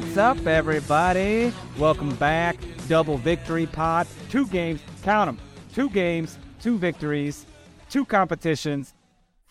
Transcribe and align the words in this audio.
What's 0.00 0.16
up, 0.16 0.46
everybody? 0.46 1.52
Welcome 1.78 2.14
back. 2.14 2.56
Double 2.88 3.18
victory 3.18 3.66
pot. 3.66 4.06
Two 4.30 4.46
games. 4.46 4.80
Count 5.02 5.28
them. 5.28 5.46
Two 5.74 5.90
games, 5.90 6.38
two 6.58 6.78
victories, 6.78 7.44
two 7.90 8.06
competitions. 8.06 8.94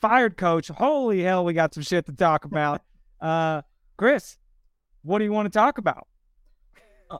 Fired 0.01 0.37
coach. 0.37 0.69
Holy 0.69 1.21
hell, 1.21 1.45
we 1.45 1.53
got 1.53 1.75
some 1.75 1.83
shit 1.83 2.07
to 2.07 2.13
talk 2.13 2.45
about. 2.45 2.81
Uh, 3.21 3.61
Chris, 3.97 4.37
what 5.03 5.19
do 5.19 5.25
you 5.25 5.31
want 5.33 5.45
to 5.45 5.51
talk 5.51 5.77
about? 5.77 6.07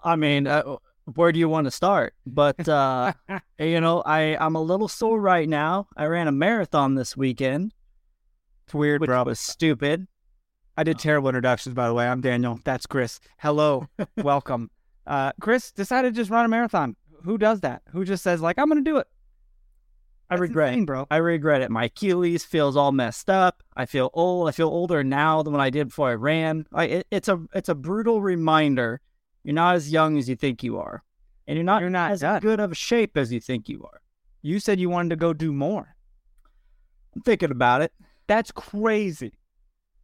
I 0.03 0.16
mean, 0.16 0.47
uh, 0.47 0.77
where 1.13 1.33
do 1.33 1.38
you 1.38 1.50
want 1.50 1.66
to 1.66 1.72
start? 1.72 2.13
But 2.25 2.67
uh, 2.67 3.11
you 3.59 3.81
know, 3.81 4.02
I 4.02 4.38
I'm 4.38 4.55
a 4.55 4.61
little 4.61 4.88
sore 4.88 5.19
right 5.19 5.47
now. 5.47 5.88
I 5.97 6.05
ran 6.05 6.27
a 6.30 6.31
marathon 6.31 6.95
this 6.95 7.17
weekend. 7.17 7.73
It's 8.66 8.73
weird, 8.73 9.02
which 9.02 9.09
bro. 9.09 9.23
was 9.25 9.41
stupid. 9.41 10.07
I 10.80 10.83
did 10.83 10.97
terrible 10.97 11.27
introductions, 11.27 11.75
by 11.75 11.89
the 11.89 11.94
way. 11.94 12.08
I'm 12.08 12.22
Daniel. 12.22 12.58
That's 12.63 12.85
Chris. 12.85 13.19
Hello. 13.39 13.89
Welcome. 14.16 14.72
Uh, 15.05 15.33
Chris 15.41 15.73
decided 15.73 16.13
to 16.13 16.22
just 16.22 16.31
run 16.31 16.45
a 16.45 16.47
marathon. 16.47 16.95
Who 17.25 17.38
does 17.38 17.59
that? 17.59 17.81
Who 17.91 18.05
just 18.05 18.23
says, 18.23 18.39
like, 18.39 18.58
I'm 18.58 18.69
going 18.69 18.81
to 18.81 18.89
do 18.89 18.95
it? 18.95 19.07
I 20.30 20.35
That's 20.35 20.41
regret 20.44 20.69
insane, 20.69 20.83
it, 20.83 20.85
bro. 20.85 21.07
I 21.11 21.17
regret 21.17 21.61
it. 21.61 21.69
My 21.69 21.83
Achilles 21.83 22.45
feels 22.45 22.77
all 22.77 22.94
messed 22.94 23.30
up. 23.30 23.61
I 23.75 23.85
feel 23.88 24.09
old. 24.13 24.47
I 24.47 24.53
feel 24.53 24.69
older 24.69 25.03
now 25.03 25.44
than 25.44 25.52
when 25.52 25.61
I 25.61 25.69
did 25.69 25.89
before 25.89 26.11
I 26.11 26.13
ran. 26.13 26.66
I, 26.73 26.85
it, 26.85 27.07
it's 27.11 27.27
a 27.27 27.44
it's 27.53 27.67
a 27.67 27.75
brutal 27.75 28.22
reminder. 28.22 29.02
You're 29.44 29.55
not 29.55 29.75
as 29.75 29.91
young 29.91 30.17
as 30.17 30.30
you 30.30 30.38
think 30.38 30.63
you 30.63 30.77
are, 30.77 31.03
and 31.45 31.57
you're 31.57 31.66
not 31.66 31.81
You're 31.81 31.89
not 31.89 32.11
as 32.11 32.22
done. 32.22 32.39
good 32.39 32.61
of 32.61 32.72
a 32.72 32.75
shape 32.75 33.17
as 33.17 33.33
you 33.33 33.41
think 33.41 33.67
you 33.67 33.83
are. 33.83 34.00
You 34.44 34.61
said 34.61 34.80
you 34.80 34.89
wanted 34.89 35.09
to 35.09 35.17
go 35.17 35.33
do 35.33 35.52
more. 35.52 35.94
I'm 37.13 37.22
thinking 37.23 37.52
about 37.52 37.81
it. 37.81 37.91
That's 38.27 38.52
crazy. 38.53 39.33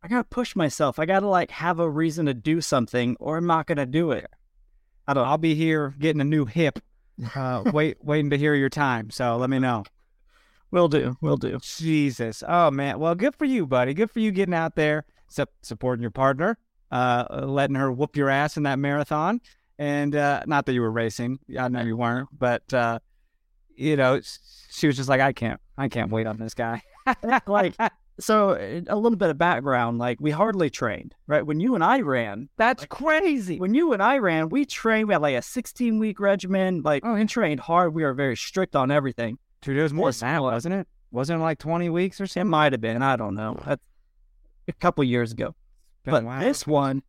I 0.06 0.08
gotta 0.08 0.24
push 0.24 0.56
myself. 0.56 1.00
I 1.00 1.08
gotta 1.08 1.28
like 1.28 1.50
have 1.50 1.80
a 1.80 1.90
reason 1.90 2.28
to 2.28 2.36
do 2.36 2.62
something, 2.62 3.18
or 3.20 3.38
I'm 3.38 3.48
not 3.48 3.66
gonna 3.66 3.88
do 3.88 4.12
it. 4.12 4.28
I 5.08 5.16
don't. 5.16 5.26
I'll 5.26 5.40
be 5.40 5.56
here 5.56 5.96
getting 5.98 6.22
a 6.22 6.26
new 6.26 6.46
hip. 6.46 6.78
Uh, 7.36 7.64
wait, 7.74 7.98
waiting 8.04 8.30
to 8.30 8.38
hear 8.38 8.54
your 8.54 8.70
time. 8.70 9.10
So 9.10 9.36
let 9.38 9.50
me 9.50 9.58
know. 9.58 9.84
Will 10.70 10.90
do. 10.90 11.18
Will 11.22 11.38
do. 11.38 11.58
Jesus. 11.60 12.44
Oh 12.48 12.70
man. 12.70 13.00
Well, 13.00 13.16
good 13.16 13.36
for 13.36 13.46
you, 13.46 13.66
buddy. 13.66 13.96
Good 13.96 14.12
for 14.12 14.20
you 14.20 14.32
getting 14.32 14.54
out 14.54 14.76
there, 14.76 15.06
su- 15.28 15.48
supporting 15.64 16.04
your 16.04 16.12
partner, 16.12 16.60
uh, 16.92 17.44
letting 17.44 17.76
her 17.76 17.92
whoop 17.92 18.16
your 18.16 18.30
ass 18.30 18.58
in 18.58 18.64
that 18.64 18.78
marathon. 18.78 19.42
And 19.80 20.16
uh, 20.16 20.44
not 20.46 20.68
that 20.68 20.74
you 20.74 20.82
were 20.82 20.92
racing. 20.92 21.40
I 21.60 21.68
know 21.68 21.82
you 21.82 21.98
weren't, 21.98 22.30
but 22.32 22.72
uh, 22.72 23.00
you 23.76 23.96
know, 23.96 24.22
she 24.70 24.86
was 24.86 24.98
just 24.98 25.10
like, 25.10 25.20
I 25.20 25.34
can't, 25.34 25.60
I 25.80 25.90
can't 25.90 26.12
wait 26.12 26.28
on 26.28 26.38
this 26.38 26.54
guy. 26.54 26.84
like 27.48 27.76
so 28.20 28.52
uh, 28.52 28.82
a 28.88 28.96
little 28.96 29.18
bit 29.18 29.30
of 29.30 29.38
background 29.38 29.98
like 29.98 30.18
we 30.22 30.32
hardly 30.32 30.70
trained 30.70 31.14
right? 31.28 31.46
When 31.46 31.60
you 31.60 31.76
and 31.76 31.84
i 31.84 32.00
ran 32.00 32.48
That's 32.58 32.86
crazy. 32.86 33.60
when 33.60 33.74
you 33.74 33.92
and 33.94 34.02
i 34.02 34.18
ran 34.18 34.50
we 34.50 34.66
trained 34.66 35.08
we 35.10 35.14
had 35.14 35.22
like 35.22 35.36
a 35.36 35.42
16 35.42 36.00
week 36.00 36.20
regimen 36.20 36.82
like 36.84 37.04
Oh, 37.06 37.14
we 37.16 37.26
trained 37.26 37.60
hard. 37.60 37.94
We 37.94 38.04
were 38.04 38.14
very 38.14 38.38
strict 38.38 38.76
on 38.76 38.90
everything. 38.92 39.38
Dude, 39.62 39.78
it 39.78 39.84
was 39.84 39.94
more 39.94 40.12
than 40.12 40.20
that, 40.30 40.42
was- 40.42 40.54
wasn't 40.54 40.76
it? 40.76 40.88
Wasn't 41.12 41.40
it 41.40 41.44
like 41.44 41.60
20 41.60 41.90
weeks 41.90 42.20
or 42.22 42.26
it 42.26 42.30
something? 42.32 42.50
might 42.50 42.72
have 42.74 42.82
been 42.82 43.02
i 43.02 43.16
don't 43.16 43.36
know. 43.36 43.58
That's 43.66 43.84
a 44.68 44.74
couple 44.74 45.04
years 45.04 45.32
ago. 45.32 45.56
But 46.04 46.24
a 46.24 46.26
while. 46.26 46.40
this 46.42 46.66
one 46.68 47.04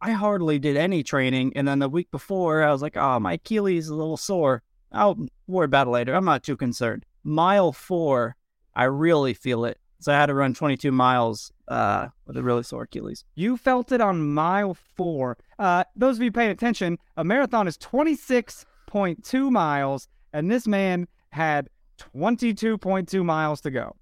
i 0.00 0.10
hardly 0.10 0.58
did 0.58 0.76
any 0.76 1.02
training 1.02 1.52
and 1.56 1.66
then 1.68 1.78
the 1.78 1.88
week 1.88 2.10
before 2.10 2.62
i 2.64 2.72
was 2.72 2.82
like 2.82 2.96
oh 2.96 3.20
my 3.20 3.34
achilles 3.34 3.84
is 3.84 3.90
a 3.90 3.94
little 3.94 4.16
sore. 4.16 4.62
I'll 4.90 5.16
worry 5.46 5.64
about 5.64 5.86
it 5.86 5.90
later. 5.90 6.14
I'm 6.14 6.26
not 6.26 6.42
too 6.42 6.56
concerned. 6.58 7.06
Mile 7.24 7.72
four 7.72 8.36
i 8.74 8.84
really 8.84 9.32
feel 9.34 9.64
it 9.64 9.78
so 10.02 10.12
i 10.12 10.16
had 10.16 10.26
to 10.26 10.34
run 10.34 10.54
22 10.54 10.92
miles 10.92 11.52
uh, 11.68 12.08
with 12.26 12.36
a 12.36 12.42
really 12.42 12.62
sore 12.62 12.82
achilles 12.82 13.24
You 13.34 13.56
felt 13.56 13.92
it 13.92 14.00
on 14.00 14.34
mile 14.34 14.74
four. 14.74 15.38
Uh, 15.58 15.84
those 15.96 16.16
of 16.16 16.22
you 16.22 16.32
paying 16.32 16.50
attention, 16.50 16.98
a 17.16 17.24
marathon 17.24 17.66
is 17.66 17.78
26.2 17.78 19.50
miles, 19.50 20.08
and 20.32 20.50
this 20.50 20.66
man 20.66 21.08
had 21.30 21.70
22.2 22.14 23.24
miles 23.24 23.60
to 23.62 23.70
go. 23.70 23.96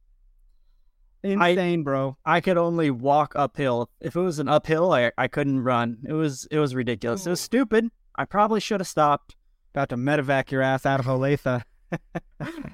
Insane, 1.22 1.83
bro. 1.83 2.16
I 2.25 2.41
could 2.41 2.56
only 2.56 2.91
walk 2.91 3.34
uphill. 3.37 3.91
If 4.00 4.16
it 4.16 4.21
was 4.21 4.39
an 4.39 4.49
uphill, 4.49 4.93
I, 4.93 5.12
I 5.19 5.28
couldn't 5.28 5.60
run. 5.60 5.99
It 6.09 6.15
was 6.15 6.47
it 6.50 6.59
was 6.59 6.75
ridiculous. 6.75 7.27
It 7.27 7.31
was 7.31 7.41
stupid. 7.41 7.91
I 8.16 8.25
probably 8.25 8.60
should 8.60 8.81
have 8.81 8.89
stopped. 8.89 9.37
About 9.75 9.91
to 9.91 9.97
medevac 9.97 10.50
your 10.50 10.62
ass 10.62 10.87
out 10.87 10.99
of 10.99 11.06
Olathe. 11.06 11.62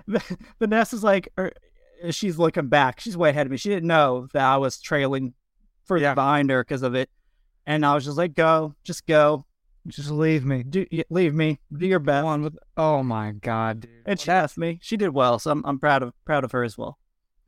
Vanessa's 0.60 1.03
like, 1.03 1.28
er, 1.38 1.53
she's 2.10 2.38
looking 2.38 2.68
back. 2.68 3.00
She's 3.00 3.16
way 3.16 3.30
ahead 3.30 3.46
of 3.46 3.50
me. 3.50 3.56
She 3.56 3.68
didn't 3.68 3.88
know 3.88 4.28
that 4.32 4.42
I 4.44 4.56
was 4.56 4.80
trailing 4.80 5.34
further 5.84 6.04
Yeah. 6.04 6.14
behind 6.14 6.50
her 6.50 6.62
because 6.64 6.82
of 6.82 6.94
it. 6.94 7.10
And 7.66 7.84
I 7.84 7.94
was 7.94 8.04
just 8.04 8.16
like, 8.16 8.34
go, 8.34 8.74
just 8.84 9.06
go, 9.06 9.44
Just 9.88 10.10
leave 10.10 10.44
me. 10.44 10.62
do 10.62 10.84
leave 11.10 11.34
me, 11.34 11.58
do 11.76 11.86
your 11.86 11.98
best. 12.00 12.24
On 12.24 12.42
with, 12.42 12.56
oh 12.76 13.02
my 13.02 13.32
God, 13.32 13.80
dude. 13.80 13.90
And 14.06 14.18
she 14.20 14.30
asked 14.30 14.58
me. 14.58 14.78
She 14.82 14.96
did 14.96 15.10
well, 15.10 15.38
so 15.38 15.50
I'm 15.52 15.62
I'm 15.64 15.78
proud 15.78 16.02
of 16.02 16.12
proud 16.24 16.44
of 16.44 16.52
her 16.52 16.62
as 16.64 16.76
well. 16.78 16.98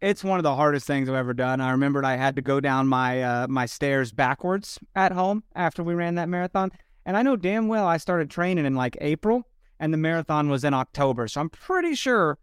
It's 0.01 0.23
one 0.23 0.39
of 0.39 0.45
the 0.45 0.55
hardest 0.55 0.87
things 0.87 1.09
I've 1.09 1.15
ever 1.17 1.35
done. 1.35 1.61
I 1.61 1.73
remembered 1.73 2.05
I 2.05 2.15
had 2.17 2.37
to 2.37 2.43
go 2.43 2.61
down 2.61 2.87
my 2.87 3.23
uh, 3.23 3.47
my 3.49 3.67
stairs 3.67 4.13
backwards 4.13 4.79
at 4.95 5.11
home 5.11 5.43
after 5.57 5.83
we 5.83 5.95
ran 5.95 6.15
that 6.17 6.29
marathon, 6.29 6.71
and 7.05 7.17
I 7.17 7.23
know 7.23 7.35
damn 7.37 7.67
well 7.67 7.87
I 7.87 7.97
started 7.97 8.31
training 8.31 8.65
in 8.67 8.77
like 8.77 8.97
April, 9.01 9.43
and 9.81 9.93
the 9.93 9.99
marathon 9.99 10.49
was 10.49 10.63
in 10.63 10.75
October. 10.75 11.27
So 11.27 11.41
I'm 11.41 11.51
pretty 11.51 11.97
sure 11.97 12.39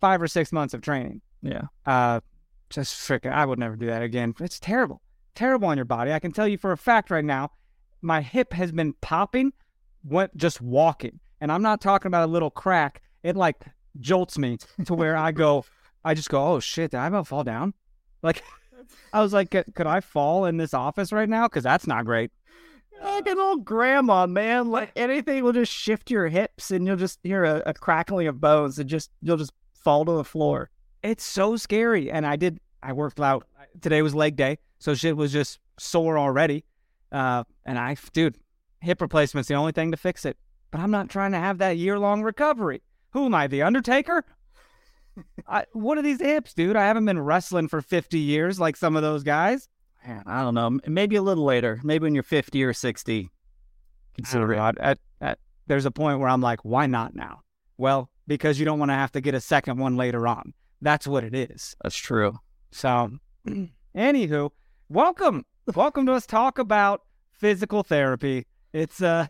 five 0.00 0.20
or 0.20 0.26
six 0.26 0.50
months 0.52 0.74
of 0.74 0.80
training. 0.80 1.20
Yeah. 1.46 1.62
Uh, 1.84 2.20
just 2.70 2.94
freaking, 2.94 3.32
I 3.32 3.44
would 3.44 3.58
never 3.58 3.76
do 3.76 3.86
that 3.86 4.02
again. 4.02 4.34
It's 4.40 4.58
terrible, 4.58 5.00
terrible 5.34 5.68
on 5.68 5.78
your 5.78 5.84
body. 5.84 6.12
I 6.12 6.18
can 6.18 6.32
tell 6.32 6.48
you 6.48 6.58
for 6.58 6.72
a 6.72 6.76
fact 6.76 7.10
right 7.10 7.24
now, 7.24 7.52
my 8.02 8.20
hip 8.20 8.52
has 8.52 8.72
been 8.72 8.92
popping, 9.00 9.52
went 10.04 10.36
just 10.36 10.60
walking, 10.60 11.20
and 11.40 11.50
I'm 11.50 11.62
not 11.62 11.80
talking 11.80 12.08
about 12.08 12.28
a 12.28 12.32
little 12.32 12.50
crack. 12.50 13.02
It 13.22 13.36
like 13.36 13.64
jolts 14.00 14.38
me 14.38 14.58
to 14.84 14.94
where 14.94 15.16
I 15.16 15.32
go, 15.32 15.64
I 16.04 16.14
just 16.14 16.28
go, 16.28 16.54
oh 16.54 16.60
shit, 16.60 16.90
did 16.90 16.98
I 16.98 17.06
about 17.06 17.26
fall 17.26 17.44
down? 17.44 17.74
Like, 18.22 18.42
I 19.12 19.22
was 19.22 19.32
like, 19.32 19.50
could, 19.50 19.74
could 19.74 19.86
I 19.86 20.00
fall 20.00 20.44
in 20.44 20.56
this 20.56 20.74
office 20.74 21.12
right 21.12 21.28
now? 21.28 21.48
Because 21.48 21.64
that's 21.64 21.86
not 21.86 22.04
great. 22.04 22.30
Like 23.02 23.26
an 23.26 23.38
old 23.38 23.64
grandma, 23.64 24.26
man. 24.26 24.70
Like 24.70 24.92
anything 24.96 25.44
will 25.44 25.52
just 25.52 25.72
shift 25.72 26.10
your 26.10 26.28
hips 26.28 26.70
and 26.70 26.86
you'll 26.86 26.96
just 26.96 27.18
hear 27.22 27.44
a, 27.44 27.62
a 27.66 27.74
crackling 27.74 28.26
of 28.26 28.40
bones 28.40 28.78
and 28.78 28.88
just 28.88 29.10
you'll 29.20 29.36
just 29.36 29.52
fall 29.74 30.04
to 30.04 30.12
the 30.12 30.24
floor. 30.24 30.70
It's 31.06 31.24
so 31.24 31.56
scary. 31.56 32.10
And 32.10 32.26
I 32.26 32.34
did, 32.34 32.58
I 32.82 32.92
worked 32.92 33.20
out. 33.20 33.46
Today 33.80 34.02
was 34.02 34.14
leg 34.14 34.34
day, 34.34 34.58
so 34.80 34.94
shit 34.94 35.16
was 35.16 35.32
just 35.32 35.60
sore 35.78 36.18
already. 36.18 36.64
Uh, 37.12 37.44
and 37.64 37.78
I, 37.78 37.96
dude, 38.12 38.38
hip 38.80 39.00
replacement's 39.00 39.48
the 39.48 39.54
only 39.54 39.72
thing 39.72 39.92
to 39.92 39.96
fix 39.96 40.24
it. 40.24 40.36
But 40.72 40.80
I'm 40.80 40.90
not 40.90 41.08
trying 41.08 41.30
to 41.32 41.38
have 41.38 41.58
that 41.58 41.76
year 41.76 41.98
long 41.98 42.22
recovery. 42.22 42.82
Who 43.10 43.26
am 43.26 43.34
I, 43.34 43.46
the 43.46 43.62
Undertaker? 43.62 44.24
I, 45.48 45.64
what 45.72 45.96
are 45.96 46.02
these 46.02 46.20
hips, 46.20 46.54
dude? 46.54 46.74
I 46.74 46.86
haven't 46.86 47.04
been 47.04 47.20
wrestling 47.20 47.68
for 47.68 47.80
50 47.80 48.18
years 48.18 48.58
like 48.58 48.76
some 48.76 48.96
of 48.96 49.02
those 49.02 49.22
guys. 49.22 49.68
Man, 50.04 50.24
I 50.26 50.42
don't 50.42 50.54
know. 50.54 50.78
Maybe 50.86 51.16
a 51.16 51.22
little 51.22 51.44
later. 51.44 51.80
Maybe 51.84 52.02
when 52.04 52.14
you're 52.14 52.24
50 52.24 52.64
or 52.64 52.72
60. 52.72 53.30
Consider 54.16 54.52
it. 54.52 54.58
at, 54.58 54.78
at, 54.78 54.98
at, 55.20 55.38
there's 55.68 55.86
a 55.86 55.90
point 55.90 56.18
where 56.18 56.28
I'm 56.28 56.40
like, 56.40 56.64
why 56.64 56.86
not 56.86 57.14
now? 57.14 57.42
Well, 57.78 58.10
because 58.26 58.58
you 58.58 58.64
don't 58.64 58.78
want 58.78 58.90
to 58.90 58.94
have 58.94 59.12
to 59.12 59.20
get 59.20 59.34
a 59.34 59.40
second 59.40 59.78
one 59.78 59.96
later 59.96 60.26
on. 60.26 60.52
That's 60.86 61.08
what 61.08 61.24
it 61.24 61.34
is. 61.34 61.74
That's 61.82 61.96
true. 61.96 62.38
So, 62.70 63.18
anywho, 63.96 64.50
welcome, 64.88 65.44
welcome 65.74 66.06
to 66.06 66.12
us 66.12 66.26
talk 66.26 66.60
about 66.60 67.00
physical 67.32 67.82
therapy. 67.82 68.46
It's 68.72 69.02
uh, 69.02 69.26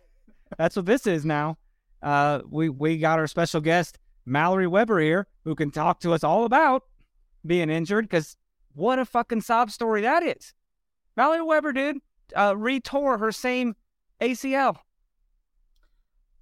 that's 0.58 0.76
what 0.76 0.84
this 0.84 1.06
is 1.06 1.24
now. 1.24 1.56
Uh, 2.02 2.40
we 2.46 2.68
we 2.68 2.98
got 2.98 3.18
our 3.18 3.26
special 3.26 3.62
guest 3.62 3.98
Mallory 4.26 4.66
Weber 4.66 5.00
here, 5.00 5.28
who 5.44 5.54
can 5.54 5.70
talk 5.70 5.98
to 6.00 6.12
us 6.12 6.22
all 6.22 6.44
about 6.44 6.82
being 7.46 7.70
injured. 7.70 8.04
Because 8.04 8.36
what 8.74 8.98
a 8.98 9.06
fucking 9.06 9.40
sob 9.40 9.70
story 9.70 10.02
that 10.02 10.22
is. 10.22 10.52
Mallory 11.16 11.40
Weber, 11.40 11.72
dude, 11.72 12.00
uh, 12.34 12.52
retore 12.52 13.18
her 13.18 13.32
same 13.32 13.76
ACL. 14.20 14.76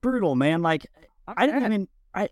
Brutal, 0.01 0.35
man. 0.35 0.61
Like 0.61 0.89
I, 1.29 1.49
I 1.53 1.69
mean, 1.69 1.87
I 2.17 2.29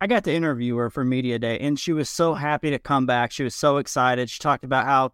I 0.00 0.06
got 0.06 0.24
to 0.24 0.32
interview 0.32 0.76
her 0.76 0.88
for 0.88 1.04
media 1.04 1.38
day, 1.38 1.58
and 1.58 1.78
she 1.78 1.92
was 1.92 2.08
so 2.08 2.34
happy 2.34 2.70
to 2.70 2.78
come 2.78 3.04
back. 3.04 3.32
She 3.32 3.44
was 3.44 3.54
so 3.54 3.76
excited. 3.76 4.30
She 4.30 4.38
talked 4.38 4.64
about 4.64 4.86
how 4.86 5.12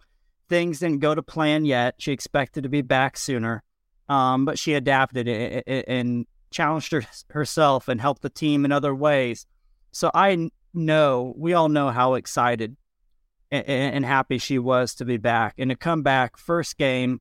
things 0.48 0.78
didn't 0.78 1.00
go 1.00 1.14
to 1.14 1.22
plan 1.22 1.64
yet. 1.64 1.96
She 1.98 2.12
expected 2.12 2.62
to 2.62 2.68
be 2.68 2.82
back 2.82 3.16
sooner, 3.16 3.64
um, 4.08 4.44
but 4.44 4.58
she 4.58 4.74
adapted 4.74 5.26
and 5.26 6.26
challenged 6.50 6.92
her, 6.92 7.04
herself 7.30 7.88
and 7.88 8.00
helped 8.00 8.22
the 8.22 8.30
team 8.30 8.64
in 8.64 8.70
other 8.70 8.94
ways. 8.94 9.46
So 9.90 10.10
I 10.14 10.50
know 10.72 11.34
we 11.36 11.52
all 11.52 11.68
know 11.68 11.90
how 11.90 12.14
excited 12.14 12.76
and, 13.50 13.66
and 13.66 14.04
happy 14.04 14.38
she 14.38 14.58
was 14.58 14.94
to 14.96 15.04
be 15.04 15.16
back 15.16 15.54
and 15.58 15.70
to 15.70 15.76
come 15.76 16.02
back 16.02 16.36
first 16.36 16.78
game 16.78 17.20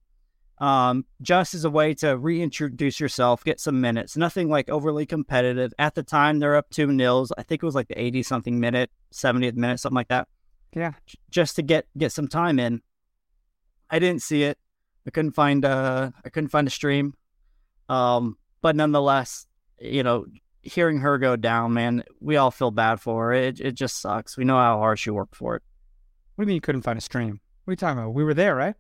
um, 0.59 1.05
just 1.21 1.53
as 1.53 1.65
a 1.65 1.69
way 1.69 1.93
to 1.95 2.17
reintroduce 2.17 2.99
yourself, 2.99 3.43
get 3.43 3.59
some 3.59 3.81
minutes. 3.81 4.15
Nothing 4.15 4.49
like 4.49 4.69
overly 4.69 5.05
competitive. 5.05 5.73
At 5.77 5.95
the 5.95 6.03
time, 6.03 6.39
they're 6.39 6.55
up 6.55 6.69
two 6.69 6.87
nils. 6.87 7.33
I 7.37 7.43
think 7.43 7.61
it 7.61 7.65
was 7.65 7.75
like 7.75 7.89
the 7.89 8.01
eighty 8.01 8.23
something 8.23 8.59
minute, 8.59 8.89
seventieth 9.11 9.55
minute, 9.55 9.79
something 9.79 9.95
like 9.95 10.07
that. 10.07 10.27
Yeah. 10.73 10.93
Just 11.29 11.57
to 11.57 11.61
get 11.61 11.87
get 11.97 12.11
some 12.11 12.27
time 12.27 12.59
in. 12.59 12.81
I 13.89 13.99
didn't 13.99 14.21
see 14.21 14.43
it. 14.43 14.57
I 15.05 15.11
couldn't 15.11 15.33
find 15.33 15.65
uh 15.65 16.11
I 16.23 16.29
couldn't 16.29 16.49
find 16.49 16.67
a 16.67 16.71
stream. 16.71 17.13
Um, 17.89 18.37
but 18.61 18.75
nonetheless, 18.75 19.45
you 19.79 20.03
know, 20.03 20.25
hearing 20.61 20.99
her 20.99 21.17
go 21.17 21.35
down, 21.35 21.73
man, 21.73 22.03
we 22.19 22.37
all 22.37 22.51
feel 22.51 22.71
bad 22.71 23.01
for 23.01 23.25
her. 23.25 23.33
It 23.33 23.59
it 23.59 23.73
just 23.73 24.01
sucks. 24.01 24.37
We 24.37 24.45
know 24.45 24.57
how 24.57 24.77
hard 24.77 24.99
she 24.99 25.09
worked 25.09 25.35
for 25.35 25.57
it. 25.57 25.63
What 26.35 26.43
do 26.43 26.45
you 26.45 26.47
mean 26.47 26.55
you 26.55 26.61
couldn't 26.61 26.81
find 26.83 26.97
a 26.97 27.01
stream? 27.01 27.41
What 27.65 27.71
are 27.71 27.73
you 27.73 27.77
talking 27.77 27.99
about? 27.99 28.13
We 28.13 28.23
were 28.23 28.33
there, 28.33 28.55
right? 28.55 28.75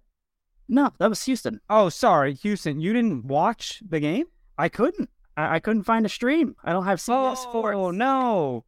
No, 0.67 0.91
that 0.97 1.09
was 1.09 1.23
Houston. 1.25 1.61
Oh, 1.69 1.89
sorry, 1.89 2.33
Houston. 2.33 2.79
You 2.79 2.93
didn't 2.93 3.25
watch 3.25 3.81
the 3.87 3.99
game? 3.99 4.25
I 4.57 4.69
couldn't. 4.69 5.09
I, 5.37 5.55
I 5.55 5.59
couldn't 5.59 5.83
find 5.83 6.05
a 6.05 6.09
stream. 6.09 6.55
I 6.63 6.71
don't 6.71 6.85
have 6.85 6.99
CBS 6.99 7.31
oh, 7.31 7.35
Sports. 7.35 7.75
Oh 7.77 7.91
no, 7.91 8.65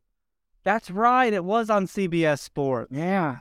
that's 0.63 0.91
right. 0.91 1.31
It 1.33 1.43
was 1.43 1.69
on 1.69 1.87
CBS 1.87 2.39
Sports. 2.39 2.91
Yeah. 2.91 3.37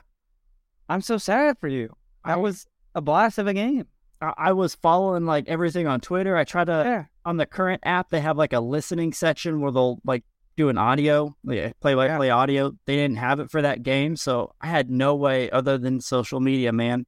I'm 0.89 1.01
so 1.01 1.17
sad 1.17 1.57
for 1.59 1.67
you. 1.67 1.95
That 2.25 2.33
I- 2.33 2.37
was 2.37 2.65
a 2.95 3.01
blast 3.01 3.37
of 3.37 3.47
a 3.47 3.53
game. 3.53 3.87
I, 4.21 4.33
I 4.37 4.53
was 4.53 4.73
following 4.75 5.25
like 5.25 5.47
everything 5.47 5.87
on 5.87 5.99
Twitter. 5.99 6.35
I 6.35 6.43
tried 6.43 6.65
to 6.65 6.83
Yeah. 6.85 7.05
on 7.25 7.37
the 7.37 7.45
current 7.45 7.81
app. 7.85 8.09
They 8.09 8.21
have 8.21 8.37
like 8.37 8.53
a 8.53 8.59
listening 8.59 9.13
section 9.13 9.61
where 9.61 9.71
they'll 9.71 9.99
like 10.05 10.23
do 10.55 10.69
an 10.69 10.77
audio, 10.77 11.35
like, 11.43 11.79
play 11.81 11.93
by 11.93 12.15
play 12.17 12.31
audio. 12.31 12.71
They 12.85 12.95
didn't 12.95 13.17
have 13.17 13.39
it 13.39 13.51
for 13.51 13.61
that 13.61 13.83
game, 13.83 14.15
so 14.15 14.53
I 14.59 14.67
had 14.67 14.89
no 14.89 15.13
way 15.15 15.51
other 15.51 15.77
than 15.77 16.01
social 16.01 16.39
media. 16.39 16.73
Man, 16.73 17.05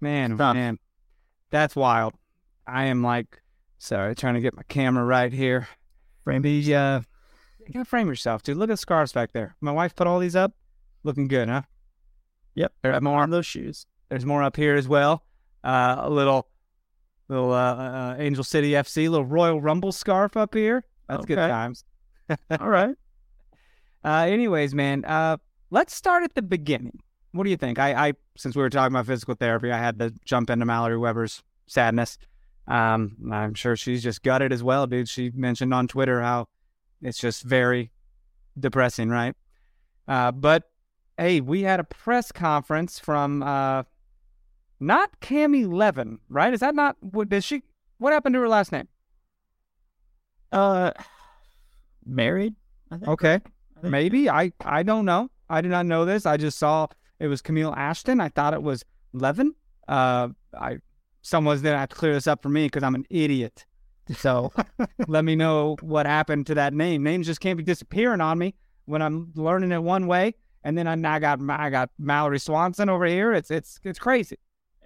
Man, 0.00 0.36
man, 0.36 0.78
that's 1.50 1.74
wild. 1.74 2.14
I 2.66 2.86
am 2.86 3.02
like, 3.02 3.40
sorry, 3.78 4.14
trying 4.14 4.34
to 4.34 4.40
get 4.40 4.54
my 4.54 4.62
camera 4.68 5.04
right 5.04 5.32
here. 5.32 5.68
Frame 6.24 6.42
the, 6.42 6.74
uh, 6.74 7.00
you 7.66 7.72
gotta 7.72 7.84
frame 7.84 8.08
yourself, 8.08 8.42
dude. 8.42 8.56
Look 8.56 8.68
at 8.68 8.74
the 8.74 8.76
scarves 8.76 9.12
back 9.12 9.32
there. 9.32 9.56
My 9.60 9.72
wife 9.72 9.94
put 9.94 10.06
all 10.06 10.18
these 10.18 10.36
up. 10.36 10.52
Looking 11.02 11.28
good, 11.28 11.48
huh? 11.48 11.62
Yep. 12.56 12.72
There's 12.82 13.02
more. 13.02 13.22
on 13.22 13.30
those 13.30 13.46
shoes. 13.46 13.86
There's 14.08 14.26
more 14.26 14.42
up 14.42 14.56
here 14.56 14.74
as 14.76 14.88
well. 14.88 15.24
Uh, 15.62 15.96
a 15.98 16.10
little, 16.10 16.48
little 17.28 17.52
uh, 17.52 17.76
uh, 17.76 18.16
Angel 18.18 18.44
City 18.44 18.72
FC, 18.72 19.08
little 19.08 19.26
Royal 19.26 19.60
Rumble 19.60 19.92
scarf 19.92 20.36
up 20.36 20.54
here. 20.54 20.84
That's 21.08 21.26
good 21.26 21.36
times. 21.36 21.84
All 22.60 22.68
right. 22.68 22.94
Uh, 24.04 24.26
anyways, 24.28 24.74
man, 24.74 25.04
uh, 25.04 25.36
let's 25.70 25.94
start 25.94 26.24
at 26.24 26.34
the 26.34 26.42
beginning. 26.42 26.98
What 27.36 27.44
do 27.44 27.50
you 27.50 27.56
think? 27.56 27.78
I, 27.78 28.08
I, 28.08 28.12
since 28.36 28.56
we 28.56 28.62
were 28.62 28.70
talking 28.70 28.94
about 28.94 29.06
physical 29.06 29.34
therapy, 29.34 29.70
I 29.70 29.78
had 29.78 29.98
to 29.98 30.12
jump 30.24 30.50
into 30.50 30.64
Mallory 30.64 30.98
Weber's 30.98 31.42
sadness. 31.66 32.18
Um, 32.68 33.16
I'm 33.32 33.54
sure 33.54 33.76
she's 33.76 34.02
just 34.02 34.22
gutted 34.22 34.52
as 34.52 34.62
well, 34.62 34.86
dude. 34.86 35.08
She 35.08 35.30
mentioned 35.34 35.72
on 35.72 35.86
Twitter 35.86 36.20
how 36.20 36.48
it's 37.02 37.18
just 37.18 37.42
very 37.42 37.92
depressing, 38.58 39.08
right? 39.08 39.34
Uh, 40.08 40.32
but 40.32 40.64
hey, 41.18 41.40
we 41.40 41.62
had 41.62 41.80
a 41.80 41.84
press 41.84 42.32
conference 42.32 42.98
from 42.98 43.42
uh, 43.42 43.84
not 44.80 45.20
Cami 45.20 45.70
Levin, 45.70 46.18
right? 46.28 46.52
Is 46.52 46.60
that 46.60 46.74
not 46.74 46.96
what? 47.00 47.28
Did 47.28 47.44
she? 47.44 47.62
What 47.98 48.12
happened 48.12 48.34
to 48.34 48.40
her 48.40 48.48
last 48.48 48.72
name? 48.72 48.88
Uh, 50.52 50.92
married. 52.04 52.54
I 52.90 52.96
think. 52.96 53.08
Okay. 53.08 53.40
I 53.82 53.88
Maybe 53.88 54.28
I 54.28 54.52
I 54.64 54.82
don't 54.82 55.04
know. 55.04 55.30
I 55.48 55.60
did 55.60 55.70
not 55.70 55.86
know 55.86 56.04
this. 56.04 56.26
I 56.26 56.36
just 56.36 56.58
saw 56.58 56.88
it 57.18 57.28
was 57.28 57.42
Camille 57.42 57.74
Ashton. 57.74 58.20
I 58.20 58.28
thought 58.28 58.54
it 58.54 58.62
was 58.62 58.84
Levin. 59.12 59.54
Uh, 59.88 60.28
I 60.58 60.78
someone's 61.22 61.62
gonna 61.62 61.78
have 61.78 61.88
to 61.88 61.96
clear 61.96 62.14
this 62.14 62.26
up 62.26 62.42
for 62.42 62.48
me 62.48 62.66
because 62.66 62.82
I'm 62.82 62.94
an 62.94 63.06
idiot. 63.10 63.66
So 64.16 64.52
let 65.08 65.24
me 65.24 65.34
know 65.34 65.76
what 65.80 66.06
happened 66.06 66.46
to 66.46 66.54
that 66.54 66.72
name. 66.72 67.02
Names 67.02 67.26
just 67.26 67.40
can't 67.40 67.56
be 67.56 67.64
disappearing 67.64 68.20
on 68.20 68.38
me 68.38 68.54
when 68.84 69.02
I'm 69.02 69.32
learning 69.34 69.72
it 69.72 69.82
one 69.82 70.06
way, 70.06 70.34
and 70.62 70.78
then 70.78 70.86
I, 70.86 71.16
I 71.16 71.18
got 71.18 71.40
I 71.48 71.70
got 71.70 71.90
Mallory 71.98 72.38
Swanson 72.38 72.88
over 72.88 73.06
here. 73.06 73.32
It's 73.32 73.50
it's 73.50 73.80
it's 73.82 73.98
crazy. 73.98 74.38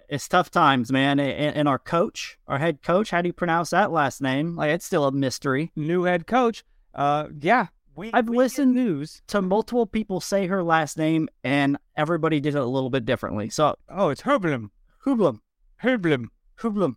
It's 0.09 0.27
tough 0.27 0.51
times, 0.51 0.91
man. 0.91 1.21
And, 1.21 1.55
and 1.55 1.69
our 1.69 1.79
coach, 1.79 2.37
our 2.45 2.57
head 2.57 2.81
coach, 2.81 3.11
how 3.11 3.21
do 3.21 3.29
you 3.29 3.33
pronounce 3.33 3.69
that 3.69 3.91
last 3.91 4.21
name? 4.21 4.57
Like 4.57 4.71
it's 4.71 4.85
still 4.85 5.05
a 5.05 5.11
mystery. 5.11 5.71
New 5.75 6.03
head 6.03 6.27
coach. 6.27 6.65
Uh, 6.93 7.27
yeah. 7.39 7.67
We, 7.95 8.11
I've 8.13 8.29
we 8.29 8.35
get 8.35 8.39
listened- 8.39 8.73
news. 8.73 9.21
To 9.27 9.37
mm-hmm. 9.39 9.47
multiple 9.47 9.85
people 9.85 10.21
say 10.21 10.47
her 10.47 10.63
last 10.63 10.97
name, 10.97 11.27
and 11.43 11.77
everybody 11.95 12.39
did 12.39 12.55
it 12.55 12.61
a 12.61 12.65
little 12.65 12.89
bit 12.89 13.05
differently. 13.05 13.49
So 13.49 13.75
Oh, 13.89 14.09
it's 14.09 14.21
Herblum. 14.21 14.69
Hublum, 15.05 15.39
Herblum. 15.83 16.27
Hublum. 16.59 16.95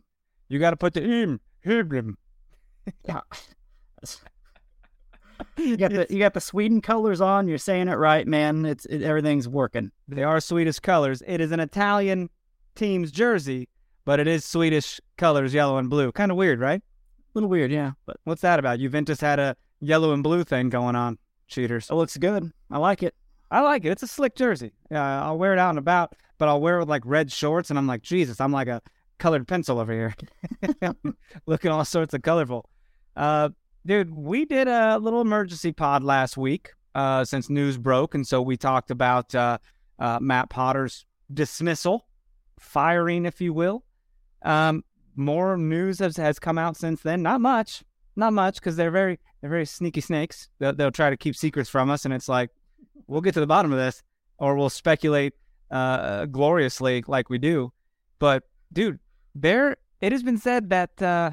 You 0.49 0.59
got 0.59 0.71
to 0.71 0.77
put 0.77 0.95
the 0.95 1.03
im. 1.03 1.41
Herblum. 1.65 2.15
Yeah. 3.05 3.21
You 5.57 5.77
got 5.77 5.91
the 5.91 6.07
you 6.11 6.19
got 6.19 6.35
the 6.35 6.41
Sweden 6.41 6.81
colors 6.81 7.21
on. 7.21 7.49
You're 7.49 7.59
saying 7.59 7.89
it 7.89 7.95
right, 7.95 8.27
man. 8.27 8.65
It's 8.65 8.87
it, 8.87 9.03
everything's 9.03 9.49
working. 9.49 9.91
They 10.07 10.23
are 10.23 10.41
Swedish 10.41 10.79
colors. 10.79 11.23
It 11.27 11.41
is 11.41 11.51
an 11.51 11.61
Italian 11.61 12.29
team's 12.77 13.11
jersey, 13.11 13.69
but 14.05 14.21
it 14.21 14.27
is 14.29 14.45
Swedish 14.45 15.01
colors, 15.17 15.55
yellow 15.55 15.79
and 15.79 15.91
blue. 15.91 16.13
Kind 16.13 16.31
of 16.31 16.37
weird, 16.37 16.61
right? 16.61 16.81
A 16.81 16.83
little 17.35 17.49
weird, 17.49 17.73
yeah, 17.73 17.93
but 18.07 18.17
What's 18.25 18.43
that 18.43 18.59
about? 18.59 18.79
Juventus 18.79 19.21
had 19.21 19.39
a 19.39 19.57
yellow 19.87 20.13
and 20.13 20.23
blue 20.23 20.45
thing 20.45 20.69
going 20.69 20.97
on. 20.97 21.19
Cheaters. 21.47 21.91
it 21.91 21.95
looks 21.95 22.17
good. 22.17 22.51
I 22.71 22.79
like 22.79 23.03
it. 23.03 23.15
I 23.51 23.61
like 23.61 23.85
it. 23.85 23.91
It's 23.91 24.03
a 24.03 24.07
slick 24.07 24.35
jersey. 24.35 24.73
Yeah, 24.91 25.25
I'll 25.25 25.39
wear 25.39 25.53
it 25.53 25.59
out 25.59 25.71
and 25.71 25.79
about, 25.79 26.15
but 26.39 26.49
I'll 26.49 26.61
wear 26.61 26.77
it 26.77 26.81
with 26.81 26.89
like 26.89 27.03
red 27.05 27.31
shorts, 27.31 27.71
and 27.71 27.79
I'm 27.79 27.87
like, 27.87 28.03
Jesus, 28.03 28.41
I'm 28.41 28.53
like 28.53 28.69
a 28.69 28.83
colored 29.19 29.47
pencil 29.47 29.79
over 29.79 29.93
here, 29.93 30.15
looking 31.47 31.71
all 31.71 31.85
sorts 31.85 32.15
of 32.15 32.23
colorful. 32.23 32.69
Uh, 33.15 33.51
dude, 33.87 34.11
we 34.15 34.45
did 34.45 34.67
a 34.67 34.99
little 34.99 35.21
emergency 35.21 35.73
pod 35.73 36.03
last 36.03 36.37
week 36.37 36.73
uh, 36.95 37.25
since 37.25 37.51
news 37.51 37.79
broke, 37.79 38.15
and 38.15 38.27
so 38.27 38.43
we 38.43 38.57
talked 38.57 38.91
about 38.91 39.35
uh, 39.35 39.59
uh, 39.99 40.19
Matt 40.21 40.51
Potter's 40.51 41.07
dismissal, 41.33 42.07
firing, 42.59 43.27
if 43.27 43.41
you 43.41 43.53
will. 43.53 43.85
Um, 44.43 44.85
more 45.17 45.57
news 45.57 46.01
has, 46.01 46.17
has 46.17 46.39
come 46.39 46.59
out 46.59 46.77
since 46.77 47.03
then. 47.03 47.23
Not 47.23 47.41
much, 47.41 47.85
not 48.17 48.33
much, 48.33 48.57
because 48.57 48.77
they're 48.77 48.91
very 48.91 49.19
they're 49.41 49.51
very 49.51 49.67
sneaky 49.67 50.01
snakes. 50.01 50.49
They'll, 50.59 50.75
they'll 50.75 50.91
try 50.91 51.11
to 51.11 51.17
keep 51.17 51.37
secrets 51.37 51.69
from 51.69 51.91
us, 51.91 52.05
and 52.05 52.15
it's 52.15 52.29
like 52.29 52.51
we'll 53.07 53.21
get 53.21 53.35
to 53.35 53.41
the 53.41 53.47
bottom 53.47 53.73
of 53.73 53.79
this, 53.79 54.03
or 54.39 54.57
we'll 54.57 54.71
speculate 54.71 55.35
uh, 55.71 56.27
gloriously 56.27 57.05
like 57.07 57.29
we 57.29 57.39
do. 57.39 57.73
But 58.19 58.45
dude, 58.73 58.99
there 59.35 59.77
it 60.01 60.13
has 60.13 60.23
been 60.23 60.39
said 60.39 60.71
that 60.71 61.01
uh, 61.03 61.33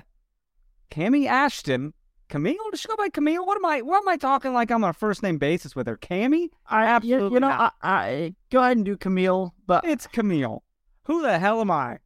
Cammy 0.90 1.28
Ashton, 1.28 1.94
Camille, 2.30 2.56
does 2.72 2.82
she 2.82 2.88
go 2.88 2.96
by 2.96 3.10
Camille? 3.10 3.46
What 3.46 3.58
am 3.58 3.66
I? 3.66 3.82
What 3.82 4.02
am 4.02 4.08
I 4.08 4.18
talking 4.18 4.54
like 4.54 4.72
I'm 4.72 4.84
on 4.84 4.90
a 4.90 4.94
first 4.94 5.24
name 5.24 5.38
basis 5.38 5.76
with 5.76 5.88
her? 5.88 5.98
Cammy? 5.98 6.50
I 6.68 6.86
Absolutely 6.86 7.28
You, 7.28 7.34
you 7.34 7.40
know. 7.42 7.50
I, 7.50 7.72
I 7.82 8.36
go 8.52 8.62
ahead 8.62 8.78
and 8.78 8.86
do 8.86 8.98
Camille, 8.98 9.54
but 9.68 9.86
It's 9.86 10.08
Camille. 10.08 10.64
Who 11.04 11.22
the 11.22 11.40
hell 11.40 11.62
am 11.62 11.72
I? 11.72 12.00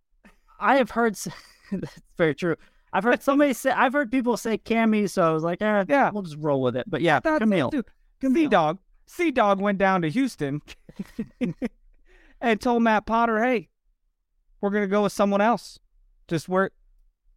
I 0.59 0.77
have 0.77 0.91
heard. 0.91 1.15
That's 1.71 2.01
very 2.17 2.35
true. 2.35 2.55
I've 2.95 3.03
heard 3.03 3.21
somebody 3.21 3.51
say. 3.51 3.71
I've 3.71 3.91
heard 3.91 4.09
people 4.09 4.37
say 4.37 4.57
Cammy, 4.57 5.09
so 5.09 5.21
I 5.21 5.31
was 5.31 5.43
like, 5.43 5.61
eh, 5.61 5.83
Yeah. 5.89 6.11
we'll 6.11 6.23
just 6.23 6.37
roll 6.39 6.61
with 6.61 6.77
it. 6.77 6.85
But 6.89 7.01
yeah, 7.01 7.19
That's 7.19 7.39
Camille. 7.39 7.69
Dude, 7.69 7.85
Sea 8.21 8.47
Dog. 8.47 8.79
Sea 9.05 9.31
Dog 9.31 9.59
went 9.59 9.77
down 9.77 10.01
to 10.03 10.09
Houston 10.09 10.61
and 12.41 12.61
told 12.61 12.83
Matt 12.83 13.05
Potter, 13.05 13.43
hey, 13.43 13.69
we're 14.61 14.69
going 14.69 14.83
to 14.83 14.87
go 14.87 15.03
with 15.03 15.11
someone 15.11 15.41
else. 15.41 15.77
Just 16.27 16.47
work. 16.49 16.73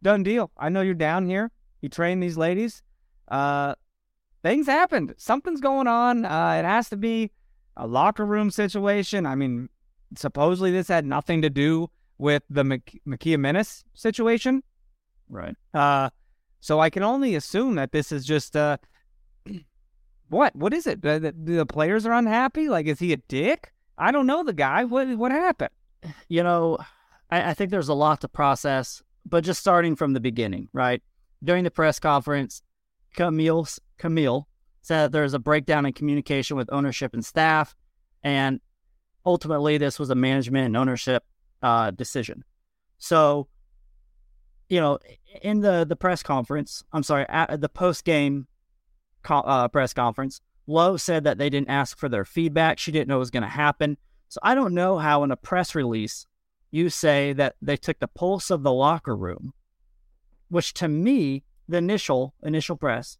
Done 0.01 0.23
deal. 0.23 0.51
I 0.57 0.69
know 0.69 0.79
you're 0.81 0.93
down 0.93 1.27
here. 1.27 1.51
You 1.81 1.89
train 1.89 2.21
these 2.21 2.37
ladies. 2.37 2.81
Uh, 3.27 3.75
things 4.41 4.65
happened. 4.65 5.13
Something's 5.17 5.59
going 5.61 5.87
on. 5.87 6.23
Uh, 6.25 6.55
it 6.59 6.65
has 6.65 6.89
to 6.89 6.97
be 6.97 7.31
a 7.75 7.85
locker 7.85 8.25
room 8.25 8.49
situation. 8.49 9.25
I 9.25 9.35
mean, 9.35 9.67
supposedly 10.15 10.71
this 10.71 10.87
had 10.87 11.05
nothing 11.05 11.41
to 11.41 11.49
do 11.49 11.89
with 12.17 12.43
the 12.49 12.63
Mc- 12.63 13.01
Mykiaa 13.05 13.37
Minniss 13.37 13.83
situation. 13.93 14.63
Right. 15.29 15.55
Uh, 15.73 16.09
so 16.59 16.79
I 16.79 16.89
can 16.89 17.03
only 17.03 17.35
assume 17.35 17.75
that 17.75 17.91
this 17.91 18.11
is 18.11 18.25
just 18.25 18.55
uh, 18.55 18.77
what? 20.29 20.55
What 20.55 20.73
is 20.73 20.87
it? 20.87 21.01
The, 21.01 21.33
the, 21.37 21.65
players 21.65 22.05
are 22.05 22.13
unhappy. 22.13 22.67
Like, 22.69 22.87
is 22.87 22.99
he 22.99 23.13
a 23.13 23.17
dick? 23.17 23.71
I 23.97 24.11
don't 24.11 24.27
know 24.27 24.43
the 24.43 24.53
guy. 24.53 24.83
What 24.85 25.07
what 25.17 25.31
happened? 25.31 25.71
You 26.29 26.43
know, 26.43 26.77
I, 27.29 27.51
I 27.51 27.53
think 27.53 27.71
there's 27.71 27.89
a 27.89 27.93
lot 27.93 28.21
to 28.21 28.27
process, 28.27 29.03
but 29.25 29.43
just 29.43 29.59
starting 29.59 29.95
from 29.95 30.13
the 30.13 30.19
beginning, 30.19 30.69
right? 30.73 31.01
during 31.43 31.63
the 31.63 31.71
press 31.71 31.99
conference, 31.99 32.61
Camille 33.15 33.67
Camille 33.97 34.47
said 34.81 35.05
that 35.05 35.11
there's 35.11 35.33
a 35.33 35.39
breakdown 35.39 35.85
in 35.85 35.93
communication 35.93 36.57
with 36.57 36.69
ownership 36.71 37.13
and 37.13 37.25
staff, 37.25 37.75
and 38.23 38.59
ultimately 39.25 39.77
this 39.77 39.99
was 39.99 40.09
a 40.09 40.15
management 40.15 40.65
and 40.65 40.77
ownership 40.77 41.23
uh, 41.61 41.91
decision. 41.91 42.43
So, 42.97 43.47
you 44.69 44.79
know, 44.79 44.99
in 45.41 45.61
the 45.61 45.85
the 45.87 45.95
press 45.95 46.23
conference, 46.23 46.83
I'm 46.93 47.03
sorry, 47.03 47.25
at 47.27 47.59
the 47.59 47.69
post 47.69 48.05
game 48.05 48.47
co- 49.23 49.39
uh, 49.39 49.67
press 49.67 49.93
conference, 49.93 50.41
Lowe 50.67 50.97
said 50.97 51.23
that 51.23 51.37
they 51.37 51.49
didn't 51.49 51.69
ask 51.69 51.97
for 51.97 52.07
their 52.07 52.25
feedback. 52.25 52.77
She 52.77 52.91
didn't 52.91 53.07
know 53.07 53.17
it 53.17 53.19
was 53.19 53.31
going 53.31 53.43
to 53.43 53.49
happen. 53.49 53.97
So 54.29 54.39
I 54.43 54.53
don't 54.53 54.75
know 54.75 54.99
how 54.99 55.23
in 55.23 55.31
a 55.31 55.35
press 55.35 55.73
release 55.73 56.27
you 56.69 56.89
say 56.89 57.33
that 57.33 57.55
they 57.61 57.75
took 57.75 57.99
the 57.99 58.07
pulse 58.07 58.51
of 58.51 58.61
the 58.61 58.71
locker 58.71 59.15
room, 59.15 59.53
which 60.49 60.73
to 60.75 60.87
me, 60.87 61.43
the 61.67 61.77
initial 61.77 62.35
initial 62.43 62.75
press, 62.75 63.17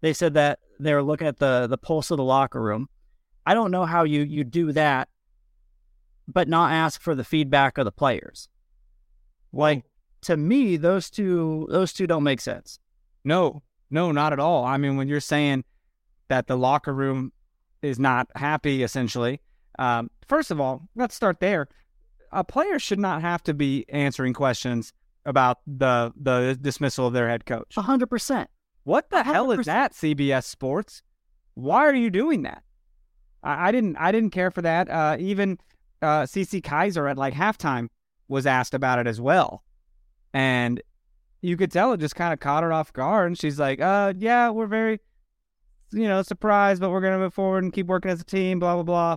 they 0.00 0.12
said 0.12 0.34
that 0.34 0.58
they 0.80 0.92
were 0.92 1.02
looking 1.02 1.28
at 1.28 1.38
the 1.38 1.68
the 1.68 1.78
pulse 1.78 2.10
of 2.10 2.16
the 2.16 2.24
locker 2.24 2.60
room. 2.60 2.88
I 3.46 3.54
don't 3.54 3.70
know 3.70 3.84
how 3.84 4.02
you 4.02 4.22
you 4.22 4.42
do 4.42 4.72
that, 4.72 5.08
but 6.26 6.48
not 6.48 6.72
ask 6.72 7.00
for 7.00 7.14
the 7.14 7.24
feedback 7.24 7.78
of 7.78 7.84
the 7.84 7.92
players. 7.92 8.48
Like 9.52 9.84
to 10.22 10.36
me, 10.36 10.76
those 10.76 11.10
two 11.10 11.66
those 11.70 11.92
two 11.92 12.06
don't 12.06 12.22
make 12.22 12.40
sense. 12.40 12.78
No, 13.24 13.62
no, 13.90 14.12
not 14.12 14.32
at 14.32 14.40
all. 14.40 14.64
I 14.64 14.76
mean, 14.76 14.96
when 14.96 15.08
you're 15.08 15.20
saying 15.20 15.64
that 16.28 16.46
the 16.46 16.56
locker 16.56 16.94
room 16.94 17.32
is 17.82 17.98
not 17.98 18.28
happy, 18.36 18.82
essentially, 18.82 19.40
um, 19.78 20.10
first 20.26 20.50
of 20.50 20.60
all, 20.60 20.88
let's 20.94 21.14
start 21.14 21.40
there. 21.40 21.68
A 22.30 22.42
player 22.42 22.78
should 22.78 22.98
not 22.98 23.20
have 23.20 23.42
to 23.44 23.54
be 23.54 23.84
answering 23.88 24.32
questions 24.32 24.92
about 25.24 25.58
the 25.66 26.12
the 26.16 26.58
dismissal 26.60 27.06
of 27.06 27.12
their 27.12 27.28
head 27.28 27.46
coach. 27.46 27.76
A 27.76 27.82
hundred 27.82 28.08
percent. 28.08 28.48
What 28.84 29.10
the 29.10 29.22
hell 29.22 29.52
is 29.52 29.66
that, 29.66 29.92
CBS 29.92 30.44
Sports? 30.44 31.02
Why 31.54 31.84
are 31.86 31.94
you 31.94 32.10
doing 32.10 32.42
that? 32.42 32.62
I, 33.42 33.68
I 33.68 33.72
didn't 33.72 33.96
I 33.96 34.12
didn't 34.12 34.30
care 34.30 34.50
for 34.50 34.62
that. 34.62 34.88
Uh, 34.88 35.16
even 35.18 35.58
uh, 36.00 36.22
Cece 36.22 36.62
Kizer 36.62 37.10
at 37.10 37.18
like 37.18 37.34
halftime 37.34 37.88
was 38.28 38.46
asked 38.46 38.74
about 38.74 38.98
it 38.98 39.06
as 39.06 39.20
well, 39.20 39.62
and 40.32 40.80
you 41.40 41.56
could 41.56 41.70
tell 41.72 41.92
it 41.92 41.98
just 42.00 42.14
kind 42.16 42.32
of 42.32 42.40
caught 42.40 42.62
her 42.62 42.72
off 42.72 42.92
guard. 42.92 43.26
And 43.28 43.38
she's 43.38 43.58
like, 43.58 43.80
"Uh, 43.80 44.12
yeah, 44.16 44.48
we're 44.50 44.66
very, 44.66 45.00
you 45.92 46.06
know, 46.08 46.22
surprised, 46.22 46.80
but 46.80 46.90
we're 46.90 47.00
gonna 47.00 47.18
move 47.18 47.34
forward 47.34 47.64
and 47.64 47.72
keep 47.72 47.86
working 47.86 48.10
as 48.10 48.20
a 48.20 48.24
team." 48.24 48.58
Blah 48.58 48.82
blah 48.82 49.16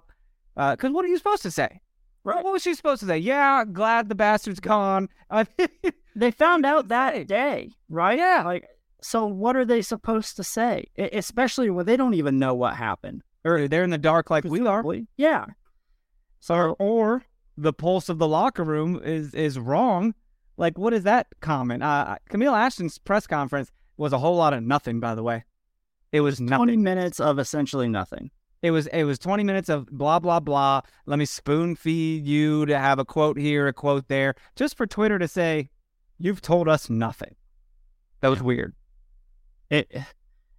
blah. 0.56 0.72
Because 0.72 0.92
what 0.92 1.06
are 1.06 1.10
you 1.10 1.18
supposed 1.18 1.44
to 1.44 1.52
say? 1.52 1.82
Right. 2.24 2.44
What 2.44 2.54
was 2.54 2.64
she 2.64 2.74
supposed 2.74 3.02
to 3.02 3.06
say? 3.06 3.20
Yeah, 3.20 3.64
glad 3.66 4.10
the 4.10 4.16
bastard's 4.16 4.60
gone. 4.60 5.10
Uh, 5.30 5.46
They 6.16 6.32
found 6.32 6.66
out 6.66 6.88
that 6.88 7.28
day, 7.28 7.70
right? 7.90 8.18
Yeah. 8.18 8.44
Like, 8.46 8.66
so 9.02 9.26
what 9.26 9.56
are 9.58 9.66
they 9.66 9.82
supposed 9.82 10.38
to 10.38 10.44
say? 10.44 10.86
E- 10.98 11.10
especially 11.12 11.70
when 11.70 11.86
they 11.86 11.98
don't 11.98 12.14
even 12.14 12.40
know 12.40 12.54
what 12.54 12.76
happened. 12.76 13.22
or 13.44 13.68
they're 13.68 13.84
in 13.84 13.90
the 13.90 13.98
dark 13.98 14.30
like 14.30 14.46
we 14.46 14.66
are. 14.66 14.82
Yeah. 15.18 15.46
So, 16.40 16.76
or 16.80 17.24
the 17.58 17.74
pulse 17.74 18.08
of 18.10 18.18
the 18.18 18.28
locker 18.28 18.64
room 18.64 19.02
is 19.04 19.34
is 19.34 19.60
wrong. 19.60 20.14
Like, 20.58 20.78
what 20.78 20.94
is 20.94 21.04
that 21.04 21.28
comment? 21.42 21.84
Uh, 21.84 22.18
Camille 22.30 22.56
Ashton's 22.56 22.98
press 22.98 23.28
conference 23.28 23.72
was 23.98 24.14
a 24.14 24.18
whole 24.18 24.36
lot 24.36 24.54
of 24.54 24.64
nothing. 24.64 25.00
By 25.00 25.16
the 25.16 25.24
way, 25.24 25.44
it 26.12 26.22
was 26.22 26.40
nothing. 26.40 26.58
Twenty 26.58 26.78
minutes 26.78 27.20
of 27.20 27.40
essentially 27.40 27.88
nothing. 27.88 28.32
It 28.62 28.72
was 28.72 28.88
it 28.88 29.04
was 29.04 29.20
twenty 29.20 29.44
minutes 29.44 29.70
of 29.70 29.88
blah 29.88 30.20
blah 30.20 30.40
blah. 30.40 30.82
Let 31.06 31.20
me 31.20 31.26
spoon 31.26 31.76
feed 31.76 32.26
you 32.26 32.66
to 32.66 32.80
have 32.80 33.00
a 33.00 33.06
quote 33.06 33.38
here, 33.38 33.68
a 33.68 33.74
quote 33.74 34.08
there, 34.08 34.36
just 34.56 34.78
for 34.78 34.88
Twitter 34.88 35.20
to 35.20 35.28
say, 35.28 35.70
"You've 36.18 36.42
told 36.42 36.68
us 36.68 36.90
nothing." 36.90 37.36
That 38.22 38.30
was 38.30 38.42
weird. 38.42 38.74
It, 39.70 39.92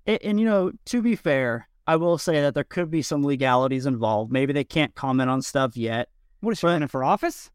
it, 0.04 0.22
and 0.22 0.38
you 0.38 0.46
know, 0.46 0.72
to 0.86 1.02
be 1.02 1.16
fair, 1.16 1.68
I 1.86 1.96
will 1.96 2.18
say 2.18 2.40
that 2.40 2.54
there 2.54 2.64
could 2.64 2.90
be 2.90 3.02
some 3.02 3.24
legalities 3.24 3.86
involved. 3.86 4.30
Maybe 4.30 4.52
they 4.52 4.64
can't 4.64 4.94
comment 4.94 5.30
on 5.30 5.42
stuff 5.42 5.76
yet. 5.76 6.08
What 6.40 6.52
is 6.52 6.58
she 6.58 6.66
running 6.66 6.88
for 6.88 7.02
office? 7.02 7.50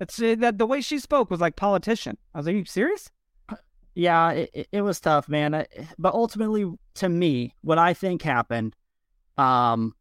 It's 0.00 0.16
that 0.16 0.58
the 0.58 0.66
way 0.66 0.80
she 0.80 0.98
spoke 0.98 1.30
was 1.30 1.40
like 1.40 1.56
politician. 1.56 2.18
I 2.34 2.38
was 2.38 2.46
like, 2.46 2.54
"Are 2.54 2.58
you 2.58 2.64
serious?" 2.66 3.10
Yeah, 3.94 4.30
it, 4.32 4.68
it, 4.72 4.82
was 4.82 5.00
tough, 5.00 5.26
man. 5.26 5.64
But 5.98 6.12
ultimately, 6.12 6.70
to 6.96 7.08
me, 7.08 7.54
what 7.62 7.78
I 7.78 7.94
think 7.94 8.20
happened, 8.20 8.76
um, 9.38 9.94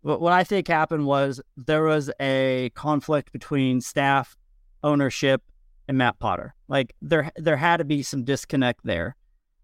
what, 0.00 0.20
what 0.20 0.32
I 0.32 0.42
think 0.42 0.66
happened 0.66 1.06
was 1.06 1.40
there 1.56 1.84
was 1.84 2.10
a 2.20 2.72
conflict 2.74 3.32
between 3.32 3.80
staff, 3.80 4.36
ownership, 4.82 5.42
and 5.86 5.96
Matt 5.96 6.18
Potter. 6.18 6.56
Like 6.66 6.96
there, 7.00 7.30
there 7.36 7.56
had 7.56 7.76
to 7.76 7.84
be 7.84 8.02
some 8.02 8.24
disconnect 8.24 8.80
there, 8.82 9.14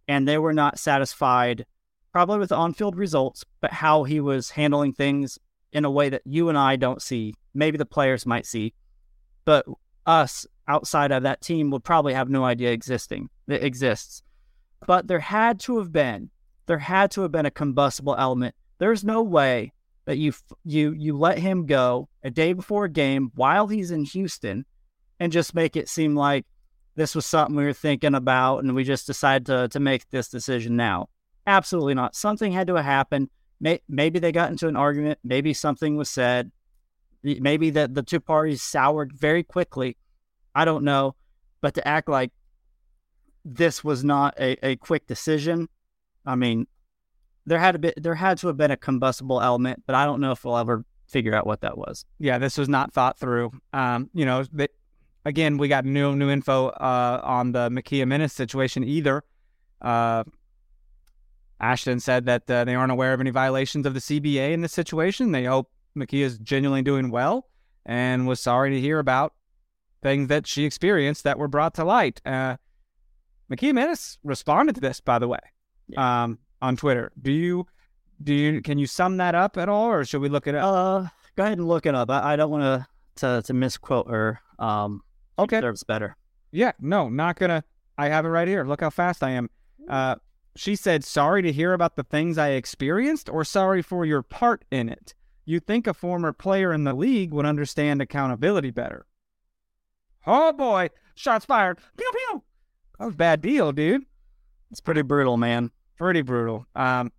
and 0.06 0.28
they 0.28 0.38
were 0.38 0.54
not 0.54 0.78
satisfied, 0.78 1.66
probably 2.12 2.38
with 2.38 2.52
on-field 2.52 2.95
results, 2.95 3.45
but 3.61 3.73
how 3.73 4.04
he 4.04 4.21
was 4.21 4.50
handling 4.50 4.92
things 4.92 5.40
in 5.73 5.85
a 5.85 5.90
way 5.90 6.09
that 6.09 6.23
you 6.25 6.49
and 6.49 6.56
I 6.56 6.76
don't 6.76 7.02
see. 7.02 7.35
Maybe 7.52 7.78
the 7.78 7.85
players 7.85 8.26
might 8.26 8.47
see, 8.47 8.75
but 9.46 9.64
us 10.04 10.46
outside 10.68 11.12
of 11.12 11.22
that 11.22 11.40
team 11.40 11.70
would 11.70 11.84
probably 11.84 12.12
have 12.12 12.28
no 12.28 12.44
idea 12.44 12.72
existing 12.72 13.30
that 13.46 13.64
exists. 13.64 14.22
But 14.86 15.06
there 15.08 15.20
had 15.20 15.58
to 15.60 15.78
have 15.78 15.90
been 15.92 16.28
there 16.66 16.78
had 16.78 17.12
to 17.12 17.22
have 17.22 17.32
been 17.32 17.46
a 17.46 17.50
combustible 17.50 18.16
element. 18.18 18.54
There's 18.78 19.04
no 19.04 19.22
way 19.22 19.72
that 20.04 20.18
you 20.18 20.32
you 20.64 20.92
you 20.92 21.16
let 21.16 21.38
him 21.38 21.64
go 21.66 22.08
a 22.22 22.30
day 22.30 22.52
before 22.52 22.84
a 22.84 22.90
game 22.90 23.30
while 23.34 23.68
he's 23.68 23.90
in 23.90 24.04
Houston 24.04 24.66
and 25.18 25.32
just 25.32 25.54
make 25.54 25.76
it 25.76 25.88
seem 25.88 26.14
like 26.14 26.44
this 26.96 27.14
was 27.14 27.24
something 27.26 27.56
we 27.56 27.64
were 27.64 27.72
thinking 27.72 28.14
about 28.14 28.58
and 28.58 28.74
we 28.74 28.84
just 28.84 29.06
decided 29.06 29.46
to 29.46 29.68
to 29.68 29.80
make 29.80 30.08
this 30.10 30.28
decision 30.28 30.76
now. 30.76 31.08
Absolutely 31.46 31.94
not. 31.94 32.16
Something 32.16 32.52
had 32.52 32.66
to 32.66 32.74
have 32.74 32.84
happened. 32.84 33.30
May- 33.60 33.82
Maybe 33.88 34.18
they 34.18 34.32
got 34.32 34.50
into 34.50 34.68
an 34.68 34.76
argument. 34.76 35.18
Maybe 35.22 35.54
something 35.54 35.96
was 35.96 36.10
said. 36.10 36.50
Maybe 37.23 37.70
that 37.70 37.94
the 37.94 38.02
two 38.02 38.20
parties 38.20 38.62
soured 38.62 39.12
very 39.12 39.42
quickly. 39.42 39.96
I 40.54 40.64
don't 40.64 40.85
know. 40.85 41.14
But 41.61 41.75
to 41.75 41.88
act 41.88 42.08
like 42.08 42.32
this 43.44 43.82
was 43.82 44.04
not 44.04 44.38
a, 44.38 44.56
a 44.66 44.76
quick 44.76 45.06
decision, 45.06 45.68
I 46.25 46.35
mean, 46.37 46.66
there 47.46 47.58
had 47.58 47.73
to 47.73 47.78
be 47.78 47.92
there 47.96 48.14
had 48.14 48.38
to 48.38 48.49
have 48.49 48.56
been 48.56 48.70
a 48.70 48.76
combustible 48.76 49.40
element, 49.40 49.82
but 49.87 49.94
I 49.94 50.04
don't 50.04 50.20
know 50.20 50.32
if 50.32 50.44
we'll 50.44 50.58
ever 50.58 50.85
figure 51.08 51.35
out 51.35 51.46
what 51.46 51.61
that 51.61 51.78
was. 51.78 52.04
yeah, 52.18 52.38
this 52.38 52.58
was 52.58 52.68
not 52.68 52.92
thought 52.92 53.18
through. 53.18 53.52
Um, 53.73 54.11
you 54.12 54.26
know, 54.26 54.44
but 54.52 54.70
again, 55.25 55.56
we 55.56 55.68
got 55.68 55.85
new 55.85 56.14
new 56.16 56.30
info 56.30 56.68
uh, 56.68 57.20
on 57.23 57.52
the 57.52 57.70
Mykiaa 57.70 58.04
Minniss 58.04 58.32
situation 58.32 58.85
either. 58.85 59.23
Uh, 59.80 60.25
Ashton 61.61 62.00
said 62.00 62.26
that 62.26 62.50
uh, 62.50 62.64
they 62.64 62.75
aren't 62.75 62.92
aware 62.92 63.14
of 63.14 63.20
any 63.20 63.30
violations 63.30 63.87
of 63.87 63.94
the 63.94 64.00
CBA 64.00 64.52
in 64.52 64.61
this 64.61 64.73
situation. 64.73 65.32
They 65.32 65.44
hope 65.44 65.70
Mykiaa 65.96 66.24
is 66.24 66.38
genuinely 66.38 66.82
doing 66.82 67.10
well 67.10 67.48
and 67.84 68.26
was 68.26 68.40
sorry 68.40 68.70
to 68.70 68.80
hear 68.80 68.98
about 68.98 69.34
things 70.02 70.28
that 70.28 70.46
she 70.46 70.64
experienced 70.64 71.24
that 71.24 71.38
were 71.38 71.48
brought 71.48 71.74
to 71.74 71.84
light. 71.84 72.20
Uh, 72.24 72.56
Mykiaa 73.50 73.72
Minniss 73.72 74.18
responded 74.24 74.74
to 74.74 74.80
this, 74.80 75.00
by 75.00 75.18
the 75.18 75.28
way, 75.28 75.38
um, 75.96 76.38
on 76.60 76.76
Twitter. 76.76 77.12
Do 77.20 77.32
you 77.32 77.66
do 78.22 78.32
you 78.34 78.62
can 78.62 78.78
you 78.78 78.86
sum 78.86 79.18
that 79.18 79.34
up 79.34 79.56
at 79.56 79.68
all, 79.68 79.86
or 79.90 80.04
should 80.04 80.20
we 80.20 80.28
look 80.28 80.46
it 80.46 80.54
up? 80.54 80.64
Uh, 80.64 81.08
go 81.36 81.44
ahead 81.44 81.58
and 81.58 81.68
look 81.68 81.86
it 81.86 81.94
up. 81.94 82.10
I, 82.10 82.32
I 82.32 82.36
don't 82.36 82.50
want 82.50 82.62
to 82.62 82.86
to 83.16 83.42
to 83.46 83.54
misquote 83.54 84.08
her. 84.10 84.40
Um, 84.58 85.02
Okay. 85.38 85.60
deserves 85.60 85.84
better. 85.84 86.16
Yeah, 86.50 86.72
no, 86.80 87.08
not 87.10 87.36
gonna. 87.36 87.62
I 87.98 88.08
have 88.08 88.24
it 88.24 88.30
right 88.30 88.48
here. 88.48 88.64
Look 88.64 88.80
how 88.80 88.88
fast 88.90 89.22
I 89.22 89.30
am. 89.30 89.50
Uh, 89.88 90.16
she 90.56 90.74
said, 90.76 91.04
"Sorry 91.04 91.42
to 91.42 91.52
hear 91.52 91.74
about 91.74 91.96
the 91.96 92.04
things 92.04 92.38
I 92.38 92.50
experienced, 92.50 93.28
or 93.28 93.44
sorry 93.44 93.82
for 93.82 94.06
your 94.06 94.22
part 94.22 94.64
in 94.70 94.88
it. 94.88 95.14
You 95.46 95.60
think 95.60 95.86
a 95.86 95.94
former 95.94 96.34
player 96.34 96.72
in 96.72 96.84
the 96.84 96.92
league 96.92 97.32
would 97.32 97.46
understand 97.46 98.02
accountability 98.02 98.70
better?" 98.70 99.06
Oh 100.26 100.52
boy, 100.52 100.90
shots 101.14 101.46
fired. 101.46 101.78
Pew 101.96 102.10
pew. 102.12 102.42
That 102.98 103.06
was 103.06 103.14
a 103.14 103.18
bad 103.18 103.40
deal, 103.40 103.72
dude. 103.72 104.04
It's 104.70 104.80
pretty 104.80 105.02
brutal, 105.02 105.36
man. 105.36 105.70
Pretty 105.96 106.22
brutal. 106.22 106.66
Um, 106.74 107.12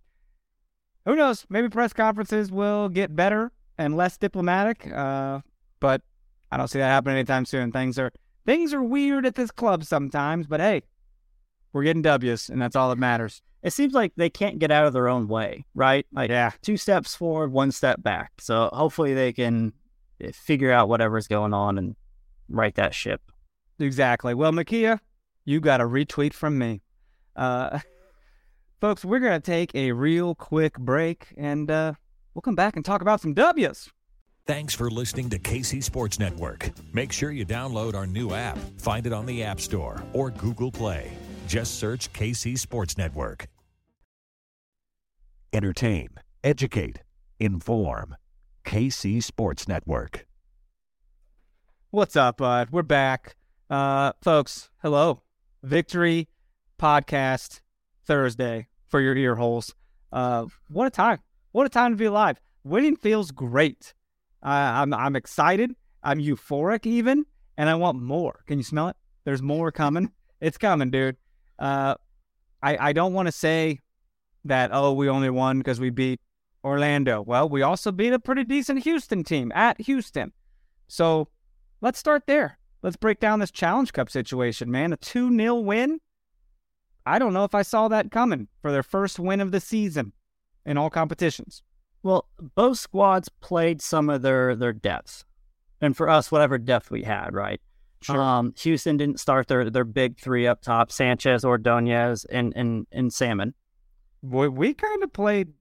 who 1.04 1.16
knows? 1.16 1.46
Maybe 1.48 1.68
press 1.68 1.92
conferences 1.92 2.52
will 2.52 2.88
get 2.88 3.16
better 3.16 3.50
and 3.78 3.96
less 3.96 4.18
diplomatic. 4.18 4.92
Uh, 4.92 5.40
but 5.80 6.02
I 6.50 6.56
don't 6.56 6.68
see 6.68 6.78
that 6.78 6.88
happening 6.88 7.16
anytime 7.16 7.46
soon. 7.46 7.72
Things 7.72 7.98
are 7.98 8.12
things 8.44 8.74
are 8.74 8.82
weird 8.82 9.24
at 9.24 9.34
this 9.34 9.50
club 9.50 9.84
sometimes, 9.84 10.46
but 10.46 10.60
hey, 10.60 10.82
we're 11.72 11.84
getting 11.84 12.02
W's, 12.02 12.48
and 12.48 12.60
that's 12.60 12.76
all 12.76 12.90
that 12.90 12.98
matters. 12.98 13.42
It 13.62 13.72
seems 13.72 13.92
like 13.92 14.12
they 14.16 14.30
can't 14.30 14.58
get 14.58 14.70
out 14.70 14.86
of 14.86 14.92
their 14.92 15.08
own 15.08 15.26
way, 15.28 15.64
right? 15.74 16.06
Like 16.12 16.30
Yeah, 16.30 16.52
two 16.62 16.76
steps 16.76 17.14
forward, 17.14 17.52
one 17.52 17.72
step 17.72 18.02
back. 18.02 18.32
So 18.38 18.70
hopefully 18.72 19.14
they 19.14 19.32
can 19.32 19.72
eh, 20.20 20.30
figure 20.32 20.70
out 20.70 20.88
whatever's 20.88 21.26
going 21.26 21.52
on 21.52 21.76
and 21.78 21.96
right 22.48 22.74
that 22.76 22.94
ship. 22.94 23.20
exactly. 23.80 24.34
Well, 24.34 24.52
Mykiaa, 24.52 25.00
you 25.44 25.60
got 25.60 25.80
a 25.80 25.84
retweet 25.84 26.32
from 26.32 26.58
me. 26.58 26.82
Uh, 27.34 27.80
folks, 28.80 29.04
we're 29.04 29.18
gonna 29.20 29.40
take 29.40 29.74
a 29.74 29.92
real 29.92 30.34
quick 30.34 30.78
break, 30.78 31.34
and 31.36 31.70
uh, 31.70 31.94
we'll 32.34 32.42
come 32.42 32.54
back 32.54 32.76
and 32.76 32.84
talk 32.84 33.02
about 33.02 33.20
some 33.20 33.34
W's. 33.34 33.90
Thanks 34.46 34.72
for 34.74 34.90
listening 34.90 35.28
to 35.30 35.38
KC 35.38 35.82
Sports 35.84 36.18
Network. 36.18 36.70
Make 36.94 37.12
sure 37.12 37.32
you 37.32 37.44
download 37.44 37.94
our 37.94 38.06
new 38.06 38.32
app. 38.32 38.56
Find 38.78 39.06
it 39.06 39.12
on 39.12 39.26
the 39.26 39.42
App 39.42 39.60
Store 39.60 40.02
or 40.14 40.30
Google 40.30 40.72
Play. 40.72 41.12
Just 41.48 41.78
search 41.78 42.12
KC 42.12 42.58
Sports 42.58 42.98
Network. 42.98 43.48
Entertain, 45.50 46.10
educate, 46.44 47.00
inform. 47.40 48.16
KC 48.66 49.22
Sports 49.22 49.66
Network. 49.66 50.26
What's 51.90 52.16
up, 52.16 52.36
bud? 52.36 52.68
We're 52.70 52.82
back. 52.82 53.34
Uh, 53.70 54.12
folks, 54.22 54.68
hello. 54.82 55.22
Victory 55.62 56.28
podcast 56.78 57.62
Thursday 58.04 58.68
for 58.86 59.00
your 59.00 59.16
ear 59.16 59.36
holes. 59.36 59.74
Uh, 60.12 60.44
what 60.68 60.86
a 60.86 60.90
time. 60.90 61.20
What 61.52 61.64
a 61.64 61.70
time 61.70 61.92
to 61.92 61.96
be 61.96 62.04
alive. 62.04 62.38
Winning 62.62 62.96
feels 62.96 63.30
great. 63.30 63.94
Uh, 64.42 64.48
I'm, 64.50 64.92
I'm 64.92 65.16
excited. 65.16 65.74
I'm 66.02 66.18
euphoric 66.18 66.84
even, 66.84 67.24
and 67.56 67.70
I 67.70 67.74
want 67.76 68.02
more. 68.02 68.40
Can 68.46 68.58
you 68.58 68.64
smell 68.64 68.88
it? 68.88 68.96
There's 69.24 69.40
more 69.40 69.72
coming. 69.72 70.12
It's 70.42 70.58
coming, 70.58 70.90
dude. 70.90 71.16
Uh, 71.58 71.94
I, 72.62 72.88
I 72.88 72.92
don't 72.92 73.12
want 73.12 73.26
to 73.26 73.32
say 73.32 73.80
that, 74.44 74.70
oh, 74.72 74.92
we 74.92 75.08
only 75.08 75.30
won 75.30 75.58
because 75.58 75.80
we 75.80 75.90
beat 75.90 76.20
Orlando. 76.64 77.22
Well, 77.22 77.48
we 77.48 77.62
also 77.62 77.92
beat 77.92 78.12
a 78.12 78.18
pretty 78.18 78.44
decent 78.44 78.84
Houston 78.84 79.24
team 79.24 79.52
at 79.54 79.80
Houston. 79.82 80.32
So 80.88 81.28
let's 81.80 81.98
start 81.98 82.24
there. 82.26 82.58
Let's 82.82 82.96
break 82.96 83.20
down 83.20 83.40
this 83.40 83.50
Challenge 83.50 83.92
Cup 83.92 84.10
situation, 84.10 84.70
man. 84.70 84.92
A 84.92 84.96
2 84.96 85.36
0 85.36 85.56
win. 85.56 86.00
I 87.04 87.18
don't 87.18 87.32
know 87.32 87.44
if 87.44 87.54
I 87.54 87.62
saw 87.62 87.88
that 87.88 88.10
coming 88.10 88.48
for 88.60 88.70
their 88.70 88.82
first 88.82 89.18
win 89.18 89.40
of 89.40 89.50
the 89.50 89.60
season 89.60 90.12
in 90.66 90.76
all 90.76 90.90
competitions. 90.90 91.62
Well, 92.02 92.28
both 92.54 92.78
squads 92.78 93.28
played 93.28 93.82
some 93.82 94.08
of 94.08 94.22
their 94.22 94.54
their 94.54 94.72
depth, 94.72 95.24
and 95.80 95.96
for 95.96 96.08
us, 96.08 96.30
whatever 96.30 96.58
depth 96.58 96.90
we 96.90 97.02
had, 97.02 97.34
right? 97.34 97.60
Sure. 98.00 98.20
Um, 98.20 98.54
Houston 98.58 98.96
didn't 98.96 99.20
start 99.20 99.48
their 99.48 99.68
their 99.70 99.84
big 99.84 100.18
three 100.18 100.46
up 100.46 100.62
top: 100.62 100.92
Sanchez, 100.92 101.44
Ordonez, 101.44 102.24
and 102.26 102.52
and 102.54 102.86
and 102.92 103.12
Salmon. 103.12 103.54
We, 104.22 104.48
we 104.48 104.74
kind 104.74 105.02
of 105.02 105.12
played 105.12 105.52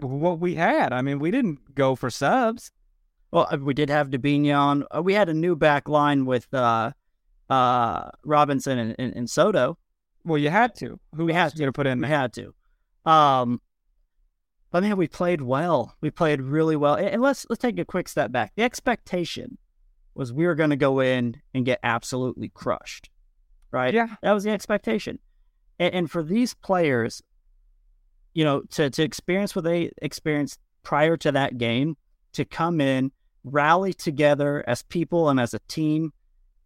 what 0.00 0.38
we 0.40 0.54
had. 0.54 0.92
I 0.92 1.02
mean, 1.02 1.18
we 1.18 1.30
didn't 1.30 1.74
go 1.74 1.94
for 1.94 2.10
subs. 2.10 2.70
Well, 3.30 3.48
uh, 3.50 3.58
we 3.58 3.74
did 3.74 3.90
have 3.90 4.10
Debinha 4.10 4.58
on. 4.58 4.84
Uh, 4.94 5.02
We 5.02 5.14
had 5.14 5.28
a 5.28 5.34
new 5.34 5.56
back 5.56 5.88
line 5.88 6.24
with 6.24 6.52
uh, 6.54 6.92
uh, 7.50 8.10
Robinson 8.24 8.78
and, 8.78 8.96
and, 8.98 9.14
and 9.14 9.30
Soto. 9.30 9.78
Well, 10.24 10.38
you 10.38 10.50
had 10.50 10.74
to. 10.76 10.98
Who 11.14 11.26
We 11.26 11.32
had 11.32 11.54
to 11.56 11.72
put 11.72 11.86
in 11.86 12.00
We 12.00 12.08
had 12.08 12.32
to. 12.34 12.54
Um, 13.04 13.60
but 14.70 14.82
man, 14.82 14.96
we 14.96 15.06
played 15.06 15.42
well. 15.42 15.94
We 16.00 16.10
played 16.10 16.40
really 16.40 16.76
well. 16.76 16.94
And 16.96 17.22
let's 17.22 17.46
let's 17.48 17.60
take 17.60 17.78
a 17.78 17.84
quick 17.84 18.08
step 18.08 18.32
back. 18.32 18.52
The 18.56 18.62
expectation 18.62 19.58
was 20.14 20.32
we 20.32 20.46
were 20.46 20.54
going 20.54 20.70
to 20.70 20.76
go 20.76 21.00
in 21.00 21.40
and 21.52 21.64
get 21.64 21.80
absolutely 21.82 22.48
crushed, 22.48 23.10
right? 23.70 23.92
Yeah. 23.92 24.16
That 24.22 24.32
was 24.32 24.44
the 24.44 24.50
expectation. 24.50 25.18
And, 25.78 25.94
and 25.94 26.10
for 26.10 26.22
these 26.22 26.54
players, 26.54 27.22
you 28.32 28.44
know, 28.44 28.62
to 28.70 28.90
to 28.90 29.02
experience 29.02 29.54
what 29.54 29.64
they 29.64 29.90
experienced 30.02 30.60
prior 30.82 31.16
to 31.18 31.32
that 31.32 31.58
game, 31.58 31.96
to 32.32 32.44
come 32.44 32.80
in, 32.80 33.12
rally 33.44 33.92
together 33.92 34.64
as 34.66 34.82
people 34.82 35.28
and 35.28 35.38
as 35.38 35.54
a 35.54 35.60
team, 35.68 36.12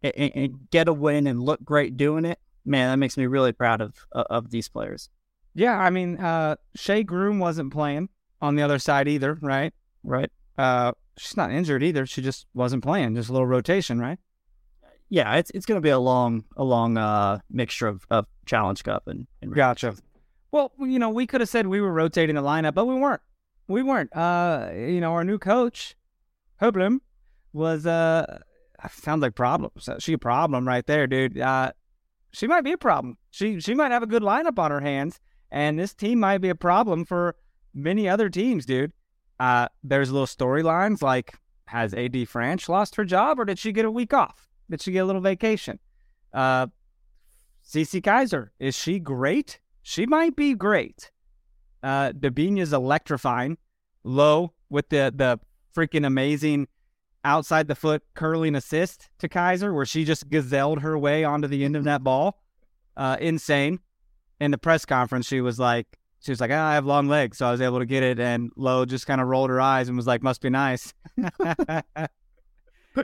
and, 0.01 0.31
and- 0.35 0.69
get 0.71 0.87
a 0.87 0.93
win 0.93 1.27
and 1.27 1.41
look 1.41 1.63
great 1.63 1.97
doing 1.97 2.25
it, 2.25 2.39
man, 2.65 2.89
that 2.89 2.97
makes 2.97 3.17
me 3.17 3.25
really 3.25 3.51
proud 3.51 3.81
of 3.81 3.93
of, 4.11 4.25
of 4.29 4.51
these 4.51 4.67
players. 4.67 5.09
Yeah, 5.55 5.77
I 5.77 5.89
mean, 5.89 6.17
uh, 6.17 6.55
Shea 6.75 7.03
Groom 7.03 7.39
wasn't 7.39 7.73
playing 7.73 8.09
on 8.41 8.55
the 8.55 8.61
other 8.61 8.79
side 8.79 9.07
either, 9.07 9.37
right? 9.41 9.73
Right. 10.03 10.31
Uh, 10.57 10.93
she's 11.19 11.37
not 11.37 11.51
injured 11.51 11.83
either. 11.83 12.05
She 12.05 12.21
just 12.21 12.47
wasn't 12.53 12.83
playing. 12.83 13.15
Just 13.15 13.29
a 13.29 13.33
little 13.33 13.47
rotation, 13.47 13.99
right? 13.99 14.17
Yeah, 15.09 15.35
it's 15.35 15.51
it's 15.51 15.65
going 15.65 15.77
to 15.77 15.81
be 15.81 15.89
a 15.89 15.99
long 15.99 16.45
a 16.55 16.63
long 16.63 16.97
uh, 16.97 17.39
mixture 17.49 17.87
of, 17.87 18.05
of 18.09 18.25
Challenge 18.45 18.83
Cup 18.83 19.07
and, 19.07 19.27
and 19.41 19.53
Gotcha. 19.53 19.95
Well, 20.51 20.71
you 20.79 20.99
know, 20.99 21.09
we 21.09 21.27
could 21.27 21.41
have 21.41 21.49
said 21.49 21.67
we 21.67 21.81
were 21.81 21.91
rotating 21.91 22.35
the 22.35 22.41
lineup, 22.41 22.73
but 22.73 22.85
we 22.85 22.95
weren't. 22.95 23.21
We 23.67 23.83
weren't. 23.83 24.15
Uh, 24.15 24.69
you 24.73 24.99
know, 24.99 25.13
our 25.13 25.23
new 25.23 25.37
coach, 25.37 25.95
Hoblum, 26.61 26.99
was 27.53 27.85
uh, 27.85 28.39
sounds 28.91 29.21
like 29.21 29.35
problems. 29.35 29.89
She 29.99 30.13
a 30.13 30.17
problem 30.17 30.67
right 30.67 30.85
there, 30.85 31.07
dude. 31.07 31.39
Uh, 31.39 31.73
she 32.31 32.47
might 32.47 32.63
be 32.63 32.71
a 32.71 32.77
problem. 32.77 33.17
She 33.31 33.59
she 33.59 33.73
might 33.73 33.91
have 33.91 34.03
a 34.03 34.07
good 34.07 34.23
lineup 34.23 34.59
on 34.59 34.71
her 34.71 34.81
hands, 34.81 35.19
and 35.51 35.77
this 35.77 35.93
team 35.93 36.19
might 36.19 36.39
be 36.39 36.49
a 36.49 36.55
problem 36.55 37.05
for 37.05 37.35
many 37.73 38.07
other 38.07 38.29
teams, 38.29 38.65
dude. 38.65 38.91
Uh, 39.39 39.67
there's 39.83 40.11
little 40.11 40.27
storylines 40.27 41.01
like 41.01 41.35
has 41.65 41.93
AD 41.93 42.13
Franch 42.13 42.67
lost 42.67 42.95
her 42.95 43.05
job, 43.05 43.39
or 43.39 43.45
did 43.45 43.59
she 43.59 43.71
get 43.71 43.85
a 43.85 43.91
week 43.91 44.13
off? 44.13 44.49
Did 44.69 44.81
she 44.81 44.91
get 44.91 44.99
a 44.99 45.05
little 45.05 45.21
vacation? 45.21 45.79
Uh, 46.33 46.67
Cece 47.65 48.01
Kizer 48.01 48.49
is 48.59 48.75
she 48.75 48.99
great? 48.99 49.59
She 49.81 50.05
might 50.05 50.35
be 50.35 50.53
great. 50.53 51.11
Uh, 51.83 52.11
Debinha's 52.11 52.73
electrifying. 52.73 53.57
Low 54.03 54.53
with 54.69 54.89
the 54.89 55.13
the 55.15 55.39
freaking 55.75 56.05
amazing 56.05 56.67
outside 57.23 57.67
the 57.67 57.75
foot 57.75 58.01
curling 58.15 58.55
assist 58.55 59.09
to 59.19 59.27
Kizer, 59.27 59.73
where 59.73 59.85
she 59.85 60.05
just 60.05 60.29
gazelled 60.29 60.81
her 60.81 60.97
way 60.97 61.23
onto 61.23 61.47
the 61.47 61.63
end 61.65 61.75
of 61.75 61.83
that 61.83 62.03
ball. 62.03 62.41
Uh, 62.95 63.17
insane. 63.19 63.79
In 64.39 64.51
the 64.51 64.57
press 64.57 64.85
conference, 64.85 65.27
she 65.27 65.41
was 65.41 65.59
like, 65.59 65.98
she 66.21 66.31
was 66.31 66.41
like, 66.41 66.51
ah, 66.51 66.69
I 66.69 66.73
have 66.73 66.85
long 66.85 67.07
legs, 67.07 67.37
so 67.37 67.47
I 67.47 67.51
was 67.51 67.61
able 67.61 67.79
to 67.79 67.85
get 67.85 68.03
it. 68.03 68.19
And 68.19 68.51
Lowe 68.55 68.85
just 68.85 69.07
kind 69.07 69.21
of 69.21 69.27
rolled 69.27 69.49
her 69.49 69.61
eyes 69.61 69.87
and 69.87 69.95
was 69.97 70.07
like, 70.07 70.21
must 70.23 70.41
be 70.41 70.49
nice. 70.49 70.93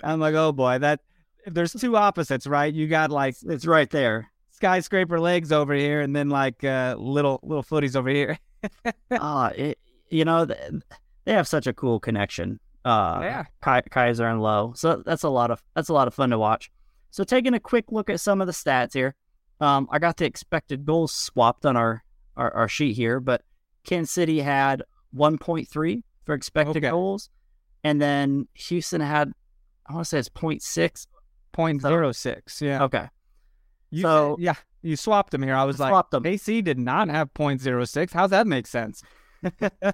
I'm 0.04 0.20
like, 0.20 0.36
oh 0.36 0.52
boy, 0.52 0.80
that 0.80 1.02
if 1.46 1.54
there's 1.54 1.74
two 1.74 1.96
opposites, 1.96 2.48
right? 2.48 2.74
You 2.74 2.88
got 2.88 3.12
like 3.12 3.36
It's 3.44 3.66
right 3.66 3.90
there. 3.90 4.32
skyscraper 4.52 5.20
legs 5.20 5.52
over 5.52 5.74
here, 5.74 6.02
and 6.02 6.16
then 6.16 6.30
like 6.30 6.64
uh, 6.64 6.96
little 6.98 7.40
little 7.44 7.64
footies 7.64 7.96
over 7.96 8.10
here. 8.10 8.38
Ah, 9.12 9.52
you 10.10 10.26
know 10.26 10.46
they 10.46 10.58
have 11.34 11.48
such 11.48 11.68
a 11.68 11.74
cool 11.74 12.00
connection. 12.00 12.60
Uh, 12.84 13.20
Yeah. 13.22 13.44
Ki- 13.64 13.88
Kizer 13.90 14.30
and 14.30 14.42
Lowe. 14.42 14.74
So 14.76 15.04
that's 15.06 15.22
a 15.24 15.30
lot 15.30 15.52
of 15.52 15.62
that's 15.76 15.90
a 15.90 15.94
lot 15.94 16.08
of 16.08 16.14
fun 16.16 16.32
to 16.32 16.40
watch. 16.40 16.72
So 17.12 17.24
taking 17.24 17.54
a 17.54 17.60
quick 17.60 17.86
look 17.92 18.10
at 18.10 18.20
some 18.20 18.42
of 18.42 18.48
the 18.48 18.54
stats 18.54 18.94
here, 18.94 19.14
um, 19.62 19.88
I 19.92 20.00
got 20.00 20.18
the 20.18 20.26
expected 20.26 20.84
goals 20.86 21.12
swapped 21.14 21.66
on 21.66 21.78
our 21.78 22.04
our, 22.38 22.52
our 22.54 22.68
sheet 22.68 22.96
here, 22.96 23.20
but 23.20 23.42
Kansas 23.86 24.12
City 24.12 24.40
had 24.42 24.84
1.3 25.16 26.04
for 26.26 26.34
expected 26.36 26.78
Okay. 26.78 26.90
goals, 26.90 27.30
and 27.84 28.02
then 28.02 28.48
Houston 28.56 29.02
had 29.02 29.32
I 29.88 29.94
want 29.94 30.06
to 30.06 30.10
say 30.10 30.20
it's 30.20 30.30
0.6. 30.30 31.08
Point 31.52 31.82
zero 31.82 32.12
six. 32.12 32.62
Yeah. 32.62 32.84
Okay, 32.84 33.08
You 33.92 34.02
so- 34.02 34.36
said- 34.36 34.44
yeah, 34.44 34.56
you 34.82 34.96
swapped 34.98 35.32
them 35.32 35.42
here. 35.44 35.56
I 35.56 35.64
was 35.64 35.80
like, 35.80 35.90
swapped 35.92 36.12
them. 36.12 36.24
KC 36.24 36.62
did 36.64 36.78
not 36.80 37.08
have 37.10 37.34
.06. 37.34 38.12
How's 38.12 38.32
that 38.32 38.46
make 38.48 38.68
sense? 38.68 39.02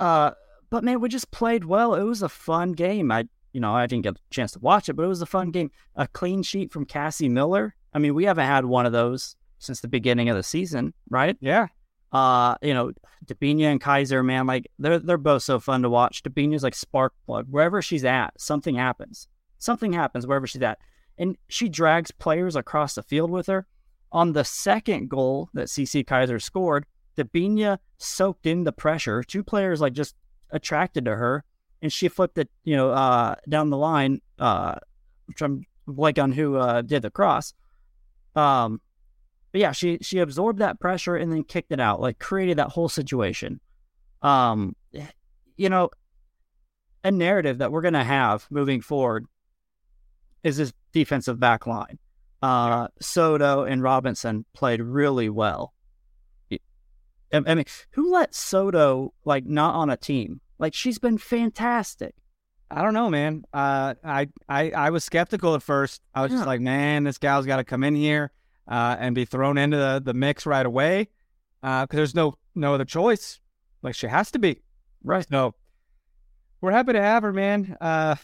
Uh, 0.00 0.32
but 0.70 0.82
man, 0.84 1.00
we 1.00 1.08
just 1.08 1.30
played 1.30 1.64
well. 1.64 1.94
It 1.94 2.02
was 2.02 2.22
a 2.22 2.28
fun 2.28 2.72
game. 2.72 3.12
I, 3.12 3.28
you 3.52 3.60
know, 3.60 3.72
I 3.74 3.86
didn't 3.86 4.02
get 4.02 4.16
a 4.16 4.20
chance 4.30 4.52
to 4.52 4.58
watch 4.58 4.88
it, 4.88 4.94
but 4.94 5.04
it 5.04 5.08
was 5.08 5.22
a 5.22 5.26
fun 5.26 5.50
game. 5.50 5.70
A 5.94 6.08
clean 6.08 6.42
sheet 6.42 6.72
from 6.72 6.84
Cassie 6.84 7.28
Miller. 7.28 7.74
I 7.92 7.98
mean, 8.00 8.14
we 8.14 8.24
haven't 8.24 8.46
had 8.46 8.64
one 8.64 8.86
of 8.86 8.92
those 8.92 9.36
since 9.64 9.80
the 9.80 9.88
beginning 9.88 10.28
of 10.28 10.36
the 10.36 10.42
season, 10.42 10.94
right? 11.10 11.36
Yeah. 11.40 11.68
Uh, 12.12 12.54
you 12.62 12.72
know, 12.72 12.92
Debinha 13.26 13.64
and 13.64 13.80
Kizer, 13.80 14.24
man, 14.24 14.46
like 14.46 14.70
they're 14.78 14.98
they're 14.98 15.18
both 15.18 15.42
so 15.42 15.58
fun 15.58 15.82
to 15.82 15.90
watch. 15.90 16.22
Debinha's 16.22 16.62
like 16.62 16.74
spark 16.74 17.12
plug. 17.26 17.46
Wherever 17.50 17.82
she's 17.82 18.04
at, 18.04 18.40
something 18.40 18.76
happens. 18.76 19.26
Something 19.58 19.92
happens 19.92 20.26
wherever 20.26 20.46
she's 20.46 20.62
at, 20.62 20.78
and 21.18 21.36
she 21.48 21.68
drags 21.68 22.10
players 22.10 22.54
across 22.54 22.94
the 22.94 23.02
field 23.02 23.30
with 23.30 23.46
her. 23.46 23.66
On 24.12 24.32
the 24.32 24.44
second 24.44 25.08
goal 25.08 25.48
that 25.54 25.66
Cece 25.66 26.04
Kizer 26.04 26.40
scored, 26.40 26.86
Debinha 27.16 27.78
soaked 27.98 28.46
in 28.46 28.62
the 28.62 28.72
pressure. 28.72 29.24
Two 29.24 29.42
players 29.42 29.80
like 29.80 29.92
just 29.92 30.14
attracted 30.50 31.06
to 31.06 31.16
her, 31.16 31.42
and 31.82 31.92
she 31.92 32.08
flipped 32.08 32.38
it, 32.38 32.48
you 32.62 32.76
know, 32.76 32.90
uh, 32.90 33.34
down 33.48 33.70
the 33.70 33.76
line. 33.76 34.20
Uh, 34.38 34.76
which 35.26 35.42
I'm 35.42 35.64
blank 35.86 36.18
on 36.18 36.32
who 36.32 36.56
uh, 36.56 36.82
did 36.82 37.02
the 37.02 37.10
cross. 37.10 37.54
Um, 38.34 38.80
but 39.54 39.60
yeah, 39.60 39.70
she 39.70 39.98
she 40.02 40.18
absorbed 40.18 40.58
that 40.58 40.80
pressure 40.80 41.14
and 41.14 41.30
then 41.30 41.44
kicked 41.44 41.70
it 41.70 41.78
out, 41.78 42.00
like 42.00 42.18
created 42.18 42.56
that 42.56 42.70
whole 42.70 42.88
situation. 42.88 43.60
Um, 44.20 44.74
you 45.56 45.68
know, 45.68 45.90
a 47.04 47.12
narrative 47.12 47.58
that 47.58 47.70
we're 47.70 47.80
gonna 47.82 48.02
have 48.02 48.48
moving 48.50 48.80
forward 48.80 49.26
is 50.42 50.56
this 50.56 50.72
defensive 50.92 51.38
back 51.38 51.68
line. 51.68 52.00
Uh, 52.42 52.88
Soto 53.00 53.62
and 53.62 53.80
Robinson 53.80 54.44
played 54.54 54.80
really 54.82 55.28
well. 55.28 55.72
I 56.52 56.58
I 57.32 57.54
mean, 57.54 57.64
who 57.92 58.12
let 58.12 58.34
Soto 58.34 59.14
like 59.24 59.46
not 59.46 59.76
on 59.76 59.88
a 59.88 59.96
team? 59.96 60.40
Like 60.58 60.74
she's 60.74 60.98
been 60.98 61.16
fantastic. 61.16 62.16
I 62.72 62.82
don't 62.82 62.94
know, 62.94 63.08
man. 63.08 63.44
Uh, 63.52 63.94
I, 64.02 64.26
I, 64.48 64.70
I 64.70 64.90
was 64.90 65.04
skeptical 65.04 65.54
at 65.54 65.62
first. 65.62 66.02
I 66.12 66.22
was 66.22 66.32
Yeah. 66.32 66.38
just 66.38 66.46
like, 66.48 66.60
man, 66.60 67.04
this 67.04 67.18
gal's 67.18 67.46
got 67.46 67.58
to 67.58 67.64
come 67.64 67.84
in 67.84 67.94
here 67.94 68.32
uh, 68.68 68.96
and 68.98 69.14
be 69.14 69.24
thrown 69.24 69.58
into 69.58 69.76
the, 69.76 70.02
the 70.04 70.14
mix 70.14 70.46
right 70.46 70.66
away 70.66 71.08
because 71.60 71.88
there's 71.90 72.14
no 72.14 72.38
no 72.54 72.74
other 72.74 72.84
choice. 72.84 73.40
Like 73.82 73.94
she 73.94 74.06
has 74.06 74.30
to 74.32 74.38
be. 74.38 74.62
Right. 75.02 75.26
No. 75.30 75.54
we're 76.60 76.72
happy 76.72 76.94
to 76.94 77.02
have 77.02 77.22
her, 77.22 77.32
man. 77.32 77.76
Uh, 77.80 78.16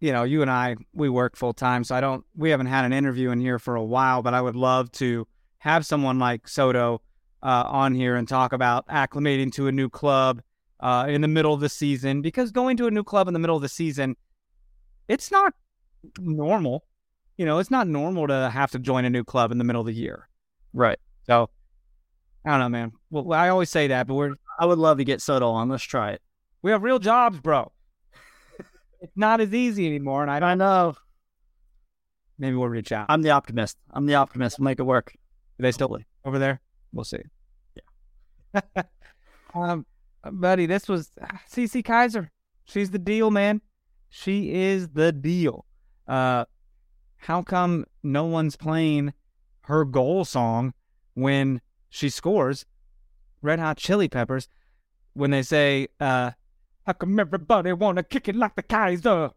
you 0.00 0.12
know, 0.12 0.24
you 0.24 0.42
and 0.42 0.50
I, 0.50 0.76
we 0.92 1.08
work 1.08 1.36
full 1.36 1.54
time, 1.54 1.84
so 1.84 1.94
I 1.94 2.00
don't, 2.00 2.24
we 2.36 2.50
haven't 2.50 2.66
had 2.66 2.84
an 2.84 2.92
interview 2.92 3.30
in 3.30 3.40
here 3.40 3.58
for 3.58 3.76
a 3.76 3.84
while, 3.84 4.22
but 4.22 4.34
I 4.34 4.40
would 4.40 4.56
love 4.56 4.90
to 4.92 5.26
have 5.58 5.84
someone 5.86 6.18
like 6.18 6.48
Soto 6.48 7.02
uh, 7.42 7.64
on 7.66 7.94
here 7.94 8.16
and 8.16 8.28
talk 8.28 8.52
about 8.52 8.86
acclimating 8.88 9.52
to 9.54 9.68
a 9.68 9.72
new 9.72 9.88
club 9.88 10.42
uh, 10.80 11.06
in 11.08 11.20
the 11.20 11.28
middle 11.28 11.52
of 11.52 11.60
the 11.60 11.68
season 11.68 12.22
because 12.22 12.50
going 12.50 12.76
to 12.78 12.86
a 12.86 12.90
new 12.90 13.04
club 13.04 13.28
in 13.28 13.34
the 13.34 13.40
middle 13.40 13.56
of 13.56 13.62
the 13.62 13.68
season, 13.68 14.16
it's 15.08 15.30
not 15.30 15.54
normal. 16.18 16.84
You 17.40 17.46
know, 17.46 17.58
it's 17.58 17.70
not 17.70 17.88
normal 17.88 18.26
to 18.26 18.50
have 18.50 18.70
to 18.72 18.78
join 18.78 19.06
a 19.06 19.08
new 19.08 19.24
club 19.24 19.50
in 19.50 19.56
the 19.56 19.64
middle 19.64 19.80
of 19.80 19.86
the 19.86 19.94
year. 19.94 20.28
Right. 20.74 20.98
So 21.22 21.48
I 22.44 22.50
don't 22.50 22.60
know, 22.60 22.68
man. 22.68 22.92
Well, 23.08 23.32
I 23.32 23.48
always 23.48 23.70
say 23.70 23.86
that, 23.86 24.06
but 24.06 24.12
we're 24.12 24.34
I 24.58 24.66
would 24.66 24.76
love 24.76 24.98
to 24.98 25.04
get 25.04 25.22
Soto 25.22 25.48
on. 25.48 25.70
Let's 25.70 25.82
try 25.82 26.10
it. 26.10 26.20
we 26.60 26.70
have 26.70 26.82
real 26.82 26.98
jobs, 26.98 27.40
bro. 27.40 27.72
it's 29.00 29.16
not 29.16 29.40
as 29.40 29.54
easy 29.54 29.86
anymore, 29.86 30.20
and 30.20 30.30
I 30.30 30.38
don't. 30.38 30.50
I 30.50 30.54
know. 30.54 30.96
Maybe 32.38 32.56
we'll 32.56 32.68
reach 32.68 32.92
out. 32.92 33.06
I'm 33.08 33.22
the 33.22 33.30
optimist. 33.30 33.78
I'm 33.90 34.04
the 34.04 34.16
optimist. 34.16 34.58
We'll 34.58 34.66
make 34.66 34.78
it 34.78 34.82
work. 34.82 35.14
Are 35.58 35.62
they 35.62 35.72
still 35.72 35.88
Hopefully. 35.88 36.04
over 36.26 36.38
there? 36.38 36.60
We'll 36.92 37.04
see. 37.04 37.22
Yeah. 38.54 38.82
um, 39.54 39.86
buddy, 40.30 40.66
this 40.66 40.88
was 40.88 41.10
Cece 41.50 41.82
Kizer. 41.82 42.28
She's 42.66 42.90
the 42.90 42.98
deal, 42.98 43.30
man. 43.30 43.62
She 44.10 44.52
is 44.52 44.90
the 44.90 45.10
deal. 45.10 45.64
Uh, 46.06 46.44
how 47.20 47.42
come 47.42 47.84
no 48.02 48.24
one's 48.24 48.56
playing 48.56 49.12
her 49.62 49.84
goal 49.84 50.24
song 50.24 50.74
when 51.14 51.60
she 51.88 52.08
scores? 52.08 52.66
Red 53.42 53.58
Hot 53.58 53.76
Chili 53.78 54.08
Peppers, 54.08 54.48
when 55.14 55.30
they 55.30 55.42
say, 55.42 55.88
uh, 55.98 56.32
"How 56.86 56.92
come 56.92 57.18
everybody 57.18 57.72
wanna 57.72 58.02
kick 58.02 58.28
it 58.28 58.36
like 58.36 58.54
the 58.54 58.62
Kaiser?" 58.62 59.30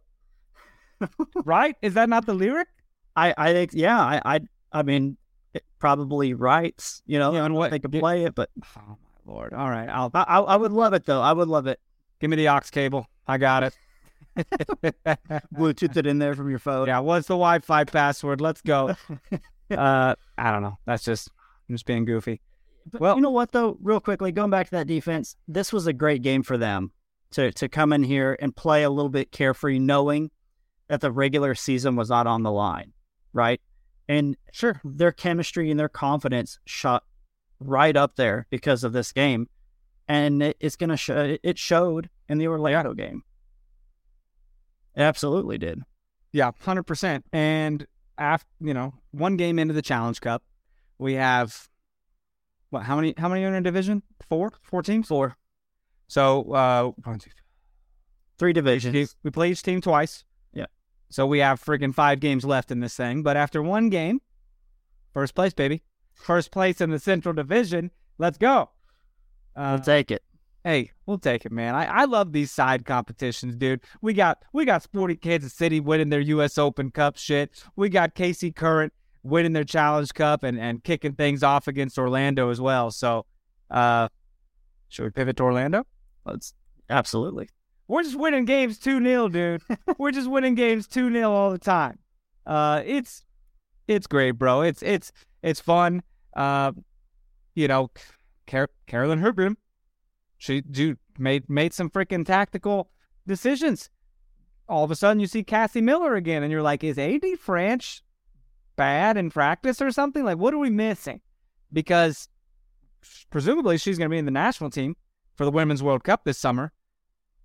right? 1.46 1.76
Is 1.82 1.94
that 1.96 2.10
not 2.10 2.26
the 2.26 2.34
lyric? 2.34 2.68
I, 3.16 3.34
I 3.38 3.54
think, 3.54 3.72
yeah, 3.74 4.00
I, 4.00 4.22
I, 4.26 4.40
I 4.72 4.84
mean, 4.84 5.18
it 5.54 5.64
probably 5.80 6.34
writes, 6.34 7.02
you 7.06 7.20
know, 7.20 7.34
Yeah, 7.34 7.46
and 7.46 7.54
what- 7.56 7.72
they 7.72 7.80
could 7.80 7.92
play 7.92 8.26
it, 8.26 8.34
but 8.36 8.50
Oh 8.78 8.98
my 9.26 9.34
lord! 9.34 9.54
All 9.54 9.70
right, 9.70 9.88
I'll 9.90 10.10
I, 10.14 10.24
I, 10.24 10.40
I 10.40 10.56
would 10.56 10.72
love 10.72 10.94
it 10.94 11.06
though. 11.06 11.22
I 11.22 11.32
would 11.34 11.48
love 11.48 11.68
it. 11.68 11.80
give 12.20 12.30
me 12.30 12.36
the 12.38 12.48
aux 12.50 12.60
cable. 12.72 13.08
I 13.28 13.38
got 13.38 13.64
it. 13.64 13.78
Bluetooth 15.56 15.98
it 15.98 16.08
in 16.08 16.20
there 16.20 16.36
from 16.36 16.50
your 16.50 16.60
phone. 16.60 16.88
Yeah, 16.88 17.00
what's 17.00 17.28
the 17.28 17.34
Wi-Fi 17.36 17.84
password? 17.86 18.42
Let's 18.42 18.62
go. 18.62 18.96
uh, 19.72 20.16
I 20.38 20.52
don't 20.52 20.62
know. 20.64 20.78
That's 20.86 21.04
just 21.04 21.30
I'm 21.70 21.76
just 21.76 21.86
being 21.86 22.06
goofy. 22.06 22.42
But 22.92 23.02
Well- 23.02 23.16
you 23.16 23.22
know 23.22 23.30
what 23.32 23.52
though, 23.52 23.78
real 23.82 24.00
quickly, 24.00 24.32
going 24.32 24.50
back 24.50 24.66
to 24.68 24.72
that 24.72 24.88
defense, 24.88 25.36
this 25.48 25.72
was 25.72 25.88
a 25.88 25.94
great 25.94 26.22
game 26.22 26.44
for 26.44 26.58
them 26.58 26.92
to 27.32 27.52
to 27.54 27.68
come 27.70 27.94
in 27.94 28.04
here 28.04 28.38
and 28.42 28.56
play 28.56 28.84
a 28.84 28.90
little 28.90 29.10
bit 29.10 29.32
carefree, 29.32 29.80
knowing 29.80 30.32
that 30.88 31.02
the 31.02 31.12
regular 31.12 31.56
season 31.56 31.96
was 31.96 32.10
not 32.10 32.28
on 32.28 32.44
the 32.44 32.52
line, 32.52 32.94
right? 33.32 33.62
And 34.10 34.36
Sure. 34.52 34.82
their 34.84 35.12
chemistry 35.14 35.72
and 35.72 35.80
their 35.80 35.90
confidence 35.90 36.60
shot 36.66 37.04
right 37.60 37.96
up 37.96 38.18
there 38.18 38.48
because 38.50 38.84
of 38.84 38.92
this 38.92 39.14
game, 39.14 39.48
and 40.10 40.44
it, 40.44 40.58
it's 40.60 40.76
gonna 40.76 40.98
show. 40.98 41.38
It 41.42 41.58
showed 41.58 42.10
in 42.28 42.38
the 42.38 42.48
Orlando 42.48 42.94
game. 42.94 43.24
It 44.96 45.02
absolutely 45.02 45.58
did. 45.58 45.82
Yeah, 46.32 46.52
hundred 46.62 46.84
percent. 46.84 47.26
And 47.34 47.86
after 48.18 48.48
you 48.60 48.74
know, 48.74 48.94
one 49.12 49.38
game 49.38 49.60
into 49.60 49.74
the 49.74 49.82
Challenge 49.82 50.20
Cup, 50.22 50.44
we 50.98 51.14
have 51.14 51.68
what? 52.70 52.84
How 52.84 52.96
many? 52.96 53.14
How 53.18 53.28
many 53.30 53.44
are 53.44 53.48
in 53.50 53.54
a 53.56 53.62
division? 53.62 54.04
Four. 54.30 54.52
Four 54.62 54.82
teams. 54.82 55.08
Four, 55.08 55.36
So 56.08 56.52
uh, 56.54 56.92
one, 57.04 57.20
two, 57.20 57.30
three 58.40 58.48
three. 58.50 58.54
divisions. 58.54 59.16
we 59.24 59.30
play 59.32 59.52
each 59.52 59.62
team 59.64 59.80
twice. 59.82 60.24
Yeah. 60.54 60.66
So 61.10 61.26
we 61.28 61.40
have 61.40 61.64
freaking 61.64 61.94
five 61.94 62.20
games 62.20 62.44
left 62.46 62.72
in 62.72 62.80
this 62.80 62.96
thing. 62.96 63.22
But 63.24 63.38
after 63.38 63.62
one 63.62 63.90
game, 63.90 64.22
first 65.14 65.36
place, 65.36 65.54
baby, 65.54 65.84
first 66.14 66.52
place 66.52 66.82
in 66.82 66.90
the 66.90 67.00
Central 67.00 67.34
Division. 67.36 67.92
Let's 68.18 68.38
go. 68.38 68.70
Uh, 69.56 69.60
I'll 69.60 69.80
take 69.80 70.10
it. 70.10 70.24
Hey, 70.64 70.92
we'll 71.06 71.18
take 71.18 71.46
it, 71.46 71.52
man. 71.52 71.76
I, 71.76 71.86
I 71.86 72.06
love 72.06 72.32
these 72.32 72.50
side 72.50 72.86
competitions, 72.86 73.56
dude. 73.56 73.82
We 74.02 74.14
got 74.14 74.44
we 74.54 74.64
got 74.64 74.82
Sporting 74.82 75.18
Kansas 75.18 75.54
City 75.54 75.82
winning 75.82 76.10
their 76.10 76.22
U.S. 76.22 76.58
Open 76.58 76.90
Cup 76.90 77.18
shit. 77.18 77.64
We 77.76 77.90
got 77.90 78.16
KC 78.16 78.56
Current 78.56 78.94
winning 79.24 79.54
their 79.54 79.66
Challenge 79.66 80.14
Cup 80.14 80.44
and, 80.44 80.58
and 80.60 80.84
kicking 80.84 81.14
things 81.14 81.44
off 81.44 81.68
against 81.68 81.98
Orlando 81.98 82.50
as 82.50 82.62
well. 82.62 82.92
So, 82.92 83.26
uh, 83.72 84.08
should 84.88 85.04
we 85.04 85.10
pivot 85.10 85.38
to 85.38 85.44
Orlando? 85.44 85.86
Let's 86.26 86.54
absolutely. 86.90 87.50
We're 87.88 88.04
just 88.04 88.18
winning 88.18 88.46
games 88.46 88.80
2 88.80 89.04
0, 89.04 89.28
dude. 89.28 89.62
We're 89.98 90.12
just 90.12 90.30
winning 90.30 90.56
games 90.56 90.88
2 90.88 91.12
0 91.12 91.32
all 91.32 91.52
the 91.52 91.58
time. 91.58 92.00
Uh, 92.46 92.82
it's 92.86 93.26
it's 93.88 94.08
great, 94.08 94.32
bro. 94.32 94.62
It's 94.62 94.82
it's 94.82 95.12
it's 95.42 95.60
fun. 95.60 96.04
Uh, 96.36 96.72
you 97.56 97.68
know, 97.68 97.92
Car- 98.48 98.70
Carolyn 98.88 99.20
Herbrand, 99.20 99.58
she 100.44 100.60
dude, 100.60 100.98
made 101.18 101.50
made 101.50 101.74
some 101.74 101.90
freaking 101.90 102.26
tactical 102.26 102.90
decisions. 103.26 103.90
All 104.68 104.84
of 104.84 104.92
a 104.92 104.96
sudden, 104.96 105.22
you 105.22 105.28
see 105.28 105.42
Cassie 105.42 105.80
Miller 105.80 106.16
again, 106.16 106.44
and 106.44 106.52
you're 106.52 106.62
like, 106.62 106.84
is 106.84 107.00
AD 107.00 107.22
Franch 107.22 108.02
bad 108.76 109.16
in 109.16 109.30
practice 109.30 109.82
or 109.82 109.90
something? 109.90 110.26
Like, 110.26 110.38
what 110.38 110.54
are 110.54 110.58
we 110.58 110.70
missing? 110.70 111.22
Because 111.72 112.28
presumably 113.30 113.78
she's 113.78 113.98
going 113.98 114.10
to 114.10 114.14
be 114.14 114.18
in 114.18 114.26
the 114.26 114.32
national 114.32 114.70
team 114.70 114.98
for 115.34 115.46
the 115.46 115.52
Women's 115.52 115.82
World 115.82 116.04
Cup 116.04 116.26
this 116.26 116.38
summer. 116.38 116.74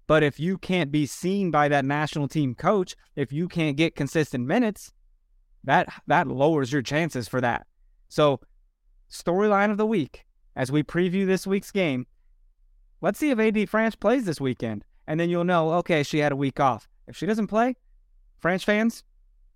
But 0.08 0.24
if 0.24 0.40
you 0.40 0.58
can't 0.58 0.90
be 0.90 1.06
seen 1.06 1.52
by 1.52 1.68
that 1.68 1.84
national 1.84 2.26
team 2.26 2.56
coach, 2.56 2.96
if 3.14 3.32
you 3.32 3.46
can't 3.46 3.76
get 3.76 3.94
consistent 3.94 4.44
minutes, 4.44 4.92
that 5.62 5.88
that 6.08 6.26
lowers 6.26 6.72
your 6.72 6.82
chances 6.82 7.28
for 7.28 7.40
that. 7.42 7.64
So, 8.08 8.40
storyline 9.08 9.70
of 9.70 9.76
the 9.76 9.86
week 9.86 10.24
as 10.56 10.72
we 10.72 10.82
preview 10.82 11.26
this 11.28 11.46
week's 11.46 11.70
game. 11.70 12.08
Let's 13.00 13.18
see 13.18 13.30
if 13.30 13.38
AD 13.38 13.54
Franch 13.54 13.98
plays 14.00 14.24
this 14.24 14.40
weekend, 14.40 14.84
and 15.06 15.18
then 15.18 15.30
you'll 15.30 15.44
know. 15.44 15.72
Okay, 15.74 16.02
she 16.02 16.18
had 16.18 16.32
a 16.32 16.36
week 16.36 16.58
off. 16.58 16.88
If 17.06 17.16
she 17.16 17.26
doesn't 17.26 17.46
play, 17.46 17.76
French 18.38 18.64
fans, 18.64 19.04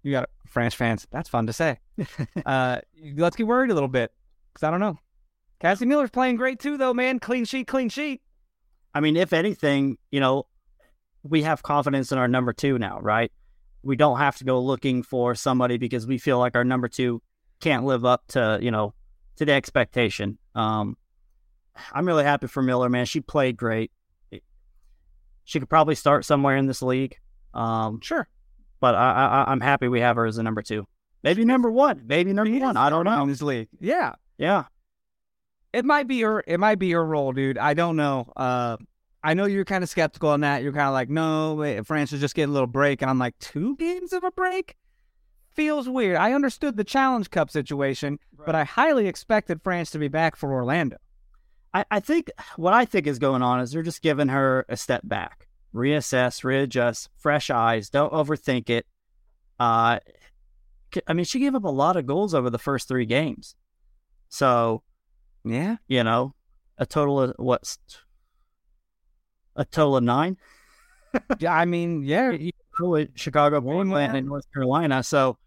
you 0.03 0.13
got 0.13 0.31
French 0.47 0.77
fans. 0.77 1.07
That's 1.11 1.29
fun 1.29 1.47
to 1.47 1.53
say. 1.53 1.79
uh, 2.47 2.81
let's 3.15 3.37
get 3.37 3.47
worried 3.47 3.71
a 3.71 3.75
little 3.75 3.89
bit 3.89 4.13
because 4.53 4.67
I 4.67 4.71
don't 4.71 4.81
know. 4.81 4.99
Cassie 5.61 5.87
Miller's 5.87 6.11
playing 6.11 6.37
great 6.37 6.59
too, 6.59 6.77
though, 6.77 6.95
man. 6.95 7.19
Clean 7.19 7.45
sheet, 7.45 7.67
clean 7.67 7.89
sheet. 7.89 8.21
I 8.95 9.01
mean, 9.01 9.17
if 9.17 9.33
anything, 9.33 9.97
you 10.11 10.21
know, 10.21 10.47
we 11.23 11.43
have 11.43 11.63
confidence 11.63 12.13
in 12.13 12.19
our 12.19 12.29
number 12.29 12.53
two 12.53 12.79
now, 12.79 13.01
right? 13.01 13.31
We 13.83 13.97
don't 13.97 14.19
have 14.19 14.37
to 14.39 14.45
go 14.45 14.61
looking 14.61 15.03
for 15.03 15.35
somebody 15.35 15.79
because 15.79 16.07
we 16.07 16.19
feel 16.19 16.39
like 16.39 16.57
our 16.57 16.65
number 16.65 16.89
two 16.89 17.23
can't 17.61 17.85
live 17.85 18.05
up 18.05 18.27
to, 18.29 18.59
you 18.61 18.71
know, 18.71 18.95
to 19.37 19.45
the 19.45 19.53
expectation. 19.53 20.39
Um, 20.55 20.97
I'm 21.93 22.07
really 22.07 22.25
happy 22.25 22.47
for 22.47 22.63
Miller, 22.63 22.89
man. 22.89 23.07
She 23.07 23.21
played 23.21 23.57
great. 23.57 23.91
She 25.45 25.59
could 25.59 25.69
probably 25.69 25.95
start 25.95 26.25
somewhere 26.25 26.57
in 26.57 26.67
this 26.67 26.83
league. 26.83 27.17
Um, 27.55 28.01
Sure. 28.01 28.29
but 28.81 28.95
I, 28.95 29.45
I, 29.47 29.51
I'm 29.53 29.61
happy 29.61 29.89
we 29.89 30.01
have 30.01 30.17
her 30.17 30.27
as 30.27 30.39
a 30.39 30.43
number 30.43 30.63
two. 30.63 30.87
Maybe 31.23 31.45
number 31.45 31.71
one. 31.71 32.03
Maybe 32.07 32.33
number 32.33 32.57
one. 32.59 32.77
I 32.77 32.91
don't 32.91 33.05
know. 33.05 33.23
in 33.23 33.29
this 33.29 33.43
league. 33.43 33.69
Yeah, 33.81 34.13
Yeah. 34.39 34.65
it 35.73 35.85
might 35.85 36.07
be 36.09 36.21
her. 36.23 36.43
It 36.47 36.59
might 36.61 36.79
be 36.79 36.91
her 36.93 37.05
role, 37.05 37.33
dude. 37.33 37.59
I 37.59 37.75
don't 37.75 37.97
know. 37.97 38.31
Uh, 38.37 38.77
I 39.25 39.35
know 39.35 39.45
you're 39.47 39.65
kind 39.65 39.85
of 39.85 39.91
skeptical 39.91 40.31
on 40.31 40.41
that. 40.41 40.63
You're 40.63 40.73
kind 40.73 40.89
of 40.89 40.93
like, 40.95 41.09
no, 41.09 41.55
wait, 41.55 41.79
Franch 41.85 42.13
is 42.13 42.21
just 42.21 42.35
getting 42.35 42.51
a 42.51 42.53
little 42.53 42.67
break, 42.67 43.03
and 43.03 43.11
I'm 43.11 43.19
like, 43.19 43.39
two 43.39 43.77
games 43.77 44.13
of 44.13 44.25
a 44.25 44.31
break 44.33 44.75
feels 45.55 45.89
weird. 45.89 46.17
I 46.17 46.33
understood 46.33 46.77
the 46.77 46.83
Challenge 46.85 47.31
Cup 47.31 47.51
situation, 47.51 48.19
but 48.45 48.55
I 48.57 48.65
highly 48.65 49.07
expected 49.07 49.63
Franch 49.63 49.91
to 49.93 49.99
be 49.99 50.09
back 50.09 50.35
for 50.35 50.53
Orlando. 50.53 50.97
I, 51.75 51.85
I 51.91 52.01
think 52.01 52.31
what 52.57 52.75
I 52.75 52.85
think 52.85 53.07
is 53.07 53.19
going 53.19 53.43
on 53.43 53.61
is 53.61 53.73
they're 53.73 53.83
just 53.83 54.03
giving 54.03 54.29
her 54.29 54.67
a 54.69 54.77
step 54.77 55.03
back, 55.05 55.49
reassess, 55.75 56.45
readjust, 56.45 57.09
fresh 57.17 57.51
eyes. 57.51 57.89
Don't 57.89 58.13
overthink 58.13 58.69
it. 58.69 58.87
Uh, 59.59 59.99
I 61.07 61.13
mean, 61.15 61.25
she 61.25 61.39
gave 61.39 61.55
up 61.55 61.65
a 61.65 61.69
lot 61.69 61.97
of 61.97 62.07
goals 62.07 62.35
over 62.35 62.51
the 62.51 62.59
first 62.59 62.89
three 62.89 63.07
games, 63.07 63.55
so 64.29 64.83
Yeah, 65.45 65.77
you 65.89 66.05
know, 66.05 66.35
a 66.79 66.85
total 66.85 67.21
of 67.23 67.35
what's 67.39 67.79
a 69.57 69.65
total 69.65 69.97
of 69.97 70.05
nine. 70.05 70.37
yeah. 71.39 71.55
I 71.55 71.65
mean, 71.65 72.03
yeah, 72.03 72.37
Chicago, 73.15 73.61
Portland, 73.61 74.17
and 74.17 74.27
North 74.27 74.45
Carolina. 74.53 75.03
So 75.03 75.39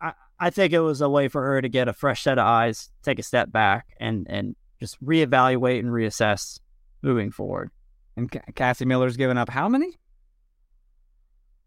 I, 0.00 0.12
I 0.38 0.50
think 0.50 0.72
it 0.72 0.80
was 0.80 1.00
a 1.00 1.08
way 1.08 1.28
for 1.28 1.42
her 1.42 1.62
to 1.62 1.68
get 1.68 1.88
a 1.88 1.92
fresh 1.92 2.22
set 2.22 2.38
of 2.38 2.46
eyes, 2.46 2.90
take 3.02 3.18
a 3.18 3.22
step 3.22 3.50
back, 3.52 3.86
and 4.00 4.26
and 4.28 4.56
just 4.80 5.02
reevaluate 5.04 5.78
and 5.80 5.88
reassess 5.88 6.58
moving 7.02 7.30
forward. 7.30 7.70
and 8.16 8.30
Ca- 8.30 8.40
Cassie 8.54 8.84
Miller's 8.84 9.16
given 9.16 9.36
up 9.38 9.48
how 9.50 9.68
many? 9.68 9.98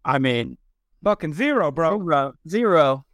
I 0.05 0.19
mean, 0.19 0.57
fucking 1.03 1.33
zero, 1.33 1.71
bro. 1.71 2.33
Zero. 2.47 3.05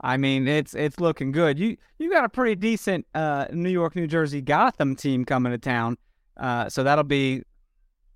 I 0.00 0.16
mean, 0.16 0.46
it's 0.46 0.74
it's 0.74 1.00
looking 1.00 1.32
good. 1.32 1.58
You 1.58 1.76
you 1.98 2.10
got 2.10 2.24
a 2.24 2.28
pretty 2.28 2.54
decent 2.54 3.06
uh, 3.14 3.46
New 3.52 3.70
York, 3.70 3.96
New 3.96 4.06
Jersey 4.06 4.40
Gotham 4.40 4.94
team 4.94 5.24
coming 5.24 5.50
to 5.52 5.58
town, 5.58 5.96
uh, 6.36 6.68
so 6.68 6.84
that'll 6.84 7.02
be 7.04 7.42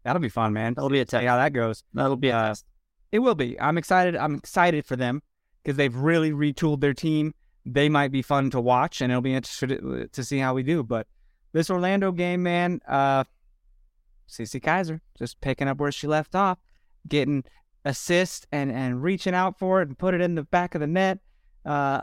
that'll 0.04 0.20
be 0.22 0.28
fun, 0.28 0.52
man. 0.52 0.74
That'll 0.74 0.90
be 0.90 1.00
a 1.00 1.02
See 1.02 1.10
test. 1.16 1.26
how 1.26 1.36
that 1.36 1.52
goes. 1.52 1.82
That'll 1.94 2.16
be 2.16 2.28
a 2.28 2.36
Uh. 2.36 2.54
It 3.10 3.18
will 3.18 3.34
be. 3.34 3.60
I'm 3.60 3.76
excited. 3.78 4.16
I'm 4.16 4.36
excited 4.36 4.86
for 4.86 4.96
them 4.96 5.22
because 5.62 5.76
they've 5.76 5.94
really 5.94 6.30
retooled 6.30 6.80
their 6.80 6.94
team. 6.94 7.34
They 7.64 7.88
might 7.88 8.10
be 8.10 8.22
fun 8.22 8.50
to 8.50 8.60
watch, 8.60 9.00
and 9.00 9.12
it'll 9.12 9.22
be 9.22 9.34
interesting 9.34 10.08
to 10.10 10.24
see 10.24 10.38
how 10.38 10.54
we 10.54 10.62
do. 10.62 10.82
But 10.82 11.06
this 11.52 11.70
Orlando 11.70 12.10
game, 12.10 12.42
man, 12.42 12.80
uh, 12.88 13.24
Cece 14.28 14.60
Kizer 14.60 15.00
just 15.16 15.40
picking 15.40 15.68
up 15.68 15.78
where 15.78 15.92
she 15.92 16.06
left 16.06 16.34
off, 16.34 16.58
getting 17.06 17.44
assist 17.84 18.46
and 18.52 18.70
and 18.70 19.02
reaching 19.02 19.34
out 19.34 19.58
for 19.58 19.82
it 19.82 19.88
and 19.88 19.98
put 19.98 20.14
it 20.14 20.20
in 20.20 20.34
the 20.34 20.42
back 20.42 20.74
of 20.74 20.80
the 20.80 20.86
net. 20.86 21.18
Uh, 21.64 22.00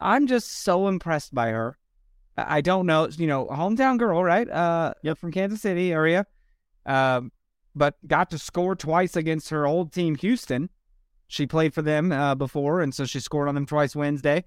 I'm 0.00 0.26
just 0.26 0.62
so 0.62 0.88
impressed 0.88 1.34
by 1.34 1.50
her. 1.50 1.78
I 2.36 2.60
don't 2.60 2.86
know, 2.86 3.08
you 3.16 3.26
know, 3.26 3.46
hometown 3.46 3.98
girl, 3.98 4.22
right? 4.22 4.48
Uh, 4.48 4.92
yep, 5.02 5.18
from 5.18 5.32
Kansas 5.32 5.62
City 5.62 5.92
area. 5.92 6.26
Um, 6.84 7.32
but 7.74 7.94
got 8.06 8.30
to 8.30 8.38
score 8.38 8.74
twice 8.74 9.16
against 9.16 9.50
her 9.50 9.66
old 9.66 9.92
team, 9.92 10.16
Houston. 10.16 10.70
She 11.28 11.46
played 11.46 11.74
for 11.74 11.82
them 11.82 12.12
uh, 12.12 12.34
before, 12.34 12.80
and 12.80 12.94
so 12.94 13.04
she 13.04 13.20
scored 13.20 13.48
on 13.48 13.54
them 13.54 13.66
twice 13.66 13.96
Wednesday, 13.96 14.44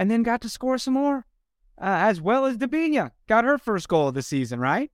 and 0.00 0.10
then 0.10 0.22
got 0.22 0.40
to 0.40 0.48
score 0.48 0.78
some 0.78 0.94
more, 0.94 1.26
uh, 1.78 2.08
as 2.08 2.22
well 2.22 2.46
as 2.46 2.56
Debinha 2.56 3.10
got 3.28 3.44
her 3.44 3.58
first 3.58 3.86
goal 3.86 4.08
of 4.08 4.14
the 4.14 4.22
season. 4.22 4.58
Right? 4.58 4.90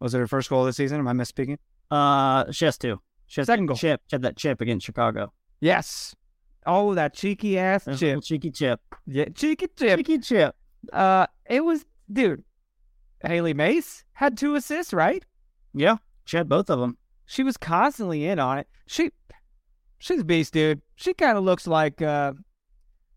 Was 0.00 0.14
it 0.14 0.18
her 0.18 0.26
first 0.26 0.48
goal 0.48 0.60
of 0.60 0.66
the 0.66 0.72
season? 0.72 0.98
Am 0.98 1.06
I 1.06 1.12
misspeaking? 1.12 1.58
Uh, 1.90 2.50
she 2.50 2.64
has 2.64 2.78
two. 2.78 3.02
She 3.26 3.42
has 3.42 3.46
Second 3.46 3.66
goal. 3.66 3.76
Chip. 3.76 4.00
She 4.08 4.16
had 4.16 4.22
that 4.22 4.38
chip 4.38 4.62
against 4.62 4.86
Chicago. 4.86 5.30
Yes. 5.60 6.16
Oh, 6.64 6.94
that 6.94 7.12
cheeky 7.12 7.58
ass 7.58 7.86
chip. 7.98 8.22
cheeky 8.22 8.50
chip. 8.50 8.80
Yeah, 9.06 9.26
cheeky 9.34 9.66
chip. 9.76 9.98
Cheeky 9.98 10.18
chip. 10.20 10.56
Uh, 10.90 11.26
it 11.50 11.62
was, 11.62 11.84
dude. 12.10 12.44
Hailie 13.22 13.52
Mace 13.52 14.04
had 14.14 14.38
two 14.38 14.54
assists, 14.54 14.94
right? 14.94 15.22
Yeah, 15.74 15.96
she 16.24 16.38
had 16.38 16.48
both 16.48 16.70
of 16.70 16.80
them. 16.80 16.96
She 17.26 17.42
was 17.42 17.58
constantly 17.58 18.24
in 18.24 18.38
on 18.38 18.58
it. 18.58 18.68
She, 18.86 19.10
she's 19.98 20.20
a 20.20 20.24
beast, 20.24 20.54
dude. 20.54 20.80
She 20.96 21.12
kind 21.12 21.36
of 21.36 21.44
looks 21.44 21.66
like, 21.66 22.00
uh, 22.00 22.32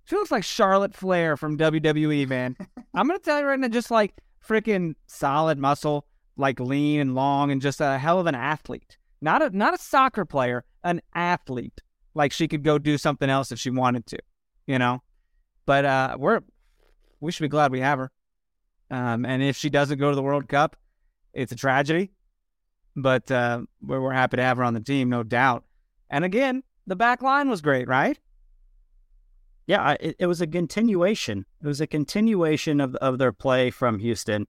she 0.05 0.15
looks 0.15 0.31
like 0.31 0.43
Charlotte 0.43 0.95
Flair 0.95 1.35
from 1.35 1.57
WWE, 1.57 2.27
man. 2.27 2.55
I'm 2.93 3.07
gonna 3.07 3.19
tell 3.19 3.39
you 3.39 3.45
right 3.45 3.59
now, 3.59 3.67
just 3.67 3.91
like 3.91 4.13
freaking 4.47 4.95
solid 5.07 5.57
muscle, 5.57 6.05
like 6.37 6.59
lean 6.59 6.99
and 7.01 7.15
long, 7.15 7.51
and 7.51 7.61
just 7.61 7.81
a 7.81 7.97
hell 7.97 8.19
of 8.19 8.27
an 8.27 8.35
athlete. 8.35 8.97
Not 9.21 9.41
a 9.41 9.55
not 9.55 9.73
a 9.73 9.77
soccer 9.77 10.25
player, 10.25 10.63
an 10.83 11.01
athlete. 11.13 11.81
Like 12.13 12.31
she 12.31 12.47
could 12.47 12.63
go 12.63 12.77
do 12.77 12.97
something 12.97 13.29
else 13.29 13.51
if 13.51 13.59
she 13.59 13.69
wanted 13.69 14.05
to, 14.07 14.19
you 14.67 14.79
know. 14.79 15.01
But 15.65 15.85
uh, 15.85 16.15
we're 16.19 16.41
we 17.19 17.31
should 17.31 17.43
be 17.43 17.49
glad 17.49 17.71
we 17.71 17.81
have 17.81 17.99
her. 17.99 18.11
Um, 18.91 19.25
and 19.25 19.41
if 19.41 19.57
she 19.57 19.69
doesn't 19.69 19.97
go 19.97 20.09
to 20.09 20.15
the 20.15 20.21
World 20.21 20.47
Cup, 20.47 20.75
it's 21.33 21.51
a 21.51 21.55
tragedy. 21.55 22.11
But 22.95 23.29
uh, 23.31 23.61
we're, 23.81 23.99
we're 23.99 24.13
happy 24.13 24.37
to 24.37 24.43
have 24.43 24.57
her 24.57 24.63
on 24.63 24.73
the 24.73 24.79
team, 24.79 25.09
no 25.09 25.23
doubt. 25.23 25.65
And 26.09 26.23
again, 26.23 26.63
the 26.87 26.95
back 26.95 27.21
line 27.21 27.49
was 27.49 27.61
great, 27.61 27.87
right? 27.87 28.17
Yeah, 29.67 29.95
it, 29.99 30.15
it 30.19 30.27
was 30.27 30.41
a 30.41 30.47
continuation. 30.47 31.45
It 31.63 31.67
was 31.67 31.81
a 31.81 31.87
continuation 31.87 32.79
of 32.79 32.95
of 32.95 33.17
their 33.17 33.31
play 33.31 33.71
from 33.71 33.99
Houston. 33.99 34.47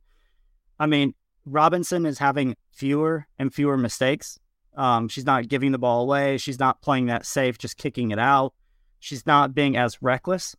I 0.79 0.87
mean, 0.87 1.15
Robinson 1.47 2.05
is 2.05 2.19
having 2.19 2.57
fewer 2.73 3.27
and 3.39 3.55
fewer 3.55 3.77
mistakes. 3.77 4.39
Um, 4.77 5.09
she's 5.09 5.25
not 5.25 5.49
giving 5.49 5.73
the 5.73 5.79
ball 5.79 6.03
away. 6.03 6.37
She's 6.37 6.59
not 6.59 6.83
playing 6.83 7.07
that 7.07 7.25
safe, 7.25 7.57
just 7.57 7.79
kicking 7.79 8.11
it 8.11 8.19
out. 8.19 8.53
She's 9.01 9.27
not 9.27 9.55
being 9.55 9.77
as 9.77 10.03
reckless. 10.03 10.55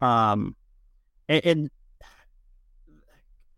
Um, 0.00 0.54
and, 1.28 1.44
and 1.44 1.70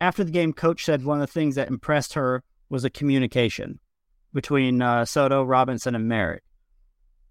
after 0.00 0.24
the 0.24 0.30
game, 0.30 0.54
coach 0.54 0.84
said 0.86 1.04
one 1.04 1.20
of 1.20 1.28
the 1.28 1.32
things 1.32 1.56
that 1.56 1.68
impressed 1.68 2.14
her 2.14 2.42
was 2.70 2.82
the 2.82 2.90
communication 2.90 3.78
between 4.32 4.80
uh, 4.80 5.04
Soto, 5.04 5.42
Robinson, 5.42 5.94
and 5.94 6.08
Merritt. 6.08 6.42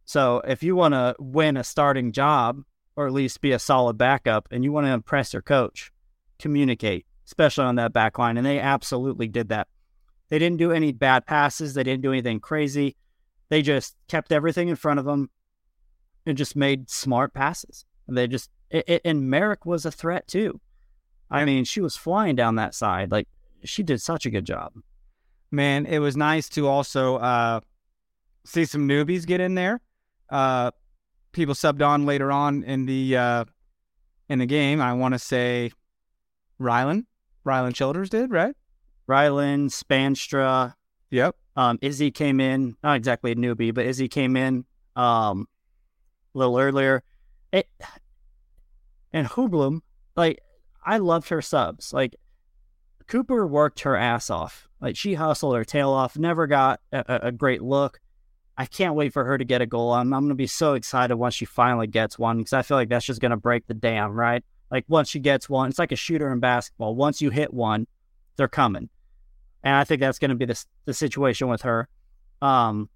So 0.06 0.42
if 0.46 0.62
you 0.62 0.76
want 0.76 0.94
to 0.94 1.16
win 1.18 1.58
a 1.58 1.64
starting 1.64 2.12
job, 2.12 2.62
or 3.00 3.08
at 3.08 3.14
least 3.14 3.40
be 3.40 3.54
a 3.54 3.60
solid 3.60 3.98
backup, 3.98 4.50
and 4.52 4.62
you 4.62 4.74
want 4.74 4.86
to 4.86 4.92
impress 4.92 5.32
your 5.32 5.42
coach, 5.42 5.90
communicate, 6.38 7.06
especially 7.26 7.64
on 7.64 7.76
that 7.76 7.94
back 7.94 8.20
line. 8.20 8.36
And 8.36 8.46
they 8.46 8.60
absolutely 8.60 9.30
did 9.30 9.48
that. 9.48 9.70
They 10.28 10.38
didn't 10.38 10.58
do 10.58 10.74
any 10.74 10.92
bad 10.92 11.26
passes. 11.26 11.74
They 11.74 11.84
didn't 11.84 12.02
do 12.02 12.12
anything 12.12 12.42
crazy. 12.42 12.98
They 13.48 13.62
just 13.62 13.96
kept 14.10 14.34
everything 14.34 14.68
in 14.68 14.76
front 14.76 15.00
of 15.00 15.06
them 15.06 15.30
and 16.26 16.38
just 16.38 16.58
made 16.58 16.90
smart 16.90 17.34
passes. 17.34 17.86
And 18.06 18.18
they 18.18 18.28
just, 18.28 18.50
it, 18.70 18.84
it, 18.86 19.02
and 19.06 19.30
Merrick 19.30 19.66
was 19.66 19.86
a 19.86 19.92
threat 19.92 20.28
too. 20.28 20.60
I 21.32 21.46
mean, 21.46 21.64
she 21.64 21.80
was 21.80 21.96
flying 21.96 22.36
down 22.36 22.56
that 22.56 22.76
side. 22.76 23.12
Like, 23.12 23.30
she 23.64 23.82
did 23.82 24.02
such 24.02 24.26
a 24.26 24.30
good 24.30 24.46
job. 24.46 24.74
Man, 25.52 25.86
it 25.86 26.00
was 26.00 26.18
nice 26.18 26.50
to 26.50 26.68
also 26.68 27.16
uh, 27.16 27.62
see 28.44 28.66
some 28.66 28.90
newbies 28.90 29.26
get 29.26 29.40
in 29.40 29.56
there. 29.56 29.80
Uh, 30.30 30.72
people 31.32 31.54
subbed 31.54 31.86
on 31.86 32.06
later 32.06 32.32
on 32.32 32.64
in 32.64 32.86
the 32.86 33.18
uh, 33.18 33.46
in 34.30 34.40
the 34.40 34.46
game. 34.46 34.82
I 34.82 34.94
want 34.94 35.14
to 35.14 35.20
say 35.20 35.72
Rylan, 36.60 37.06
Rylan 37.46 37.74
Childers 37.74 38.10
did 38.10 38.32
right. 38.32 38.56
Rylan, 39.10 39.70
Spaanstra, 39.72 40.74
Yep. 41.10 41.36
um, 41.56 41.80
Izzy 41.82 42.12
came 42.12 42.40
in, 42.40 42.76
not 42.84 42.96
exactly 42.98 43.32
a 43.32 43.36
newbie, 43.36 43.74
but 43.74 43.86
Izzy 43.88 44.08
came 44.08 44.38
in 44.38 44.66
um, 44.96 45.48
a 46.36 46.38
little 46.38 46.60
earlier. 46.60 47.02
It, 47.52 47.68
and 49.12 49.26
Hublum, 49.28 49.82
like, 50.16 50.40
I 50.86 50.98
loved 51.00 51.30
her 51.30 51.42
subs. 51.42 51.92
Like, 51.92 52.16
Cooper 53.08 53.48
worked 53.48 53.80
her 53.80 53.96
ass 53.96 54.30
off. 54.30 54.68
Like, 54.80 54.96
she 54.96 55.16
hustled 55.16 55.56
her 55.56 55.66
tail 55.66 55.90
off, 55.90 56.16
never 56.16 56.46
got 56.46 56.80
a, 56.92 57.04
a- 57.08 57.28
a 57.30 57.32
great 57.32 57.64
look. 57.64 58.00
I 58.60 58.66
can't 58.66 58.94
wait 58.94 59.14
for 59.14 59.24
her 59.24 59.38
to 59.38 59.46
get 59.46 59.62
a 59.62 59.66
goal. 59.66 59.94
I'm, 59.94 60.14
I'm 60.14 60.24
going 60.24 60.30
to 60.30 60.36
be 60.36 60.46
so 60.46 60.74
excited 60.74 61.16
once 61.16 61.34
she 61.34 61.46
finally 61.46 61.88
gets 61.88 62.20
one 62.20 62.40
because 62.40 62.52
I 62.52 62.62
feel 62.62 62.76
like 62.76 62.90
that's 62.90 63.06
just 63.06 63.22
going 63.22 63.32
to 63.32 63.38
break 63.38 63.66
the 63.68 63.74
dam, 63.74 64.12
right? 64.12 64.44
Like, 64.70 64.84
once 64.90 65.08
she 65.08 65.20
gets 65.20 65.50
one, 65.50 65.70
it's 65.70 65.80
like 65.80 65.94
a 65.94 65.96
shooter 65.96 66.30
in 66.30 66.42
basketball. 66.42 66.94
Once 66.94 67.22
you 67.22 67.30
hit 67.30 67.54
one, 67.54 67.88
they're 68.36 68.50
coming. 68.50 68.90
And 69.64 69.76
I 69.76 69.86
think 69.86 70.02
that's 70.02 70.20
going 70.20 70.32
to 70.32 70.36
be 70.36 70.44
the, 70.44 70.62
the 70.84 70.94
situation 70.94 71.48
with 71.48 71.62
her. 71.62 71.88
Um, 72.42 72.90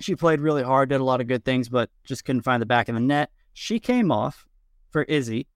she 0.00 0.16
played 0.16 0.40
really 0.40 0.64
hard, 0.64 0.88
did 0.88 1.00
a 1.00 1.04
lot 1.04 1.20
of 1.20 1.28
good 1.28 1.44
things, 1.44 1.68
but 1.68 1.88
just 2.02 2.24
couldn't 2.24 2.42
find 2.42 2.60
the 2.60 2.66
back 2.66 2.88
of 2.88 2.96
the 2.96 3.00
net. 3.00 3.30
She 3.52 3.78
came 3.78 4.10
off 4.10 4.44
for 4.90 5.04
Izzy. 5.04 5.46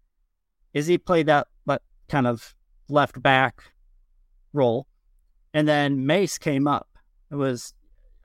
Izzy 0.74 0.96
played 0.96 1.26
that 1.26 1.48
but 1.66 1.82
kind 2.08 2.28
of 2.28 2.54
left 2.88 3.20
back 3.20 3.64
role, 4.52 4.86
and 5.52 5.66
then 5.66 6.06
Mace 6.06 6.38
came 6.38 6.68
up. 6.68 6.88
It 7.32 7.34
was 7.34 7.74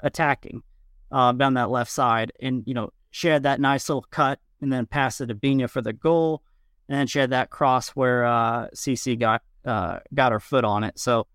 attacking 0.02 0.62
um, 1.14 1.38
down 1.38 1.54
that 1.54 1.70
left 1.70 1.92
side, 1.92 2.34
and 2.42 2.64
you 2.66 2.74
know 2.74 2.92
she 3.12 3.28
had 3.30 3.44
that 3.44 3.62
nice 3.62 3.88
little 3.88 4.06
cut, 4.12 4.40
and 4.60 4.74
then 4.74 4.86
passed 4.86 5.22
it 5.22 5.28
to 5.28 5.36
Bina 5.36 5.68
for 5.70 5.82
the 5.82 5.94
goal, 5.94 6.44
and 6.90 6.98
then 6.98 7.08
she 7.08 7.20
had 7.20 7.30
that 7.30 7.50
cross 7.50 7.90
where 7.90 8.26
uh, 8.26 8.68
CC 8.76 9.18
got 9.18 9.42
uh, 9.64 10.00
got 10.14 10.32
her 10.34 10.40
foot 10.42 10.66
on 10.66 10.84
it. 10.84 11.00
So 11.00 11.28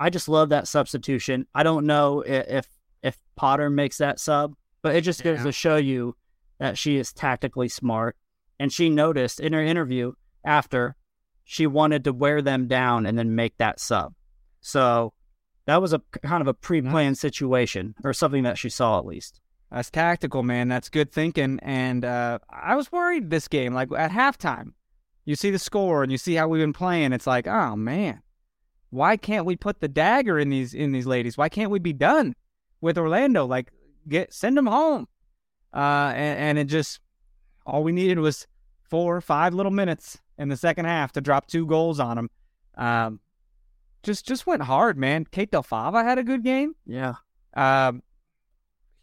I 0.00 0.10
just 0.10 0.28
love 0.28 0.48
that 0.48 0.66
substitution. 0.66 1.46
I 1.54 1.62
don't 1.62 1.86
know 1.86 2.22
if 2.26 2.66
if 3.02 3.16
Potter 3.36 3.70
makes 3.70 3.98
that 3.98 4.18
sub, 4.18 4.54
but 4.82 4.96
it 4.96 5.02
just 5.02 5.22
goes 5.22 5.38
Yeah. 5.38 5.44
to 5.44 5.52
show 5.52 5.76
you 5.76 6.16
that 6.58 6.78
she 6.78 6.96
is 6.96 7.12
tactically 7.12 7.68
smart. 7.68 8.16
And 8.58 8.72
she 8.72 8.88
noticed 8.88 9.40
in 9.40 9.52
her 9.54 9.62
interview 9.62 10.12
after 10.44 10.94
she 11.44 11.66
wanted 11.66 12.04
to 12.04 12.12
wear 12.12 12.40
them 12.42 12.68
down 12.68 13.06
and 13.06 13.18
then 13.18 13.34
make 13.34 13.56
that 13.56 13.80
sub. 13.80 14.14
So 14.60 15.12
that 15.66 15.80
was 15.80 15.92
a 15.92 16.00
kind 16.22 16.40
of 16.40 16.48
a 16.48 16.54
pre-planned 16.54 17.18
situation 17.18 17.94
or 18.04 18.12
something 18.12 18.42
that 18.42 18.58
she 18.58 18.68
saw 18.68 18.98
at 18.98 19.06
least. 19.06 19.40
That's 19.70 19.90
tactical, 19.90 20.42
man. 20.42 20.68
That's 20.68 20.88
good 20.88 21.12
thinking. 21.12 21.58
And 21.62 22.04
uh, 22.04 22.40
I 22.50 22.74
was 22.74 22.92
worried 22.92 23.30
this 23.30 23.48
game, 23.48 23.72
like 23.72 23.88
at 23.96 24.10
halftime, 24.10 24.72
you 25.24 25.34
see 25.36 25.50
the 25.50 25.58
score 25.58 26.02
and 26.02 26.12
you 26.12 26.18
see 26.18 26.34
how 26.34 26.48
we've 26.48 26.62
been 26.62 26.72
playing. 26.72 27.12
It's 27.12 27.26
like, 27.26 27.46
oh 27.46 27.76
man, 27.76 28.20
why 28.90 29.16
can't 29.16 29.46
we 29.46 29.56
put 29.56 29.80
the 29.80 29.88
dagger 29.88 30.38
in 30.38 30.50
these 30.50 30.74
in 30.74 30.92
these 30.92 31.06
ladies? 31.06 31.38
Why 31.38 31.48
can't 31.48 31.70
we 31.70 31.78
be 31.78 31.92
done 31.92 32.34
with 32.80 32.98
Orlando? 32.98 33.46
Like, 33.46 33.72
get 34.08 34.34
send 34.34 34.56
them 34.56 34.66
home. 34.66 35.06
Uh, 35.72 36.12
and, 36.14 36.38
and 36.38 36.58
it 36.58 36.64
just 36.64 37.00
all 37.64 37.82
we 37.82 37.92
needed 37.92 38.18
was 38.18 38.46
four, 38.82 39.16
or 39.16 39.20
five 39.22 39.54
little 39.54 39.72
minutes 39.72 40.18
in 40.36 40.50
the 40.50 40.56
second 40.56 40.84
half 40.84 41.12
to 41.12 41.22
drop 41.22 41.46
two 41.46 41.64
goals 41.64 41.98
on 41.98 42.16
them. 42.16 42.30
Um, 42.76 43.20
just 44.02 44.26
just 44.26 44.46
went 44.46 44.62
hard, 44.62 44.98
man. 44.98 45.24
Kate 45.30 45.50
Del 45.50 45.62
Fava 45.62 46.02
had 46.02 46.18
a 46.18 46.24
good 46.24 46.42
game. 46.42 46.74
Yeah. 46.86 47.14
Um, 47.54 48.02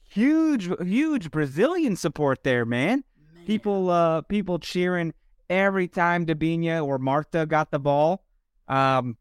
huge, 0.09 0.69
huge 0.81 1.31
Brazilian 1.31 1.95
support 1.95 2.43
there, 2.43 2.65
man. 2.65 3.03
People, 3.45 3.89
uh, 3.89 4.21
people 4.21 4.59
cheering 4.59 5.13
every 5.49 5.87
time 5.87 6.25
Debinha 6.25 6.85
or 6.85 6.99
Marta 6.99 7.45
got 7.45 7.71
the 7.71 7.79
ball. 7.79 8.23
Um, 8.67 9.17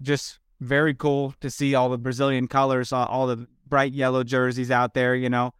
just 0.00 0.40
very 0.60 0.94
cool 0.94 1.34
to 1.40 1.50
see 1.50 1.74
all 1.74 1.88
the 1.88 1.98
Brazilian 1.98 2.48
colors, 2.48 2.92
all, 2.92 3.06
all 3.06 3.26
the 3.26 3.46
bright 3.68 3.92
yellow 3.92 4.24
jerseys 4.24 4.70
out 4.70 4.94
there. 4.94 5.14
You 5.14 5.28
know, 5.28 5.54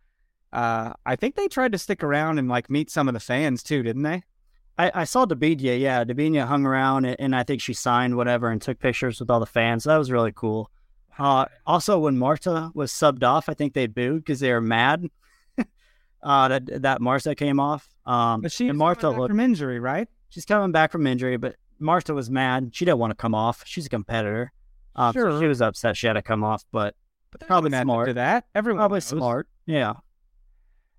uh, 0.52 0.92
I 1.06 1.16
think 1.16 1.36
they 1.36 1.48
tried 1.48 1.72
to 1.72 1.78
stick 1.78 2.02
around 2.02 2.38
and 2.38 2.48
like 2.48 2.70
meet 2.70 2.90
some 2.90 3.08
of 3.08 3.14
the 3.14 3.20
fans 3.20 3.62
too, 3.62 3.82
didn't 3.82 4.02
they? 4.02 4.22
I, 4.78 4.90
I 4.94 5.04
saw 5.04 5.26
Debinha, 5.26 5.78
yeah. 5.78 6.04
Debinha 6.04 6.46
hung 6.46 6.64
around 6.66 7.04
and, 7.04 7.16
and 7.20 7.36
I 7.36 7.42
think 7.42 7.60
she 7.60 7.74
signed 7.74 8.16
whatever 8.16 8.48
and 8.50 8.60
took 8.60 8.78
pictures 8.78 9.20
with 9.20 9.30
all 9.30 9.40
the 9.40 9.46
fans. 9.46 9.84
That 9.84 9.96
was 9.98 10.10
really 10.10 10.32
cool. 10.32 10.70
Uh, 11.18 11.44
also, 11.66 11.98
when 11.98 12.16
Marta 12.16 12.70
was 12.74 12.90
subbed 12.90 13.22
off, 13.22 13.48
I 13.48 13.54
think 13.54 13.74
they 13.74 13.86
booed 13.86 14.22
because 14.24 14.40
they 14.40 14.50
were 14.50 14.62
mad 14.62 15.08
uh, 16.22 16.48
that 16.48 16.82
that 16.82 17.00
Marta 17.02 17.34
came 17.34 17.60
off. 17.60 17.86
Um, 18.06 18.40
But 18.40 18.52
she's 18.52 18.70
and 18.70 18.78
Marta 18.78 19.02
coming 19.02 19.12
back 19.14 19.20
looked, 19.20 19.30
from 19.30 19.40
injury, 19.40 19.78
right? 19.78 20.08
she's 20.30 20.46
coming 20.46 20.72
back 20.72 20.90
from 20.90 21.06
injury, 21.06 21.36
but 21.36 21.56
Marta 21.78 22.14
was 22.14 22.30
mad. 22.30 22.70
She 22.72 22.86
didn't 22.86 22.98
want 22.98 23.10
to 23.10 23.14
come 23.16 23.34
off. 23.34 23.62
She's 23.66 23.84
a 23.86 23.90
competitor. 23.90 24.52
Um, 24.96 25.12
so 25.12 25.20
Sure. 25.20 25.40
she 25.40 25.46
was 25.46 25.60
upset 25.60 25.96
she 25.96 26.06
had 26.06 26.14
to 26.14 26.22
come 26.22 26.42
off, 26.42 26.64
but 26.72 26.94
But 27.30 27.46
Probably 27.46 27.70
smart. 27.70 28.08
to 28.08 28.14
that. 28.14 28.46
Everyone 28.54 28.78
probably 28.80 28.96
knows. 28.96 29.04
smart. 29.06 29.48
Yeah. 29.66 29.94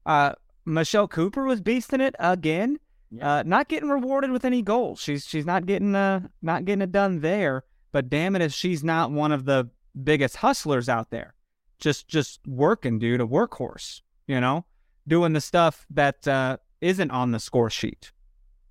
Uh, 0.06 0.34
Michelle 0.66 1.08
Cooper 1.08 1.44
was 1.46 1.62
beasting 1.62 2.02
it 2.02 2.16
again. 2.20 2.78
Uh, 3.22 3.44
not 3.46 3.68
getting 3.68 3.90
rewarded 3.90 4.32
with 4.32 4.46
any 4.46 4.62
goals. 4.62 5.00
She's 5.00 5.26
she's 5.26 5.46
not 5.46 5.66
getting 5.66 5.96
uh 5.96 6.22
not 6.42 6.66
getting 6.66 6.82
it 6.82 6.92
done 6.92 7.20
there. 7.20 7.64
But 7.92 8.10
damn 8.10 8.36
it, 8.36 8.42
if 8.42 8.54
she's 8.54 8.84
not 8.84 9.12
one 9.12 9.32
of 9.32 9.46
the 9.46 9.70
biggest 10.04 10.38
hustlers 10.38 10.90
out 10.90 11.12
there, 11.12 11.36
just 11.80 12.08
just 12.08 12.40
working, 12.48 13.00
dude, 13.00 13.22
a 13.22 13.26
workhorse. 13.26 14.02
You 14.26 14.40
know, 14.40 14.66
doing 15.08 15.34
the 15.34 15.42
stuff 15.42 15.86
that 15.90 16.28
uh, 16.28 16.58
isn't 16.82 17.12
on 17.12 17.32
the 17.32 17.40
score 17.40 17.70
sheet. 17.70 18.12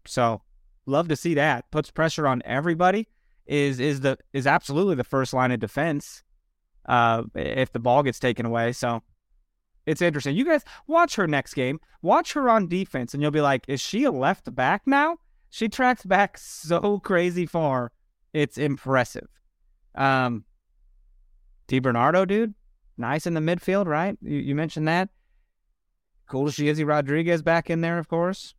So 0.07 0.43
love 0.87 1.09
to 1.09 1.17
see 1.17 1.35
that. 1.35 1.71
Puts 1.71 1.91
pressure 1.91 2.27
on 2.27 2.43
everybody. 2.45 3.09
Is 3.47 3.81
is 3.81 4.01
the 4.01 4.19
is 4.33 4.47
absolutely 4.47 4.95
the 4.95 5.05
first 5.05 5.33
line 5.33 5.53
of 5.53 5.61
defense. 5.61 6.23
Uh, 6.87 7.23
if 7.35 7.73
the 7.73 7.79
ball 7.79 8.03
gets 8.03 8.19
taken 8.19 8.45
away, 8.45 8.73
so 8.73 9.03
it's 9.87 10.03
interesting. 10.03 10.37
You 10.37 10.45
guys 10.45 10.63
watch 10.87 11.17
her 11.17 11.27
next 11.27 11.55
game. 11.55 11.81
Watch 12.03 12.33
her 12.35 12.49
on 12.49 12.69
defense, 12.69 13.15
and 13.15 13.23
you'll 13.23 13.31
be 13.33 13.41
like, 13.41 13.65
is 13.69 13.81
she 13.81 14.05
a 14.05 14.11
left 14.13 14.55
back 14.55 14.83
now? 14.87 15.19
She 15.51 15.69
tracks 15.69 16.05
back 16.05 16.39
so 16.39 16.99
crazy 17.05 17.47
far. 17.47 17.93
It's 18.33 18.59
impressive. 18.59 19.29
Um, 19.95 20.45
Di 21.69 21.79
Bernardo, 21.81 22.25
dude, 22.25 22.55
nice 22.97 23.27
in 23.27 23.35
the 23.35 23.41
midfield, 23.41 23.87
right? 23.87 24.17
You, 24.23 24.39
you 24.39 24.55
mentioned 24.55 24.89
that. 24.89 25.11
Cool 26.29 26.47
to 26.47 26.53
see 26.53 26.69
Izzy 26.69 26.85
Rodriguez 26.85 27.43
back 27.43 27.69
in 27.69 27.83
there, 27.83 27.99
of 27.99 28.09
course. 28.09 28.55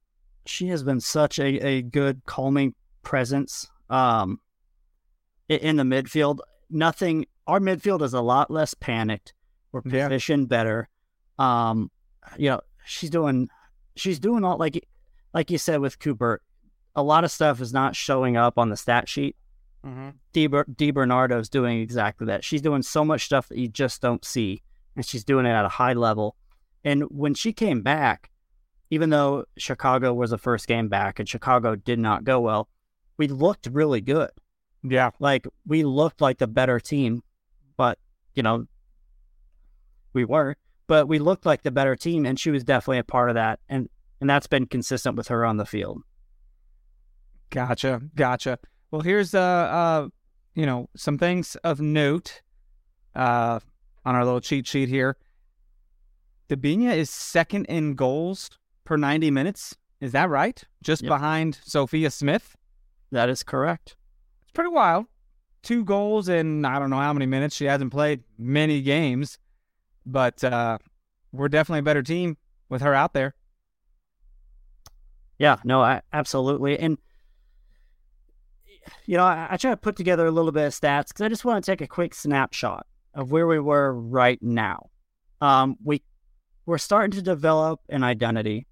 she 0.46 0.68
has 0.68 0.84
been 0.84 1.00
such 1.00 1.40
a, 1.40 1.46
a 1.66 1.82
good 1.82 2.22
calming 2.26 2.76
presence 3.02 3.68
um 3.90 4.40
in 5.50 5.76
the 5.76 5.84
midfield 5.84 6.40
nothing 6.70 7.26
our 7.48 7.60
midfield 7.60 8.02
is 8.02 8.14
a 8.14 8.22
lot 8.22 8.50
less 8.50 8.74
panicked 8.74 9.34
we're 9.74 9.82
Yeah. 9.86 10.08
positioned 10.08 10.48
better 10.48 10.88
um 11.40 11.90
you 12.38 12.50
know 12.50 12.62
she's 12.86 13.10
doing 13.10 13.50
she's 13.96 14.20
doing 14.20 14.44
all 14.44 14.58
like 14.58 14.88
like 15.34 15.50
you 15.50 15.58
said 15.58 15.80
with 15.80 16.00
cooper 16.00 16.42
a 16.96 17.04
lot 17.04 17.24
of 17.24 17.32
stuff 17.32 17.60
is 17.60 17.74
not 17.74 17.96
showing 17.96 18.38
up 18.38 18.58
on 18.58 18.70
the 18.70 18.78
stat 18.78 19.10
sheet 19.10 19.36
Mm-hmm. 19.86 20.50
Ber- 20.50 20.92
Bernardo's 20.94 21.50
doing 21.50 21.82
exactly 21.82 22.28
that. 22.28 22.44
She's 22.44 22.62
doing 22.62 22.82
so 22.82 23.04
much 23.04 23.26
stuff 23.26 23.50
that 23.50 23.58
you 23.58 23.68
just 23.68 24.02
don't 24.02 24.24
see, 24.24 24.62
and 24.96 25.06
she's 25.06 25.24
doing 25.24 25.46
it 25.46 25.50
at 25.50 25.66
a 25.66 25.70
high 25.70 25.94
level. 25.94 26.36
And 26.84 27.04
when 27.10 27.34
she 27.34 27.54
came 27.54 27.82
back, 27.82 28.30
even 28.90 29.10
though 29.10 29.46
Chicago 29.58 30.14
was 30.14 30.30
the 30.30 30.38
first 30.38 30.68
game 30.68 30.88
back 30.88 31.20
and 31.20 31.28
Chicago 31.28 31.76
did 31.76 32.00
not 32.00 32.24
go 32.24 32.40
well, 32.40 32.70
we 33.18 33.28
looked 33.28 33.68
really 33.72 34.02
good. 34.02 34.30
Yeah. 34.84 35.12
Like 35.20 35.48
we 35.66 35.84
looked 35.84 36.22
like 36.22 36.38
the 36.38 36.48
better 36.48 36.80
team, 36.80 37.24
but 37.78 37.98
you 38.36 38.44
know, 38.44 38.66
we 40.14 40.26
were. 40.26 40.56
But 40.94 41.08
we 41.08 41.18
looked 41.18 41.44
like 41.44 41.64
the 41.64 41.72
better 41.72 41.96
team, 41.96 42.24
and 42.24 42.40
she 42.40 42.52
was 42.52 42.64
definitely 42.64 43.00
a 43.00 43.04
part 43.04 43.30
of 43.30 43.34
that. 43.34 43.60
And 43.68 43.90
and 44.22 44.30
that's 44.30 44.46
been 44.46 44.68
consistent 44.68 45.16
with 45.16 45.28
her 45.30 45.44
on 45.44 45.58
the 45.58 45.66
field. 45.66 46.04
Gotcha. 47.50 48.00
Gotcha. 48.14 48.60
Well, 48.92 49.02
here's 49.02 49.34
uh 49.34 49.40
uh 49.42 50.08
you 50.54 50.68
know 50.68 50.90
some 50.96 51.18
things 51.18 51.56
of 51.64 51.82
note 51.82 52.44
uh 53.16 53.60
on 54.06 54.14
our 54.14 54.24
little 54.24 54.40
cheat 54.40 54.68
sheet 54.68 54.88
here. 54.88 55.18
Debinha 56.48 56.96
is 56.96 57.10
second 57.10 57.66
in 57.66 57.96
goals 57.96 58.52
per 58.84 58.96
90 58.96 59.32
minutes. 59.32 59.76
Is 60.00 60.12
that 60.12 60.30
right? 60.30 60.64
Just 60.84 61.02
Yep. 61.02 61.10
behind 61.10 61.60
Sophia 61.64 62.12
Smith. 62.12 62.56
That 63.12 63.30
is 63.30 63.42
correct. 63.42 63.96
It's 64.44 64.52
pretty 64.52 64.70
wild. 64.70 65.08
Two 65.64 65.84
goals 65.84 66.30
in 66.30 66.66
I 66.66 66.78
don't 66.78 66.92
know 66.92 66.98
how 67.00 67.14
many 67.14 67.26
minutes. 67.26 67.56
She 67.56 67.66
hasn't 67.66 67.92
played 67.92 68.22
many 68.38 68.84
games, 68.84 69.40
but 70.06 70.44
uh 70.44 70.78
we're 71.34 71.50
definitely 71.50 71.80
a 71.80 71.84
better 71.84 72.04
team 72.04 72.38
with 72.70 72.82
her 72.82 72.94
out 72.94 73.14
there. 73.14 73.34
Yeah, 75.40 75.58
no, 75.64 75.82
I, 75.82 76.02
absolutely. 76.14 76.78
And, 76.78 76.98
you 79.06 79.18
know, 79.18 79.24
I, 79.24 79.48
I 79.50 79.58
try 79.58 79.72
to 79.72 79.78
put 79.78 79.96
together 79.96 80.28
a 80.28 80.32
little 80.32 80.52
bit 80.52 80.68
of 80.68 80.74
stats 80.74 81.08
because 81.08 81.22
I 81.22 81.30
just 81.30 81.44
want 81.44 81.66
to 81.66 81.72
take 81.72 81.82
a 81.82 81.88
quick 81.88 82.14
snapshot 82.14 82.86
of 83.16 83.32
where 83.32 83.48
we 83.48 83.60
were 83.60 83.94
right 83.94 84.42
now. 84.42 84.90
Um, 85.42 85.76
we, 85.84 86.04
we're 86.66 86.78
starting 86.78 87.12
to 87.12 87.22
develop 87.22 87.82
an 87.90 88.04
identity 88.04 88.68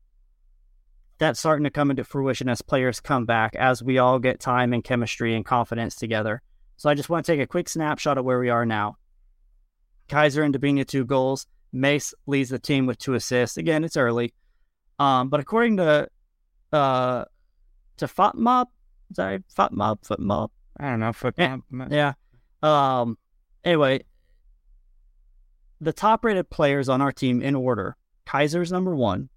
that's 1.17 1.39
starting 1.39 1.63
to 1.63 1.71
come 1.71 1.89
into 1.89 2.03
fruition 2.03 2.47
as 2.47 2.61
players 2.61 2.99
come 2.99 3.25
back, 3.25 3.55
as 3.55 3.83
we 3.83 3.97
all 3.97 4.19
get 4.19 4.39
time 4.39 4.71
and 4.71 4.83
chemistry 4.83 5.35
and 5.35 5.45
confidence 5.45 5.95
together. 5.95 6.41
So 6.77 6.89
I 6.89 6.93
just 6.93 7.09
want 7.09 7.25
to 7.25 7.31
take 7.31 7.41
a 7.41 7.47
quick 7.47 7.69
snapshot 7.69 8.17
of 8.17 8.25
where 8.25 8.39
we 8.39 8.49
are 8.49 8.65
now. 8.65 8.97
Kizer 10.11 10.43
and 10.43 10.53
Debinha, 10.53 10.85
two 10.85 11.05
goals. 11.05 11.47
Mace 11.71 12.13
leads 12.27 12.49
the 12.49 12.59
team 12.59 12.85
with 12.85 12.97
two 12.97 13.13
assists. 13.13 13.55
Again, 13.55 13.83
it's 13.85 13.95
early. 13.95 14.33
Um, 14.99 15.29
but 15.29 15.39
according 15.39 15.77
to 15.77 16.09
uh 16.73 17.25
to 17.97 18.05
FOTMOP. 18.07 18.67
Sorry, 19.13 19.39
FOTMOP, 19.57 20.07
FOTMOP. 20.07 20.49
I 20.79 20.89
don't 20.89 20.99
know. 20.99 21.13
Foot 21.13 21.35
Yeah. 21.37 21.57
Yeah. 21.89 22.13
Um 22.61 23.17
anyway, 23.63 24.03
the 25.79 25.93
top 25.93 26.25
rated 26.25 26.49
players 26.49 26.89
on 26.89 27.01
our 27.01 27.11
team 27.11 27.41
in 27.41 27.55
order. 27.55 27.95
Kizer's 28.27 28.71
number 28.71 28.95
one, 28.95 29.29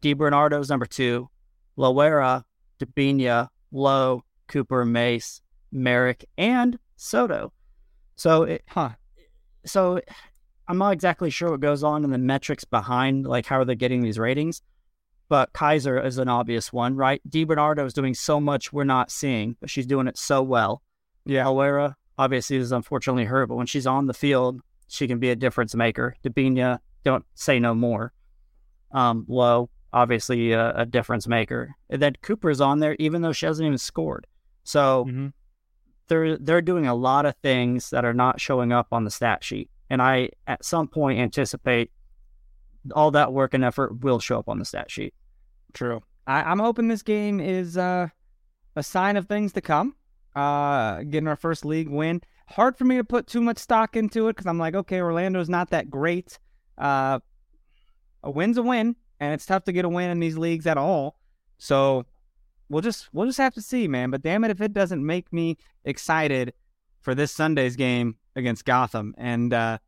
Di 0.00 0.14
Bernardo's 0.14 0.68
number 0.68 0.86
two, 0.86 1.28
Loera, 1.76 2.44
Debinha, 2.80 3.48
Lowe, 3.72 4.24
Cooper, 4.48 4.84
Mace, 4.84 5.40
Merrick, 5.70 6.24
and 6.36 6.78
Soto. 6.96 7.52
So 8.16 8.42
it, 8.42 8.62
Huh. 8.68 8.90
So 9.64 10.00
I'm 10.68 10.78
not 10.78 10.92
exactly 10.92 11.30
sure 11.30 11.50
what 11.50 11.60
goes 11.60 11.82
on 11.82 12.04
in 12.04 12.10
the 12.10 12.18
metrics 12.18 12.64
behind 12.64 13.26
like 13.26 13.46
how 13.46 13.58
are 13.58 13.64
they 13.64 13.74
getting 13.74 14.02
these 14.02 14.18
ratings, 14.18 14.62
but 15.28 15.52
Kizer 15.52 16.04
is 16.04 16.18
an 16.18 16.28
obvious 16.28 16.72
one, 16.72 16.94
right? 16.94 17.20
Di 17.28 17.44
Bernardo 17.44 17.84
is 17.84 17.94
doing 17.94 18.14
so 18.14 18.40
much 18.40 18.72
we're 18.72 18.84
not 18.84 19.10
seeing, 19.10 19.56
but 19.60 19.70
she's 19.70 19.86
doing 19.86 20.06
it 20.06 20.18
so 20.18 20.42
well. 20.42 20.82
Yeah. 21.24 21.44
Loera 21.44 21.94
obviously 22.18 22.56
is 22.56 22.72
unfortunately 22.72 23.24
hurt, 23.24 23.48
but 23.48 23.56
when 23.56 23.66
she's 23.66 23.86
on 23.86 24.06
the 24.06 24.14
field, 24.14 24.60
she 24.88 25.06
can 25.06 25.18
be 25.18 25.30
a 25.30 25.36
difference 25.36 25.74
maker. 25.74 26.16
Debinha, 26.24 26.78
don't 27.04 27.24
say 27.34 27.58
no 27.58 27.74
more. 27.74 28.12
Um, 28.92 29.24
Low, 29.28 29.70
obviously 29.92 30.52
a, 30.52 30.74
a 30.74 30.86
difference 30.86 31.28
maker. 31.28 31.74
And 31.90 32.00
then 32.00 32.14
Cooper's 32.22 32.60
on 32.60 32.80
there, 32.80 32.96
even 32.98 33.22
though 33.22 33.32
she 33.32 33.46
hasn't 33.46 33.66
even 33.66 33.78
scored. 33.78 34.26
So 34.64 35.04
hmm 35.04 35.28
they're 36.08 36.36
they're 36.38 36.62
doing 36.62 36.86
a 36.86 36.94
lot 36.94 37.26
of 37.26 37.34
things 37.36 37.90
that 37.90 38.04
are 38.04 38.14
not 38.14 38.40
showing 38.40 38.72
up 38.72 38.88
on 38.92 39.04
the 39.04 39.10
stat 39.10 39.44
sheet. 39.44 39.70
And 39.90 40.02
I 40.02 40.30
at 40.46 40.64
some 40.64 40.88
point 40.88 41.18
anticipate 41.18 41.90
all 42.94 43.10
that 43.12 43.32
work 43.32 43.54
and 43.54 43.64
effort 43.64 44.00
will 44.00 44.18
show 44.18 44.38
up 44.38 44.48
on 44.48 44.58
the 44.58 44.64
stat 44.64 44.90
sheet. 44.90 45.14
True. 45.72 46.02
I, 46.26 46.42
I'm 46.42 46.58
hoping 46.58 46.88
this 46.88 47.02
game 47.02 47.40
is 47.40 47.76
uh, 47.76 48.08
a 48.76 48.82
sign 48.82 49.16
of 49.16 49.26
things 49.26 49.52
to 49.54 49.60
come. 49.60 49.94
Uh, 50.36 51.02
getting 51.02 51.26
our 51.26 51.36
first 51.36 51.64
league 51.64 51.88
win. 51.88 52.22
Hard 52.46 52.76
for 52.76 52.84
me 52.84 52.96
to 52.96 53.04
put 53.04 53.26
too 53.26 53.40
much 53.40 53.58
stock 53.58 53.96
into 53.96 54.28
it 54.28 54.36
because 54.36 54.46
I'm 54.46 54.58
like, 54.58 54.74
okay, 54.74 55.00
Orlando's 55.00 55.48
not 55.48 55.70
that 55.70 55.90
great. 55.90 56.38
Uh, 56.76 57.18
a 58.22 58.30
win's 58.30 58.56
a 58.56 58.62
win, 58.62 58.94
and 59.20 59.34
it's 59.34 59.46
tough 59.46 59.64
to 59.64 59.72
get 59.72 59.84
a 59.84 59.88
win 59.88 60.10
in 60.10 60.20
these 60.20 60.38
leagues 60.38 60.66
at 60.66 60.78
all. 60.78 61.18
So 61.58 62.06
we'll 62.68 62.82
just 62.82 63.08
we'll 63.12 63.26
just 63.26 63.38
have 63.38 63.54
to 63.54 63.62
see, 63.62 63.88
man. 63.88 64.10
But 64.10 64.22
damn 64.22 64.44
it, 64.44 64.50
if 64.50 64.60
it 64.60 64.72
doesn't 64.72 65.04
make 65.04 65.32
me 65.32 65.56
excited 65.84 66.52
for 67.00 67.14
this 67.14 67.32
Sunday's 67.32 67.76
game 67.76 68.16
against 68.36 68.64
Gotham, 68.64 69.14
and 69.18 69.52
uh, 69.52 69.78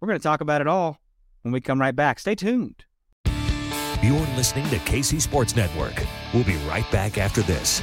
we're 0.00 0.08
gonna 0.08 0.18
talk 0.18 0.40
about 0.40 0.60
it 0.60 0.66
all 0.66 0.98
when 1.42 1.52
we 1.52 1.60
come 1.60 1.80
right 1.80 1.94
back. 1.94 2.18
Stay 2.18 2.34
tuned. 2.34 2.84
You're 4.02 4.20
listening 4.36 4.68
to 4.70 4.76
KC 4.76 5.20
Sports 5.20 5.56
Network. 5.56 5.94
We'll 6.34 6.44
be 6.44 6.56
right 6.68 6.88
back 6.92 7.18
after 7.18 7.42
this. 7.42 7.82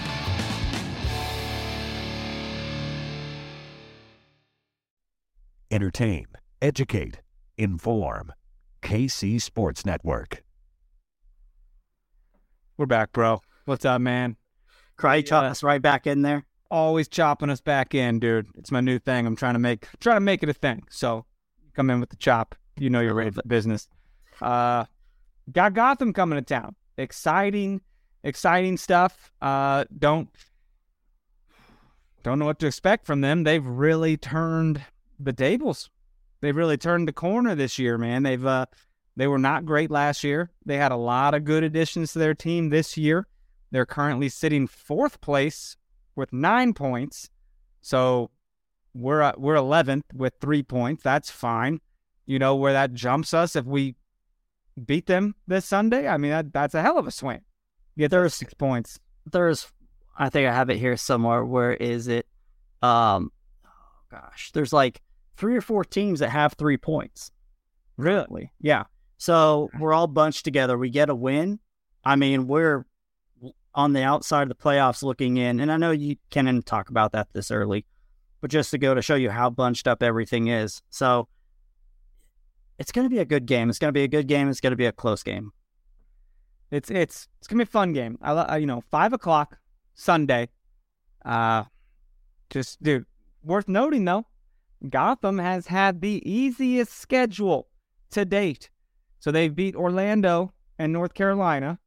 Entertain, 5.72 6.28
educate, 6.62 7.22
inform. 7.58 8.32
KC 8.84 9.41
Sports 9.41 9.86
Network. 9.86 10.43
We're 12.78 12.86
back, 12.86 13.12
bro. 13.12 13.41
What's 13.66 13.86
up, 13.86 14.01
man? 14.01 14.36
Cry 14.98 15.16
Yeah. 15.18 15.22
chop 15.22 15.44
us 15.46 15.64
right 15.64 15.82
back 15.82 16.08
in 16.08 16.22
there. 16.22 16.46
always 16.72 17.08
chopping 17.08 17.52
us 17.52 17.62
back 17.62 17.94
in, 17.94 18.20
dude. 18.20 18.48
It's 18.58 18.72
my 18.72 18.82
new 18.82 18.98
thing. 18.98 19.28
I'm 19.28 19.36
trying 19.36 19.54
to 19.54 19.60
make 19.60 19.88
trying 20.00 20.16
to 20.16 20.22
make 20.22 20.41
it 20.44 20.50
a 20.50 20.54
thing. 20.54 20.84
So 20.89 21.26
come 21.76 21.89
in 21.91 22.00
with 22.00 22.10
the 22.10 22.16
chop. 22.16 22.56
You 22.78 22.89
know 22.89 23.00
you're 23.00 23.14
ready 23.14 23.30
for 23.32 23.44
business. 23.46 23.88
Uh 24.41 24.86
got 25.52 25.74
Gotham 25.74 26.14
coming 26.14 26.38
to 26.38 26.41
town. 26.44 26.76
Exciting, 26.98 27.82
exciting 28.24 28.78
stuff. 28.78 29.32
Uh 29.41 29.86
don't 30.00 30.30
don't 32.24 32.39
know 32.39 32.46
what 32.46 32.60
to 32.60 32.68
expect 32.68 33.06
from 33.06 33.22
them. 33.22 33.44
They've 33.44 33.66
really 33.66 34.18
turned 34.18 34.82
the 35.20 35.34
tables. 35.34 35.89
They've 36.41 36.56
really 36.56 36.78
turned 36.78 37.08
the 37.08 37.14
corner 37.14 37.54
this 37.56 37.78
year, 37.78 37.98
man. 37.98 38.24
They've 38.24 38.46
uh, 38.46 38.66
they 39.16 39.28
were 39.28 39.38
not 39.38 39.66
great 39.66 39.91
last 39.91 40.24
year. 40.24 40.50
They 40.66 40.78
had 40.78 40.91
a 40.91 40.98
lot 40.98 41.34
of 41.34 41.44
good 41.44 41.64
additions 41.64 42.14
to 42.14 42.20
their 42.20 42.34
team 42.34 42.70
this 42.70 42.98
year. 42.98 43.28
They're 43.74 43.88
currently 43.88 44.30
sitting 44.30 44.67
fourth 44.67 45.19
place 45.19 45.78
with 46.15 46.32
nine 46.32 46.76
points. 46.76 47.32
So 47.82 48.30
we're 48.93 49.24
uh, 49.24 49.34
we're 49.36 49.55
11th 49.55 50.03
with 50.13 50.36
three 50.39 50.61
points. 50.61 51.01
That's 51.01 51.32
fine. 51.32 51.82
You 52.28 52.38
know 52.38 52.55
where 52.55 52.74
that 52.74 52.93
jumps 52.93 53.34
us 53.34 53.55
if 53.55 53.65
we 53.65 53.95
beat 54.86 55.07
them 55.07 55.34
this 55.47 55.65
Sunday. 55.65 56.07
I 56.07 56.17
mean 56.17 56.30
that 56.30 56.53
that's 56.53 56.76
a 56.76 56.84
hell 56.84 56.99
of 56.99 57.07
a 57.07 57.11
swing. 57.11 57.41
Get 57.97 58.11
there's 58.11 58.36
six 58.36 58.53
points. 58.53 58.99
There's, 59.32 59.71
I 60.15 60.30
think 60.30 60.47
I 60.47 60.53
have 60.53 60.69
it 60.69 60.78
here 60.78 60.95
somewhere. 60.95 61.43
Where 61.43 61.74
is 61.74 62.07
it? 62.07 62.28
Um, 62.84 63.32
oh 63.65 63.69
gosh, 64.11 64.51
there's 64.53 64.71
like 64.71 65.01
three 65.36 65.57
or 65.57 65.61
four 65.61 65.84
teams 65.84 66.19
that 66.19 66.30
have 66.30 66.53
three 66.53 66.78
points. 66.78 67.32
Really? 67.97 68.51
Yeah. 68.61 68.84
So 69.17 69.71
we're 69.80 69.93
all 69.93 70.07
bunched 70.07 70.45
together. 70.45 70.78
We 70.78 70.91
get 70.91 71.09
a 71.09 71.15
win. 71.15 71.59
I 72.05 72.17
mean, 72.17 72.45
we're 72.45 72.86
on 73.76 73.93
the 73.93 74.03
outside 74.03 74.43
of 74.43 74.49
the 74.49 74.55
playoffs 74.55 75.03
looking 75.03 75.38
in. 75.38 75.59
And 75.59 75.71
I 75.71 75.78
know 75.78 75.91
you 75.91 76.17
can't 76.30 76.65
talk 76.65 76.89
about 76.89 77.11
that 77.13 77.28
this 77.34 77.51
early, 77.51 77.86
but 78.41 78.51
just 78.51 78.71
to 78.71 78.78
go 78.78 78.93
to 78.93 79.01
show 79.01 79.15
you 79.15 79.30
how 79.30 79.49
bunched 79.49 79.88
up 79.88 80.03
everything 80.03 80.47
is. 80.47 80.82
So 80.89 81.28
it's 82.78 82.91
going 82.91 83.05
to 83.05 83.09
be 83.09 83.19
a 83.19 83.26
good 83.26 83.45
game. 83.45 83.69
It's 83.69 83.80
going 83.80 83.89
to 83.89 83.97
be 83.97 84.03
a 84.03 84.07
good 84.07 84.28
game. 84.28 84.49
It's 84.49 84.59
going 84.61 84.71
to 84.71 84.78
be 84.78 84.86
a 84.86 84.91
close 84.91 85.24
game. 85.24 85.51
It's 86.74 86.89
it's 86.89 87.28
it's 87.38 87.47
gonna 87.47 87.63
be 87.63 87.69
a 87.69 87.71
fun 87.71 87.93
game. 87.93 88.17
I 88.19 88.57
you 88.57 88.65
know 88.65 88.82
five 88.89 89.13
o'clock 89.13 89.59
Sunday. 89.93 90.49
Uh, 91.24 91.65
just 92.49 92.82
dude, 92.82 93.05
worth 93.43 93.67
noting 93.67 94.05
though, 94.05 94.26
Gotham 94.89 95.38
has 95.38 95.67
had 95.67 96.01
the 96.01 96.28
easiest 96.28 96.93
schedule 96.93 97.67
to 98.09 98.26
date. 98.26 98.71
So 99.19 99.30
they've 99.32 99.53
beat 99.53 99.76
Orlando 99.76 100.51
and 100.80 100.91
North 100.91 101.13
Carolina, 101.13 101.78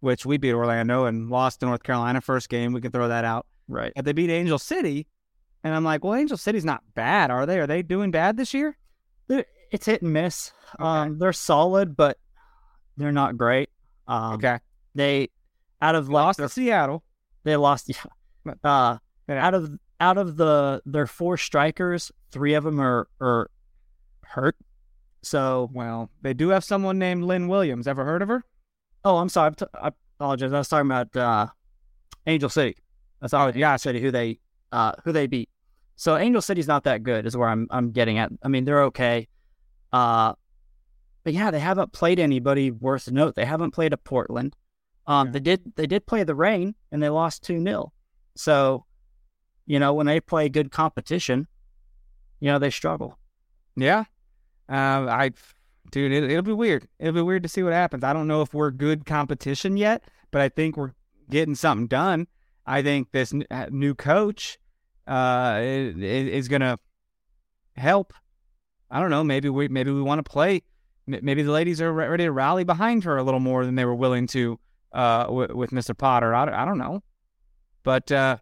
which 0.00 0.26
we 0.26 0.36
beat 0.36 0.52
Orlando 0.52 1.04
and 1.04 1.30
lost 1.30 1.60
to 1.60 1.66
North 1.66 1.82
Carolina 1.82 2.20
first 2.20 2.48
game. 2.48 2.72
We 2.72 2.80
can 2.80 2.90
throw 2.90 3.08
that 3.08 3.24
out. 3.24 3.46
Right. 3.68 3.92
But 3.94 4.04
they 4.04 4.12
beat 4.12 4.30
Angel 4.30 4.58
City, 4.58 5.06
and 5.62 5.74
I'm 5.74 5.84
like, 5.84 6.02
well, 6.02 6.14
Angel 6.14 6.36
City's 6.36 6.64
not 6.64 6.82
bad, 6.94 7.30
are 7.30 7.46
they? 7.46 7.60
Are 7.60 7.66
they 7.66 7.82
doing 7.82 8.10
bad 8.10 8.36
this 8.36 8.52
year? 8.52 8.76
It's 9.70 9.86
hit 9.86 10.02
and 10.02 10.12
miss. 10.12 10.52
Okay. 10.74 10.84
Um, 10.84 11.18
they're 11.18 11.32
solid, 11.32 11.96
but 11.96 12.18
they're 12.96 13.12
not 13.12 13.36
great. 13.36 13.70
Um, 14.08 14.34
okay. 14.34 14.58
They 14.94 15.28
out 15.80 15.94
of 15.94 16.08
lost 16.08 16.38
to 16.38 16.48
Seattle. 16.48 17.04
They 17.44 17.56
lost. 17.56 17.88
Yeah. 18.44 18.54
Uh, 18.64 18.96
out 19.28 19.54
of 19.54 19.70
out 20.00 20.18
of 20.18 20.36
the 20.36 20.82
their 20.86 21.06
four 21.06 21.36
strikers, 21.36 22.10
three 22.32 22.54
of 22.54 22.64
them 22.64 22.80
are 22.80 23.06
are 23.20 23.50
hurt. 24.24 24.56
So 25.22 25.70
well, 25.72 26.10
they 26.22 26.34
do 26.34 26.48
have 26.48 26.64
someone 26.64 26.98
named 26.98 27.22
Lynn 27.22 27.46
Williams. 27.46 27.86
Ever 27.86 28.04
heard 28.04 28.22
of 28.22 28.28
her? 28.28 28.44
Oh, 29.04 29.16
I'm 29.18 29.28
sorry. 29.28 29.52
I 29.74 29.90
apologize. 30.18 30.52
I 30.52 30.58
was 30.58 30.68
talking 30.68 30.86
about 30.86 31.16
uh, 31.16 31.46
Angel 32.26 32.48
City. 32.48 32.76
That's 33.20 33.32
all. 33.32 33.54
Yeah, 33.56 33.76
City 33.76 34.00
who 34.00 34.10
they 34.10 34.38
uh, 34.72 34.92
who 35.04 35.12
they 35.12 35.26
beat. 35.26 35.48
So 35.96 36.16
Angel 36.16 36.42
City's 36.42 36.68
not 36.68 36.84
that 36.84 37.02
good, 37.02 37.26
is 37.26 37.36
where 37.36 37.48
I'm 37.48 37.66
I'm 37.70 37.90
getting 37.92 38.18
at. 38.18 38.30
I 38.42 38.48
mean, 38.48 38.64
they're 38.64 38.84
okay. 38.84 39.28
Uh, 39.92 40.34
but 41.24 41.32
yeah, 41.34 41.50
they 41.50 41.60
haven't 41.60 41.92
played 41.92 42.18
anybody 42.18 42.70
worth 42.70 43.10
note. 43.10 43.34
They 43.34 43.44
haven't 43.44 43.72
played 43.72 43.92
a 43.92 43.96
Portland. 43.96 44.56
Um, 45.06 45.28
yeah. 45.28 45.32
they 45.32 45.40
did 45.40 45.72
they 45.76 45.86
did 45.86 46.06
play 46.06 46.24
the 46.24 46.34
Rain, 46.34 46.74
and 46.92 47.02
they 47.02 47.08
lost 47.08 47.42
two 47.42 47.62
0 47.62 47.92
So, 48.36 48.86
you 49.66 49.78
know, 49.78 49.92
when 49.92 50.06
they 50.06 50.20
play 50.20 50.48
good 50.48 50.70
competition, 50.70 51.46
you 52.40 52.50
know 52.50 52.58
they 52.58 52.70
struggle. 52.70 53.18
Yeah, 53.76 54.04
uh, 54.68 55.06
I, 55.08 55.30
dude, 55.90 56.12
it, 56.12 56.30
it'll 56.30 56.42
be 56.42 56.52
weird. 56.52 56.88
It'll 56.98 57.14
be 57.14 57.22
weird 57.22 57.42
to 57.42 57.48
see 57.48 57.62
what 57.62 57.72
happens. 57.72 58.04
I 58.04 58.12
don't 58.12 58.28
know 58.28 58.42
if 58.42 58.54
we're 58.54 58.70
good 58.70 59.06
competition 59.06 59.76
yet, 59.76 60.02
but 60.30 60.40
I 60.40 60.48
think 60.48 60.76
we're 60.76 60.92
getting 61.28 61.54
something 61.54 61.86
done. 61.86 62.26
I 62.66 62.82
think 62.82 63.12
this 63.12 63.32
uh, 63.50 63.66
new 63.70 63.94
coach 63.94 64.58
uh, 65.06 65.58
is, 65.60 66.48
going 66.48 66.60
to 66.60 66.78
help. 67.76 68.12
I 68.90 69.00
don't 69.00 69.10
know. 69.10 69.24
Maybe 69.24 69.48
we 69.48 69.68
maybe 69.68 69.90
we 69.90 70.02
want 70.02 70.24
to 70.24 70.30
play 70.30 70.62
maybe 71.06 71.42
the 71.42 71.50
ladies 71.50 71.80
are 71.80 71.92
ready 71.92 72.24
to 72.24 72.32
rally 72.32 72.64
behind 72.64 73.04
her 73.04 73.16
a 73.16 73.22
little 73.22 73.40
more 73.40 73.64
than 73.64 73.74
they 73.74 73.84
were 73.84 73.94
willing 73.94 74.26
to 74.28 74.58
uh, 74.92 75.24
w- 75.24 75.56
with 75.56 75.70
Mr. 75.70 75.96
Potter. 75.96 76.34
I, 76.34 76.62
I 76.62 76.64
don't 76.64 76.78
know. 76.78 77.02
But 77.82 78.12
uh, 78.12 78.38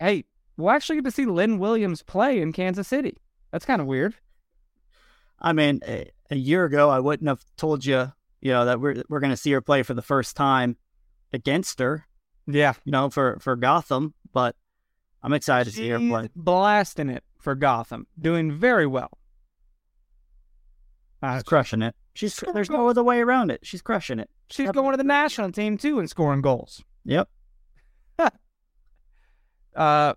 hey, 0.00 0.24
we'll 0.56 0.70
actually 0.70 0.96
get 0.96 1.04
to 1.04 1.10
see 1.10 1.26
Lynn 1.26 1.58
Williams 1.58 2.02
play 2.02 2.40
in 2.40 2.52
Kansas 2.52 2.88
City. 2.88 3.16
That's 3.50 3.64
kind 3.64 3.80
of 3.80 3.86
weird. 3.86 4.14
I 5.40 5.52
mean, 5.52 5.80
a, 6.32 6.36
year 6.36 6.64
ago, 6.64 6.90
I 6.90 7.00
wouldn't 7.00 7.28
have 7.28 7.44
told 7.56 7.84
you, 7.84 8.12
you 8.40 8.52
know, 8.52 8.64
that 8.64 8.80
we're 8.80 9.02
we're 9.08 9.20
going 9.20 9.30
to 9.30 9.36
see 9.36 9.52
her 9.52 9.60
play 9.60 9.82
for 9.82 9.94
the 9.94 10.02
first 10.02 10.36
time 10.36 10.76
against 11.32 11.78
her. 11.78 12.06
Yeah, 12.46 12.74
you 12.84 12.92
know, 12.92 13.10
for 13.10 13.38
for 13.40 13.56
Gotham. 13.56 14.14
But 14.32 14.56
I'm 15.22 15.32
excited 15.32 15.72
She's 15.72 15.76
to 15.76 15.82
see 15.82 15.88
her 15.90 15.98
play. 15.98 16.28
Blasting 16.34 17.08
it 17.08 17.24
for 17.38 17.54
Gotham, 17.54 18.06
doing 18.20 18.52
very 18.52 18.86
well. 18.86 19.10
Uh, 21.22 21.36
She's 21.36 21.42
crushing 21.44 21.82
it. 21.82 21.94
She's 22.14 22.42
there's 22.52 22.70
no 22.70 22.88
other 22.88 23.02
way 23.02 23.20
around 23.20 23.50
it. 23.50 23.60
She's 23.62 23.82
crushing 23.82 24.18
it. 24.18 24.28
She's 24.50 24.70
going 24.70 24.90
to 24.90 24.96
the 24.96 25.04
national 25.04 25.52
team 25.52 25.78
too 25.78 25.98
and 25.98 26.10
scoring 26.10 26.42
goals. 26.42 26.84
Yep. 27.04 27.28
uh, 29.76 30.14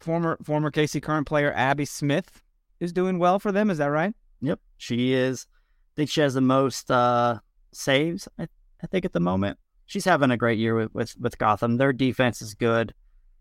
former 0.00 0.38
former 0.42 0.70
KC 0.70 1.02
Current 1.02 1.26
player 1.26 1.52
Abby 1.54 1.84
Smith 1.84 2.42
is 2.80 2.92
doing 2.92 3.18
well 3.18 3.38
for 3.38 3.52
them. 3.52 3.70
Is 3.70 3.78
that 3.78 3.86
right? 3.86 4.14
Yep, 4.44 4.60
she 4.76 5.12
is. 5.12 5.46
I 5.48 5.92
think 5.96 6.10
she 6.10 6.20
has 6.20 6.34
the 6.34 6.40
most 6.40 6.90
uh, 6.90 7.38
saves. 7.72 8.28
I, 8.38 8.48
I 8.82 8.86
think 8.86 9.04
at 9.04 9.12
the 9.12 9.20
moment 9.20 9.58
she's 9.86 10.04
having 10.04 10.30
a 10.30 10.36
great 10.36 10.58
year 10.58 10.74
with 10.74 10.94
with, 10.94 11.14
with 11.18 11.38
Gotham. 11.38 11.76
Their 11.76 11.92
defense 11.92 12.42
is 12.42 12.54
good 12.54 12.94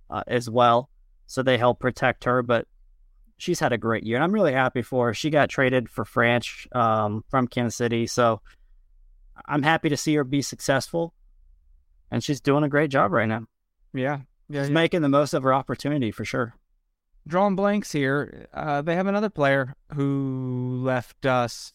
uh, 0.09 0.23
as 0.27 0.49
well, 0.49 0.89
so 1.27 1.43
they 1.43 1.57
help 1.57 1.79
protect 1.79 2.23
her. 2.23 2.41
But 2.41 2.67
she's 3.37 3.59
had 3.59 3.73
a 3.73 3.77
great 3.77 4.03
year, 4.03 4.17
and 4.17 4.23
I'm 4.23 4.31
really 4.31 4.53
happy 4.53 4.81
for 4.81 5.07
her. 5.07 5.13
She 5.13 5.29
got 5.29 5.49
traded 5.49 5.89
for 5.89 6.05
Franch 6.05 6.73
um, 6.75 7.23
from 7.29 7.47
Kansas 7.47 7.75
City, 7.75 8.07
so 8.07 8.41
I'm 9.45 9.63
happy 9.63 9.89
to 9.89 9.97
see 9.97 10.15
her 10.15 10.23
be 10.23 10.41
successful, 10.41 11.13
and 12.11 12.23
she's 12.23 12.41
doing 12.41 12.63
a 12.63 12.69
great 12.69 12.91
job 12.91 13.11
right 13.11 13.27
now. 13.27 13.45
Yeah, 13.93 14.21
yeah 14.47 14.61
she's 14.61 14.69
yeah. 14.69 14.73
making 14.73 15.01
the 15.01 15.09
most 15.09 15.33
of 15.33 15.43
her 15.43 15.53
opportunity 15.53 16.11
for 16.11 16.23
sure. 16.23 16.55
Drawing 17.27 17.55
blanks 17.55 17.91
here. 17.91 18.47
Uh, 18.53 18.81
they 18.81 18.95
have 18.95 19.07
another 19.07 19.29
player 19.29 19.75
who 19.93 20.81
left 20.83 21.25
us. 21.25 21.71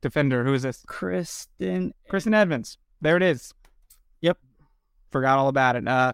Defender. 0.00 0.44
Who 0.44 0.54
is 0.54 0.62
this? 0.62 0.84
Kristen. 0.86 1.92
Kristen 2.08 2.34
Edmonds. 2.34 2.78
There 3.00 3.16
it 3.16 3.22
is. 3.22 3.52
Yep. 4.20 4.38
Forgot 5.10 5.38
all 5.38 5.48
about 5.48 5.76
it. 5.76 5.86
Uh, 5.86 6.12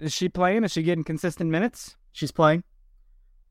is 0.00 0.12
she 0.12 0.28
playing? 0.28 0.64
Is 0.64 0.72
she 0.72 0.82
getting 0.82 1.04
consistent 1.04 1.50
minutes? 1.50 1.96
She's 2.12 2.32
playing. 2.32 2.64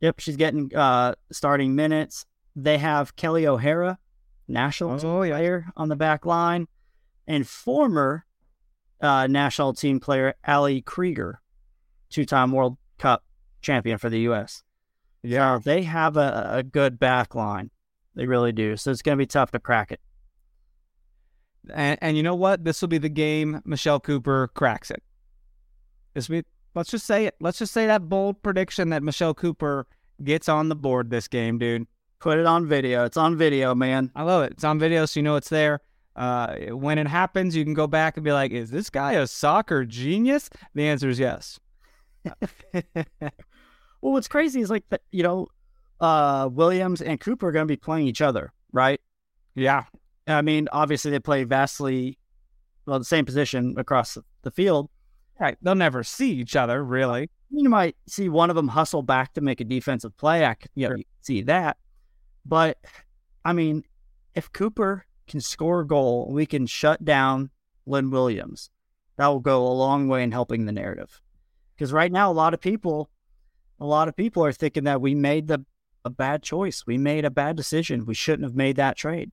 Yep, 0.01 0.19
she's 0.19 0.35
getting 0.35 0.75
uh, 0.75 1.13
starting 1.31 1.75
minutes. 1.75 2.25
They 2.55 2.79
have 2.79 3.15
Kelly 3.15 3.47
O'Hara, 3.47 3.99
national 4.47 4.99
oh, 5.05 5.21
yeah. 5.21 5.35
player 5.35 5.65
on 5.77 5.89
the 5.89 5.95
back 5.95 6.25
line, 6.25 6.67
and 7.27 7.47
former 7.47 8.25
uh, 8.99 9.27
national 9.27 9.73
team 9.73 9.99
player 9.99 10.33
Ali 10.45 10.81
Krieger, 10.81 11.39
two-time 12.09 12.51
World 12.51 12.77
Cup 12.97 13.23
champion 13.61 13.97
for 13.97 14.09
the 14.09 14.19
U.S. 14.21 14.63
Yeah, 15.23 15.57
so 15.57 15.63
they 15.63 15.83
have 15.83 16.17
a, 16.17 16.49
a 16.53 16.63
good 16.63 16.99
back 16.99 17.35
line. 17.35 17.69
They 18.15 18.25
really 18.25 18.51
do. 18.51 18.75
So 18.77 18.91
it's 18.91 19.01
going 19.01 19.17
to 19.17 19.21
be 19.21 19.27
tough 19.27 19.51
to 19.51 19.59
crack 19.59 19.91
it. 19.91 20.01
And, 21.73 21.97
and 22.01 22.17
you 22.17 22.23
know 22.23 22.35
what? 22.35 22.63
This 22.63 22.81
will 22.81 22.89
be 22.89 22.97
the 22.97 23.09
game 23.09 23.61
Michelle 23.63 23.99
Cooper 23.99 24.49
cracks 24.53 24.91
it. 24.91 25.03
This 26.13 26.27
will 26.27 26.41
be 26.41 26.45
Let's 26.73 26.89
just 26.89 27.05
say 27.05 27.25
it. 27.25 27.35
Let's 27.41 27.59
just 27.59 27.73
say 27.73 27.87
that 27.87 28.07
bold 28.07 28.41
prediction 28.43 28.89
that 28.89 29.03
Michelle 29.03 29.33
Cooper 29.33 29.87
gets 30.23 30.47
on 30.47 30.69
the 30.69 30.75
board 30.75 31.09
this 31.09 31.27
game, 31.27 31.57
dude. 31.57 31.85
Put 32.19 32.37
it 32.39 32.45
on 32.45 32.65
video. 32.67 33.03
It's 33.03 33.17
on 33.17 33.35
video, 33.35 33.75
man. 33.75 34.11
I 34.15 34.23
love 34.23 34.43
it. 34.43 34.53
It's 34.53 34.63
on 34.63 34.79
video, 34.79 35.05
so 35.05 35.19
you 35.19 35.23
know 35.23 35.35
it's 35.35 35.49
there. 35.49 35.81
Uh, 36.15 36.55
when 36.69 36.97
it 36.97 37.07
happens, 37.07 37.55
you 37.55 37.63
can 37.63 37.73
go 37.73 37.87
back 37.87 38.15
and 38.15 38.23
be 38.23 38.31
like, 38.31 38.51
"Is 38.51 38.69
this 38.69 38.89
guy 38.89 39.13
a 39.13 39.27
soccer 39.27 39.85
genius?" 39.85 40.49
The 40.75 40.83
answer 40.83 41.09
is 41.09 41.19
yes. 41.19 41.59
well, 44.01 44.13
what's 44.13 44.27
crazy 44.27 44.61
is 44.61 44.69
like 44.69 44.83
that. 44.89 45.01
You 45.11 45.23
know, 45.23 45.47
uh, 45.99 46.49
Williams 46.51 47.01
and 47.01 47.19
Cooper 47.19 47.47
are 47.47 47.51
going 47.51 47.67
to 47.67 47.71
be 47.71 47.77
playing 47.77 48.07
each 48.07 48.21
other, 48.21 48.51
right? 48.71 48.99
Yeah. 49.55 49.83
I 50.27 50.41
mean, 50.41 50.67
obviously 50.71 51.11
they 51.11 51.19
play 51.19 51.43
vastly 51.43 52.17
well 52.85 52.99
the 52.99 53.05
same 53.05 53.25
position 53.25 53.75
across 53.77 54.17
the 54.41 54.51
field, 54.51 54.89
Right. 55.41 55.57
They'll 55.63 55.73
never 55.73 56.03
see 56.03 56.33
each 56.33 56.55
other, 56.55 56.83
really. 56.83 57.27
You 57.49 57.67
might 57.67 57.95
see 58.07 58.29
one 58.29 58.51
of 58.51 58.55
them 58.55 58.67
hustle 58.67 59.01
back 59.01 59.33
to 59.33 59.41
make 59.41 59.59
a 59.59 59.63
defensive 59.63 60.15
play. 60.15 60.45
I 60.45 60.55
you, 60.75 60.87
know, 60.87 60.95
sure. 60.95 61.03
see 61.21 61.41
that. 61.41 61.77
But, 62.45 62.77
I 63.43 63.51
mean, 63.51 63.83
if 64.35 64.51
Cooper 64.51 65.03
can 65.27 65.41
score 65.41 65.81
a 65.81 65.87
goal, 65.87 66.31
we 66.31 66.45
can 66.45 66.67
shut 66.67 67.03
down 67.03 67.49
Lynn 67.87 68.11
Williams. 68.11 68.69
That 69.17 69.27
will 69.29 69.39
go 69.39 69.65
a 69.65 69.73
long 69.73 70.07
way 70.07 70.21
in 70.21 70.31
helping 70.31 70.65
the 70.65 70.71
narrative. 70.71 71.19
Because 71.75 71.91
right 71.91 72.11
now, 72.11 72.31
a 72.31 72.33
lot 72.33 72.53
of 72.53 72.61
people, 72.61 73.09
a 73.81 73.85
lot 73.85 74.07
of 74.07 74.15
people 74.15 74.45
are 74.45 74.53
thinking 74.53 74.85
that 74.85 75.01
we 75.01 75.15
made 75.15 75.47
the 75.47 75.65
a 76.05 76.09
bad 76.09 76.43
choice. 76.43 76.83
We 76.85 76.97
made 76.97 77.25
a 77.25 77.29
bad 77.29 77.55
decision. 77.55 78.05
We 78.05 78.13
shouldn't 78.13 78.43
have 78.43 78.55
made 78.55 78.77
that 78.77 78.95
trade. 78.95 79.31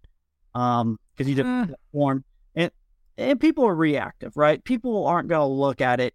Um, 0.55 0.99
because 1.13 1.27
he 1.27 1.35
didn't 1.35 1.75
perform. 1.93 2.25
And 2.55 2.71
and 3.17 3.39
people 3.41 3.65
are 3.67 3.75
reactive, 3.75 4.37
right? 4.37 4.63
People 4.65 5.07
aren't 5.07 5.29
going 5.29 5.41
to 5.41 5.47
look 5.47 5.81
at 5.81 6.01
it, 6.01 6.15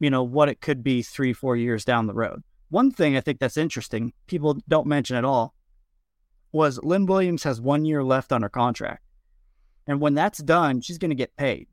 you 0.00 0.10
know, 0.10 0.22
what 0.22 0.48
it 0.48 0.60
could 0.60 0.82
be 0.82 1.02
three, 1.02 1.32
four 1.32 1.56
years 1.56 1.84
down 1.84 2.06
the 2.06 2.14
road. 2.14 2.42
One 2.70 2.90
thing 2.90 3.16
I 3.16 3.20
think 3.20 3.38
that's 3.38 3.56
interesting, 3.56 4.12
people 4.26 4.58
don't 4.68 4.86
mention 4.86 5.16
at 5.16 5.24
all, 5.24 5.54
was 6.52 6.80
Lynn 6.82 7.06
Williams 7.06 7.44
has 7.44 7.60
one 7.60 7.84
year 7.84 8.02
left 8.02 8.32
on 8.32 8.42
her 8.42 8.48
contract. 8.48 9.02
And 9.86 10.00
when 10.00 10.14
that's 10.14 10.38
done, 10.38 10.80
she's 10.80 10.98
going 10.98 11.10
to 11.10 11.14
get 11.14 11.36
paid 11.36 11.68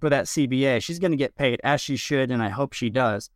for 0.00 0.10
that 0.10 0.24
CBA. 0.26 0.82
She's 0.82 0.98
going 0.98 1.12
to 1.12 1.16
get 1.16 1.36
paid 1.36 1.60
as 1.62 1.80
she 1.80 1.96
should, 1.96 2.30
and 2.30 2.42
I 2.42 2.48
hope 2.48 2.72
she 2.72 2.90
does. 2.90 3.30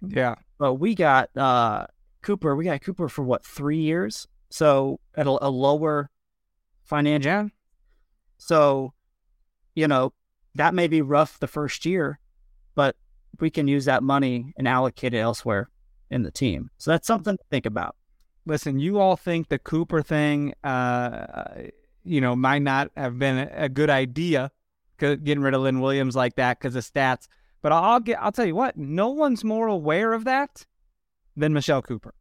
Yeah. 0.00 0.36
But 0.58 0.74
we 0.74 0.94
got 0.94 1.34
uh, 1.36 1.86
Cooper. 2.22 2.56
We 2.56 2.64
got 2.64 2.80
Cooper 2.80 3.08
for 3.08 3.22
what 3.22 3.44
three 3.44 3.78
years? 3.78 4.26
So 4.50 5.00
at 5.14 5.26
a, 5.26 5.46
a 5.46 5.50
lower 5.50 6.10
financial. 6.84 7.30
Yeah. 7.30 7.48
So, 8.38 8.92
you 9.74 9.88
know, 9.88 10.12
that 10.54 10.74
may 10.74 10.88
be 10.88 11.02
rough 11.02 11.38
the 11.38 11.46
first 11.46 11.84
year, 11.84 12.18
but 12.74 12.96
we 13.40 13.50
can 13.50 13.68
use 13.68 13.84
that 13.84 14.02
money 14.02 14.52
and 14.56 14.66
allocate 14.66 15.14
it 15.14 15.18
elsewhere 15.18 15.70
in 16.10 16.22
the 16.22 16.30
team. 16.30 16.70
So 16.78 16.90
that's 16.90 17.06
something 17.06 17.36
to 17.36 17.44
think 17.50 17.66
about. 17.66 17.96
Listen, 18.46 18.78
you 18.78 18.98
all 18.98 19.16
think 19.16 19.48
the 19.48 19.58
Cooper 19.58 20.02
thing, 20.02 20.54
uh, 20.64 21.68
you 22.02 22.20
know, 22.20 22.34
might 22.34 22.62
not 22.62 22.90
have 22.96 23.18
been 23.18 23.48
a, 23.52 23.68
good 23.68 23.90
idea, 23.90 24.50
getting 24.98 25.40
rid 25.40 25.54
of 25.54 25.60
Lynn 25.60 25.80
Williams 25.80 26.16
like 26.16 26.36
that 26.36 26.58
because 26.58 26.74
of 26.74 26.84
stats. 26.84 27.28
But 27.62 27.72
I'll 27.72 28.00
get, 28.00 28.20
I'll 28.20 28.32
tell 28.32 28.46
you 28.46 28.54
what, 28.54 28.76
no 28.76 29.08
one's 29.08 29.44
more 29.44 29.66
aware 29.66 30.12
of 30.12 30.24
that 30.24 30.64
than 31.36 31.52
Michelle 31.52 31.82
Cooper. 31.82 32.14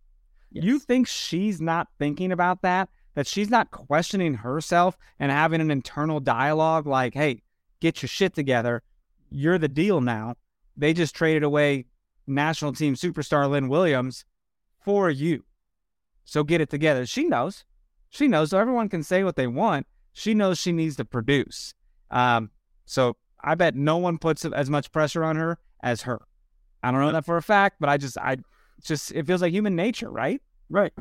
Yes. 0.51 0.65
You 0.65 0.79
think 0.79 1.07
she's 1.07 1.61
not 1.61 1.87
thinking 1.99 2.31
about 2.31 2.61
that? 2.61 2.89
That 3.15 3.27
she's 3.27 3.49
not 3.49 3.71
questioning 3.71 4.35
herself 4.35 4.97
and 5.19 5.31
having 5.31 5.61
an 5.61 5.71
internal 5.71 6.19
dialogue 6.19 6.85
like, 6.85 7.13
hey, 7.13 7.41
get 7.79 8.01
your 8.01 8.09
shit 8.09 8.33
together. 8.33 8.83
You're 9.29 9.57
the 9.57 9.67
deal 9.67 10.01
now. 10.01 10.35
They 10.75 10.93
just 10.93 11.15
traded 11.15 11.43
away 11.43 11.85
national 12.27 12.73
team 12.73 12.95
superstar 12.95 13.49
Lynn 13.49 13.69
Williams 13.69 14.25
for 14.83 15.09
you. 15.09 15.43
So 16.25 16.43
get 16.43 16.61
it 16.61 16.69
together. 16.69 17.05
She 17.05 17.23
knows. 17.23 17.65
She 18.09 18.27
knows. 18.27 18.51
So 18.51 18.59
everyone 18.59 18.89
can 18.89 19.03
say 19.03 19.23
what 19.23 19.35
they 19.35 19.47
want. 19.47 19.87
She 20.13 20.33
knows 20.33 20.59
she 20.59 20.71
needs 20.71 20.95
to 20.97 21.05
produce. 21.05 21.73
Um, 22.11 22.51
so 22.85 23.17
I 23.43 23.55
bet 23.55 23.75
no 23.75 23.97
one 23.97 24.17
puts 24.17 24.45
as 24.45 24.69
much 24.69 24.91
pressure 24.91 25.23
on 25.23 25.35
her 25.35 25.59
as 25.81 26.03
her. 26.03 26.21
I 26.83 26.91
don't 26.91 27.01
know 27.01 27.11
that 27.11 27.25
for 27.25 27.37
a 27.37 27.41
fact, 27.41 27.77
but 27.79 27.89
I 27.89 27.97
just, 27.97 28.17
I 28.17 28.37
just, 28.83 29.11
it 29.11 29.25
feels 29.25 29.41
like 29.41 29.51
human 29.51 29.75
nature, 29.75 30.09
right? 30.09 30.41
Right. 30.69 30.93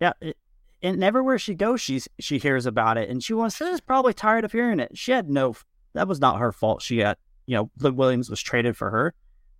Yeah. 0.00 0.12
It, 0.20 0.36
and 0.82 1.02
everywhere 1.02 1.38
she 1.38 1.54
goes, 1.54 1.80
she's 1.80 2.06
she 2.20 2.38
hears 2.38 2.66
about 2.66 2.98
it, 2.98 3.08
and 3.08 3.24
she 3.24 3.32
wants. 3.32 3.56
She's 3.56 3.80
probably 3.80 4.12
tired 4.12 4.44
of 4.44 4.52
hearing 4.52 4.78
it. 4.78 4.96
She 4.96 5.10
had 5.10 5.28
no. 5.28 5.56
That 5.94 6.06
was 6.06 6.20
not 6.20 6.38
her 6.38 6.52
fault. 6.52 6.82
She 6.82 6.98
had, 6.98 7.16
you 7.46 7.56
know, 7.56 7.70
Lynn 7.78 7.96
Williams 7.96 8.28
was 8.28 8.42
traded 8.42 8.76
for 8.76 8.90
her. 8.90 9.14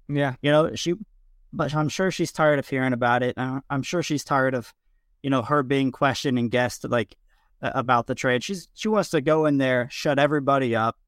Yeah. 0.08 0.34
You 0.42 0.50
know, 0.50 0.74
she, 0.74 0.94
but 1.52 1.74
I'm 1.74 1.88
sure 1.88 2.10
she's 2.10 2.32
tired 2.32 2.58
of 2.58 2.68
hearing 2.68 2.92
about 2.92 3.22
it. 3.22 3.36
Uh, 3.38 3.60
I'm 3.70 3.82
sure 3.82 4.02
she's 4.02 4.24
tired 4.24 4.54
of, 4.54 4.74
you 5.22 5.30
know, 5.30 5.42
her 5.42 5.62
being 5.62 5.90
questioned 5.90 6.38
and 6.38 6.50
guessed 6.50 6.84
like 6.88 7.16
about 7.62 8.06
the 8.06 8.14
trade. 8.14 8.44
She's 8.44 8.68
she 8.74 8.88
wants 8.88 9.08
to 9.10 9.22
go 9.22 9.46
in 9.46 9.56
there, 9.56 9.88
shut 9.90 10.18
everybody 10.18 10.76
up, 10.76 10.98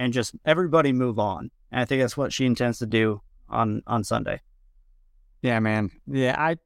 and 0.00 0.14
just 0.14 0.34
everybody 0.46 0.92
move 0.92 1.18
on. 1.18 1.50
And 1.70 1.82
I 1.82 1.84
think 1.84 2.00
that's 2.00 2.16
what 2.16 2.32
she 2.32 2.46
intends 2.46 2.78
to 2.80 2.86
do 2.86 3.20
on 3.48 3.82
on 3.86 4.02
Sunday. 4.02 4.40
Yeah, 5.42 5.60
man. 5.60 5.90
Yeah, 6.08 6.34
I. 6.36 6.56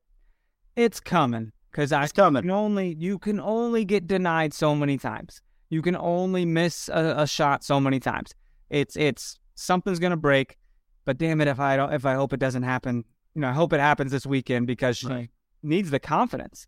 It's 0.76 1.00
coming 1.00 1.52
because 1.70 1.92
I 1.92 2.04
it's 2.04 2.12
coming. 2.12 2.42
can 2.42 2.50
only 2.50 2.96
you 2.98 3.18
can 3.18 3.38
only 3.40 3.84
get 3.84 4.06
denied 4.06 4.54
so 4.54 4.74
many 4.74 4.96
times. 4.96 5.42
You 5.68 5.82
can 5.82 5.96
only 5.96 6.44
miss 6.44 6.88
a, 6.88 7.14
a 7.18 7.26
shot 7.26 7.64
so 7.64 7.78
many 7.80 8.00
times. 8.00 8.34
It's 8.70 8.96
it's 8.96 9.38
something's 9.56 9.98
gonna 9.98 10.16
break, 10.16 10.56
but 11.04 11.18
damn 11.18 11.40
it, 11.40 11.48
if 11.48 11.60
I 11.60 11.76
don't, 11.76 11.92
if 11.92 12.06
I 12.06 12.14
hope 12.14 12.32
it 12.32 12.40
doesn't 12.40 12.62
happen, 12.62 13.04
you 13.34 13.40
know, 13.42 13.48
I 13.48 13.52
hope 13.52 13.72
it 13.72 13.80
happens 13.80 14.12
this 14.12 14.26
weekend 14.26 14.66
because 14.68 14.96
she 14.96 15.08
right. 15.08 15.30
needs 15.62 15.90
the 15.90 16.00
confidence. 16.00 16.66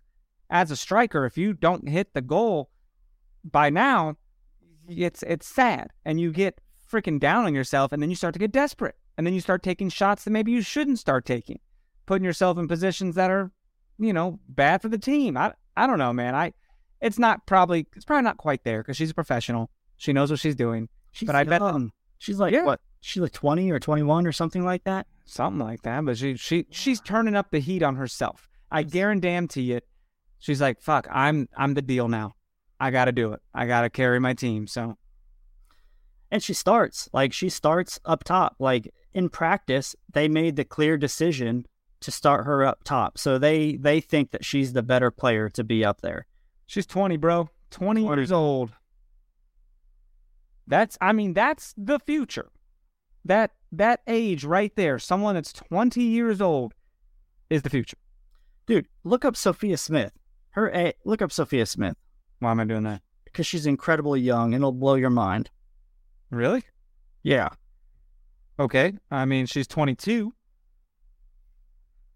As 0.51 0.71
a 0.71 0.77
striker, 0.77 1.27
if 1.27 1.39
you 1.39 1.53
don't 1.53 1.89
hit 1.89 2.13
the 2.13 2.23
goal 2.23 2.71
by 3.45 3.71
now, 3.71 4.17
it's 4.89 5.23
it's 5.23 5.47
sad, 5.47 5.91
and 6.05 6.21
you 6.21 6.33
get 6.33 6.61
freaking 6.91 7.19
down 7.19 7.45
on 7.45 7.55
yourself, 7.55 7.93
and 7.93 8.03
then 8.03 8.11
you 8.11 8.17
start 8.17 8.33
to 8.35 8.39
get 8.39 8.53
desperate, 8.53 8.95
and 9.17 9.27
then 9.27 9.35
you 9.35 9.41
start 9.41 9.63
taking 9.63 9.89
shots 9.89 10.25
that 10.25 10.31
maybe 10.31 10.53
you 10.53 10.63
shouldn't 10.63 10.99
start 10.99 11.25
taking, 11.25 11.61
putting 12.07 12.25
yourself 12.25 12.59
in 12.59 12.69
positions 12.69 13.15
that 13.17 13.31
are, 13.31 13.51
you 13.99 14.13
know, 14.13 14.39
bad 14.49 14.83
for 14.83 14.89
the 14.89 14.99
team. 14.99 15.37
I 15.37 15.53
I 15.77 15.87
don't 15.87 15.99
know, 15.99 16.13
man. 16.13 16.35
I 16.35 16.53
it's 17.01 17.19
not 17.19 17.47
probably 17.47 17.87
it's 17.95 18.05
probably 18.05 18.25
not 18.25 18.39
quite 18.39 18.65
there 18.65 18.83
because 18.83 18.97
she's 18.97 19.11
a 19.11 19.15
professional. 19.15 19.71
She 19.97 20.13
knows 20.13 20.31
what 20.31 20.41
she's 20.41 20.57
doing. 20.57 20.89
She's 21.13 21.27
but 21.27 21.37
I 21.37 21.45
bet 21.45 21.63
she's 22.19 22.39
like 22.39 22.53
yeah. 22.53 22.65
what? 22.65 22.81
She's 23.01 23.23
like 23.23 23.33
twenty 23.33 23.71
or 23.71 23.79
twenty 23.79 24.03
one 24.03 24.27
or 24.27 24.33
something 24.33 24.65
like 24.65 24.85
that. 24.85 25.07
Something 25.25 25.65
like 25.65 25.83
that. 25.83 26.05
But 26.05 26.19
she 26.19 26.37
she 26.37 26.67
she's 26.71 27.01
turning 27.01 27.35
up 27.35 27.51
the 27.51 27.59
heat 27.59 27.83
on 27.83 27.97
herself. 27.97 28.49
I 28.71 28.83
guarantee 28.83 29.63
you, 29.63 29.81
she's 30.39 30.61
like, 30.61 30.81
"Fuck, 30.81 31.07
I'm 31.11 31.49
I'm 31.57 31.75
the 31.75 31.83
deal 31.83 32.09
now. 32.09 32.35
I 32.79 32.91
got 32.91 33.07
to 33.07 33.13
do 33.13 33.33
it. 33.33 33.41
I 33.55 33.67
got 33.67 33.83
to 33.83 33.91
carry 33.91 34.19
my 34.21 34.35
team." 34.35 34.67
So 34.67 34.97
and 36.31 36.43
she 36.43 36.53
starts 36.53 37.09
like 37.13 37.33
she 37.33 37.49
starts 37.49 38.01
up 38.05 38.25
top. 38.25 38.57
Like 38.59 38.93
in 39.15 39.29
practice, 39.29 39.95
they 40.13 40.29
made 40.29 40.57
the 40.57 40.65
clear 40.65 40.97
decision 40.97 41.67
to 42.01 42.11
start 42.11 42.45
her 42.45 42.65
up 42.65 42.85
top. 42.85 43.19
So 43.19 43.39
they 43.39 43.77
they 43.77 44.01
think 44.01 44.33
that 44.33 44.45
she's 44.45 44.73
the 44.73 44.83
better 44.83 45.11
player 45.11 45.49
to 45.51 45.65
be 45.65 45.85
up 45.85 46.01
there. 46.01 46.27
She's 46.67 46.87
20, 46.87 47.17
bro. 47.17 47.49
20 47.71 48.05
years 48.05 48.33
old. 48.33 48.73
That's 50.67 50.99
I 51.01 51.13
mean 51.13 51.33
that's 51.33 51.75
the 51.77 51.99
future. 52.01 52.51
That 53.25 53.53
that 53.73 54.01
age 54.07 54.45
right 54.45 54.75
there, 54.77 54.99
someone 54.99 55.35
that's 55.35 55.53
20 55.53 56.03
years 56.03 56.41
old 56.41 56.75
is 57.51 57.63
the 57.63 57.71
future. 57.71 57.99
Dude, 58.67 58.89
look 59.05 59.25
up 59.25 59.37
Sophia 59.37 59.77
Smith. 59.77 60.13
Her 60.51 60.73
a- 60.75 60.95
look 61.05 61.23
up 61.23 61.31
Sophia 61.31 61.67
Smith. 61.67 61.97
Why 62.39 62.51
am 62.51 62.61
I 62.61 62.65
doing 62.65 62.85
that? 62.85 63.03
Because 63.25 63.47
she's 63.47 63.67
incredibly 63.67 64.21
young 64.21 64.55
and 64.55 64.63
it'll 64.63 64.73
blow 64.73 64.95
your 64.95 65.11
mind. 65.11 65.51
Really? 66.31 66.63
Yeah. 67.23 67.49
Okay. 68.59 68.95
I 69.11 69.25
mean, 69.25 69.47
she's 69.47 69.67
22. 69.67 70.33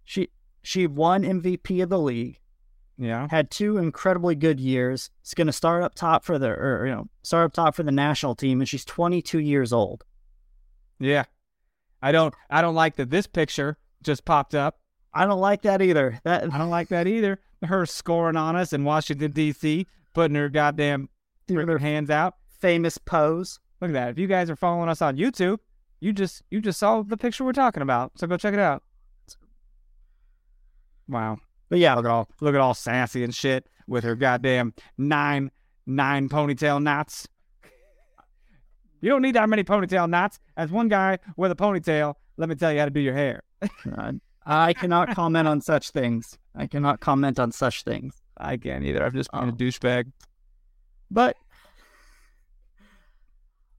She 0.04 0.28
she 0.62 0.86
won 0.86 1.22
MVP 1.22 1.82
of 1.82 1.88
the 1.88 1.98
league. 1.98 2.38
Yeah. 2.98 3.28
Had 3.30 3.50
two 3.50 3.78
incredibly 3.78 4.34
good 4.34 4.60
years. 4.60 5.10
It's 5.22 5.34
going 5.34 5.46
to 5.46 5.52
start 5.52 5.82
up 5.82 5.94
top 5.94 6.24
for 6.24 6.38
the 6.38 6.50
or 6.50 6.86
you 6.86 6.92
know, 6.92 7.08
start 7.22 7.46
up 7.46 7.52
top 7.52 7.74
for 7.74 7.82
the 7.82 7.92
national 7.92 8.34
team 8.34 8.60
and 8.60 8.68
she's 8.68 8.84
22 8.84 9.38
years 9.38 9.72
old. 9.72 10.04
Yeah. 10.98 11.24
I 12.02 12.12
don't 12.12 12.34
I 12.48 12.62
don't 12.62 12.74
like 12.74 12.96
that 12.96 13.10
this 13.10 13.26
picture 13.26 13.78
just 14.02 14.24
popped 14.24 14.54
up. 14.54 14.78
I 15.12 15.26
don't 15.26 15.40
like 15.40 15.62
that 15.62 15.82
either. 15.82 16.20
That 16.24 16.52
I 16.52 16.58
don't 16.58 16.70
like 16.70 16.88
that 16.88 17.06
either. 17.06 17.40
Her 17.62 17.84
scoring 17.84 18.36
on 18.36 18.56
us 18.56 18.72
in 18.72 18.84
Washington 18.84 19.32
D.C., 19.32 19.86
putting 20.14 20.34
her 20.36 20.48
goddamn 20.48 21.08
her 21.48 21.78
hands 21.78 22.10
out. 22.10 22.34
Famous 22.60 22.98
pose. 22.98 23.58
Look 23.80 23.90
at 23.90 23.94
that. 23.94 24.10
If 24.10 24.18
you 24.18 24.26
guys 24.26 24.50
are 24.50 24.56
following 24.56 24.88
us 24.88 25.02
on 25.02 25.16
YouTube, 25.16 25.58
you 26.00 26.12
just 26.12 26.42
you 26.50 26.60
just 26.60 26.78
saw 26.78 27.02
the 27.02 27.16
picture 27.16 27.44
we're 27.44 27.52
talking 27.52 27.82
about. 27.82 28.12
So 28.16 28.26
go 28.26 28.36
check 28.36 28.54
it 28.54 28.60
out. 28.60 28.82
Wow. 31.08 31.38
But 31.68 31.78
yeah, 31.78 31.94
look 31.94 32.04
at 32.04 32.10
all 32.10 32.28
look 32.40 32.54
at 32.54 32.60
all 32.60 32.74
sassy 32.74 33.24
and 33.24 33.34
shit 33.34 33.66
with 33.86 34.04
her 34.04 34.14
goddamn 34.14 34.74
nine 34.98 35.50
nine 35.86 36.28
ponytail 36.28 36.82
knots. 36.82 37.26
You 39.00 39.08
don't 39.08 39.22
need 39.22 39.34
that 39.34 39.48
many 39.48 39.64
ponytail 39.64 40.08
knots. 40.10 40.38
As 40.56 40.70
one 40.70 40.88
guy 40.88 41.18
with 41.36 41.50
a 41.50 41.56
ponytail, 41.56 42.14
let 42.36 42.48
me 42.48 42.54
tell 42.54 42.72
you 42.72 42.80
how 42.80 42.84
to 42.84 42.90
do 42.90 43.00
your 43.00 43.14
hair. 43.14 43.42
I 44.46 44.72
cannot 44.72 45.14
comment 45.14 45.48
on 45.48 45.60
such 45.60 45.90
things. 45.90 46.38
I 46.54 46.66
cannot 46.66 47.00
comment 47.00 47.38
on 47.38 47.52
such 47.52 47.82
things. 47.82 48.20
I 48.40 48.56
can't 48.56 48.84
either. 48.84 49.04
I've 49.04 49.14
just 49.14 49.30
being 49.32 49.44
oh. 49.44 49.48
a 49.48 49.52
douchebag. 49.52 50.10
But 51.10 51.36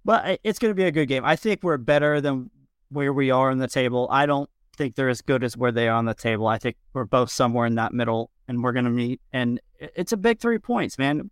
but 0.03 0.39
it's 0.43 0.59
going 0.59 0.71
to 0.71 0.75
be 0.75 0.85
a 0.85 0.91
good 0.91 1.07
game. 1.07 1.23
I 1.23 1.35
think 1.35 1.63
we're 1.63 1.77
better 1.77 2.21
than 2.21 2.49
where 2.89 3.13
we 3.13 3.31
are 3.31 3.51
in 3.51 3.59
the 3.59 3.67
table. 3.67 4.07
I 4.11 4.25
don't 4.25 4.49
think 4.75 4.95
they're 4.95 5.09
as 5.09 5.21
good 5.21 5.43
as 5.43 5.55
where 5.55 5.71
they 5.71 5.87
are 5.87 5.95
on 5.95 6.05
the 6.05 6.13
table. 6.13 6.47
I 6.47 6.57
think 6.57 6.75
we're 6.93 7.05
both 7.05 7.29
somewhere 7.29 7.65
in 7.65 7.75
that 7.75 7.93
middle, 7.93 8.31
and 8.47 8.63
we're 8.63 8.71
going 8.71 8.85
to 8.85 8.91
meet. 8.91 9.21
And 9.31 9.61
it's 9.79 10.11
a 10.11 10.17
big 10.17 10.39
three 10.39 10.57
points, 10.57 10.97
man. 10.97 11.29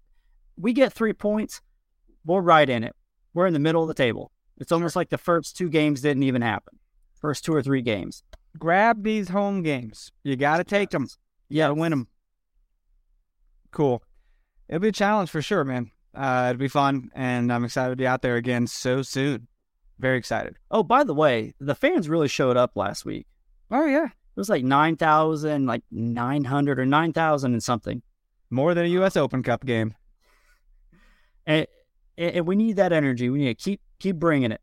We 0.58 0.74
get 0.74 0.94
three 0.94 1.14
points, 1.14 1.62
we're 2.26 2.42
right 2.42 2.70
in 2.70 2.84
it. 2.84 2.96
We're 3.34 3.48
in 3.48 3.54
the 3.54 3.60
middle 3.60 3.82
of 3.82 3.88
the 3.88 3.94
table. 3.94 4.32
It's 4.58 4.72
almost 4.72 4.96
like 4.96 5.10
the 5.10 5.18
first 5.18 5.58
two 5.58 5.70
games 5.70 6.02
didn't 6.02 6.24
even 6.24 6.42
happen. 6.42 6.78
First 7.20 7.46
two 7.46 7.54
or 7.54 7.62
three 7.62 7.82
games. 7.82 8.24
Grab 8.58 9.04
these 9.04 9.30
home 9.30 9.64
games. 9.64 10.12
You 10.24 10.36
got 10.36 10.58
to 10.58 10.64
take 10.64 10.90
them. 10.90 11.08
You 11.48 11.60
got 11.60 11.68
to 11.70 11.74
win 11.74 11.92
them. 11.92 12.08
Cool. 13.72 14.04
It'll 14.68 14.80
be 14.80 14.90
a 14.90 14.94
challenge 14.94 15.30
for 15.30 15.42
sure, 15.42 15.64
man. 15.64 15.92
Uh, 16.14 16.48
it'll 16.50 16.60
be 16.60 16.68
fun, 16.68 17.10
and 17.14 17.52
I'm 17.52 17.64
excited 17.64 17.92
to 17.92 17.96
be 17.96 18.08
out 18.08 18.22
there 18.22 18.36
again 18.36 18.68
so 18.68 19.02
soon. 19.02 19.48
Very 20.00 20.18
excited. 20.18 20.58
Oh, 20.72 20.84
by 20.84 21.04
the 21.04 21.14
way, 21.14 21.54
the 21.60 21.76
fans 21.76 22.10
really 22.10 22.28
showed 22.28 22.58
up 22.58 22.72
last 22.76 23.06
week. 23.06 23.28
Oh 23.72 23.86
yeah, 23.86 24.06
it 24.06 24.36
was 24.36 24.50
like 24.50 24.64
nine 24.64 24.96
thousand, 24.96 25.66
like 25.66 25.84
nine 25.92 26.44
hundred 26.44 26.80
or 26.80 26.86
nine 26.86 27.14
thousand 27.14 27.54
and 27.54 27.64
something. 27.64 28.02
More 28.50 28.74
than 28.74 28.86
a 28.86 28.90
U.S. 28.90 29.16
Open 29.16 29.44
Cup 29.44 29.66
game. 29.66 29.94
And, 31.46 31.68
and 32.18 32.48
we 32.48 32.56
need 32.56 32.78
that 32.78 32.94
energy. 32.94 33.30
We 33.30 33.40
need 33.40 33.58
to 33.58 33.64
keep 33.64 33.82
keep 34.00 34.16
bringing 34.16 34.52
it. 34.52 34.62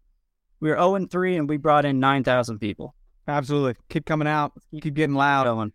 We 0.61 0.70
were 0.70 0.76
zero 0.76 0.94
and 0.94 1.11
three, 1.11 1.36
and 1.36 1.48
we 1.48 1.59
brought 1.59 1.84
in 1.84 2.00
nine 2.00 2.24
thousand 2.24 2.59
people. 2.59 2.94
Absolutely. 3.28 3.74
Keep 3.88 4.07
coming 4.07 4.28
out. 4.28 4.52
Keep 4.80 4.94
getting 4.94 5.14
loud. 5.14 5.44
Going. 5.44 5.72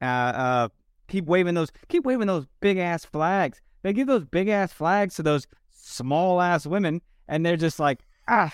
Uh, 0.00 0.04
uh, 0.04 0.68
keep 1.08 1.26
waving 1.26 1.54
those. 1.54 1.70
Keep 1.88 2.04
waving 2.04 2.26
those 2.26 2.46
big 2.60 2.78
ass 2.78 3.04
flags. 3.04 3.60
They 3.82 3.92
give 3.92 4.06
those 4.06 4.24
big 4.24 4.48
ass 4.48 4.72
flags 4.72 5.14
to 5.16 5.22
those 5.22 5.46
small 5.72 6.40
ass 6.40 6.66
women, 6.66 7.00
and 7.28 7.44
they're 7.44 7.56
just 7.56 7.78
like 7.80 8.00
ah, 8.28 8.52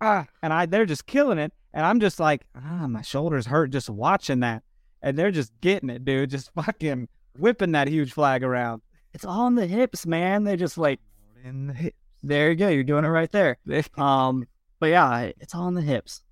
ah, 0.00 0.26
and 0.42 0.52
I 0.52 0.66
they're 0.66 0.86
just 0.86 1.06
killing 1.06 1.38
it, 1.38 1.52
and 1.74 1.84
I'm 1.84 2.00
just 2.00 2.18
like 2.20 2.42
ah, 2.54 2.86
my 2.86 3.02
shoulders 3.02 3.46
hurt 3.46 3.70
just 3.70 3.90
watching 3.90 4.40
that, 4.40 4.62
and 5.02 5.18
they're 5.18 5.30
just 5.30 5.52
getting 5.60 5.90
it, 5.90 6.04
dude, 6.04 6.30
just 6.30 6.50
fucking 6.54 7.08
whipping 7.38 7.72
that 7.72 7.88
huge 7.88 8.12
flag 8.12 8.42
around. 8.42 8.82
It's 9.14 9.24
all 9.24 9.46
in 9.46 9.54
the 9.54 9.66
hips, 9.66 10.06
man. 10.06 10.44
They're 10.44 10.56
just 10.56 10.78
like 10.78 11.00
In 11.44 11.68
the 11.68 11.74
hip. 11.74 11.94
there 12.22 12.50
you 12.50 12.56
go. 12.56 12.68
You're 12.68 12.84
doing 12.84 13.04
it 13.04 13.08
right 13.08 13.30
there. 13.30 13.58
Um, 13.98 14.46
but 14.80 14.86
yeah, 14.90 15.30
it's 15.40 15.54
all 15.54 15.66
in 15.68 15.74
the 15.74 15.82
hips. 15.82 16.22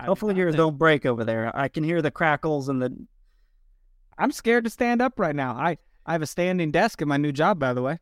Hopefully 0.00 0.34
yours 0.34 0.54
don't 0.54 0.78
break 0.78 1.04
over 1.04 1.24
there. 1.24 1.54
I 1.54 1.68
can 1.68 1.84
hear 1.84 2.00
the 2.00 2.10
crackles 2.10 2.70
and 2.70 2.80
the. 2.80 2.96
I'm 4.20 4.32
scared 4.32 4.64
to 4.64 4.70
stand 4.70 5.02
up 5.02 5.18
right 5.18 5.34
now. 5.34 5.52
I 5.54 5.78
I 6.06 6.12
have 6.12 6.22
a 6.22 6.26
standing 6.26 6.70
desk 6.70 7.02
in 7.02 7.08
my 7.08 7.16
new 7.16 7.32
job, 7.32 7.58
by 7.58 7.72
the 7.72 7.82
way. 7.82 7.98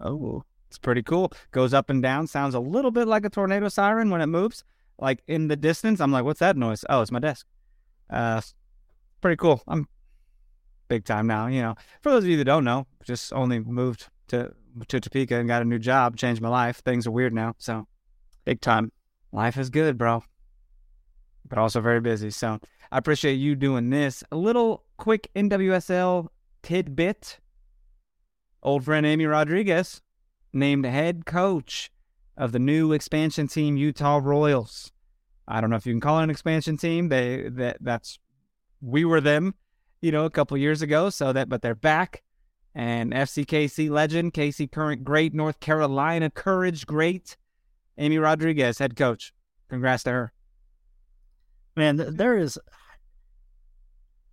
Oh, 0.00 0.44
It's 0.68 0.78
pretty 0.78 1.02
cool. 1.02 1.32
Goes 1.50 1.74
up 1.74 1.90
and 1.90 2.02
down. 2.02 2.26
Sounds 2.26 2.54
a 2.54 2.60
little 2.60 2.90
bit 2.90 3.08
like 3.08 3.24
a 3.24 3.30
tornado 3.30 3.68
siren 3.68 4.10
when 4.10 4.20
it 4.20 4.26
moves. 4.26 4.64
Like 4.98 5.22
in 5.26 5.48
the 5.48 5.56
distance, 5.56 6.00
I'm 6.00 6.12
like, 6.12 6.24
"What's 6.24 6.40
that 6.40 6.56
noise?" 6.56 6.84
Oh, 6.88 7.00
it's 7.02 7.12
my 7.12 7.20
desk. 7.20 7.46
Uh, 8.10 8.40
pretty 9.20 9.36
cool. 9.36 9.62
I'm 9.68 9.86
big 10.88 11.04
time 11.04 11.26
now. 11.26 11.46
You 11.46 11.62
know, 11.62 11.74
for 12.00 12.10
those 12.10 12.24
of 12.24 12.30
you 12.30 12.36
that 12.38 12.44
don't 12.44 12.64
know, 12.64 12.86
just 13.04 13.32
only 13.32 13.58
moved 13.60 14.08
to 14.28 14.52
to 14.88 15.00
Topeka 15.00 15.36
and 15.36 15.48
got 15.48 15.62
a 15.62 15.64
new 15.64 15.78
job, 15.78 16.16
changed 16.16 16.40
my 16.40 16.48
life. 16.48 16.78
Things 16.78 17.06
are 17.06 17.10
weird 17.10 17.32
now, 17.34 17.54
so 17.58 17.86
big 18.44 18.60
time. 18.60 18.92
life 19.32 19.56
is 19.58 19.70
good, 19.70 19.98
bro. 19.98 20.22
But 21.48 21.58
also 21.58 21.80
very 21.80 22.00
busy. 22.00 22.30
So 22.30 22.58
I 22.92 22.98
appreciate 22.98 23.34
you 23.34 23.54
doing 23.54 23.90
this. 23.90 24.22
A 24.30 24.36
little 24.36 24.84
quick 24.96 25.30
NWSL 25.34 26.28
tidbit. 26.62 27.38
Old 28.62 28.84
friend 28.84 29.06
Amy 29.06 29.26
Rodriguez 29.26 30.02
named 30.52 30.84
head 30.84 31.26
coach 31.26 31.90
of 32.36 32.52
the 32.52 32.58
new 32.58 32.92
expansion 32.92 33.48
team 33.48 33.76
Utah 33.76 34.20
Royals. 34.22 34.92
I 35.46 35.60
don't 35.60 35.70
know 35.70 35.76
if 35.76 35.86
you 35.86 35.92
can 35.92 36.00
call 36.00 36.18
it 36.20 36.24
an 36.24 36.30
expansion 36.30 36.76
team. 36.76 37.08
They 37.08 37.48
that 37.50 37.78
that's 37.80 38.18
we 38.80 39.04
were 39.04 39.20
them, 39.20 39.54
you 40.00 40.12
know, 40.12 40.24
a 40.24 40.30
couple 40.30 40.56
years 40.56 40.82
ago. 40.82 41.10
So 41.10 41.32
that 41.32 41.48
but 41.48 41.62
they're 41.62 41.74
back. 41.74 42.22
And 42.74 43.12
FCKC 43.12 43.90
legend, 43.90 44.34
KC 44.34 44.70
Current 44.70 45.02
great, 45.02 45.34
North 45.34 45.58
Carolina 45.58 46.30
Courage 46.30 46.86
great, 46.86 47.36
Amy 47.96 48.18
Rodriguez 48.18 48.78
head 48.78 48.94
coach. 48.94 49.32
Congrats 49.68 50.04
to 50.04 50.10
her. 50.10 50.32
Man, 51.78 51.96
there 51.96 52.36
is. 52.36 52.58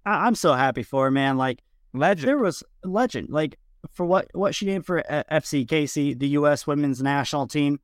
I- 0.06 0.26
I'm 0.26 0.36
so 0.36 0.54
happy 0.54 0.84
for 0.84 1.06
her, 1.06 1.12
man. 1.12 1.38
Like 1.38 1.64
Legend. 1.94 2.28
there 2.28 2.38
was 2.38 2.64
legend, 2.84 3.30
like 3.30 3.58
for 3.92 4.06
what 4.06 4.28
what 4.34 4.56
she 4.56 4.66
did 4.66 4.86
for 4.86 5.00
uh, 5.12 5.24
FCKC, 5.32 6.18
the 6.20 6.30
U.S. 6.30 6.68
Women's 6.68 7.02
National 7.02 7.48
Team. 7.48 7.80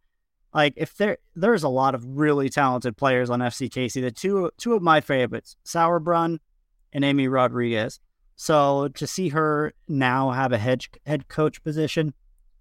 Like 0.53 0.73
if 0.75 0.97
there 0.97 1.17
there's 1.35 1.63
a 1.63 1.69
lot 1.69 1.95
of 1.95 2.05
really 2.05 2.49
talented 2.49 2.97
players 2.97 3.29
on 3.29 3.39
FCKC. 3.39 4.01
The 4.01 4.11
two 4.11 4.51
two 4.57 4.73
of 4.73 4.81
my 4.81 4.99
favorites, 4.99 5.55
Sauerbrunn 5.65 6.39
and 6.91 7.05
Amy 7.05 7.27
Rodriguez. 7.27 7.99
So 8.35 8.87
to 8.89 9.05
see 9.07 9.29
her 9.29 9.73
now 9.87 10.31
have 10.31 10.51
a 10.51 10.57
head 10.57 10.83
head 11.05 11.27
coach 11.29 11.63
position, 11.63 12.13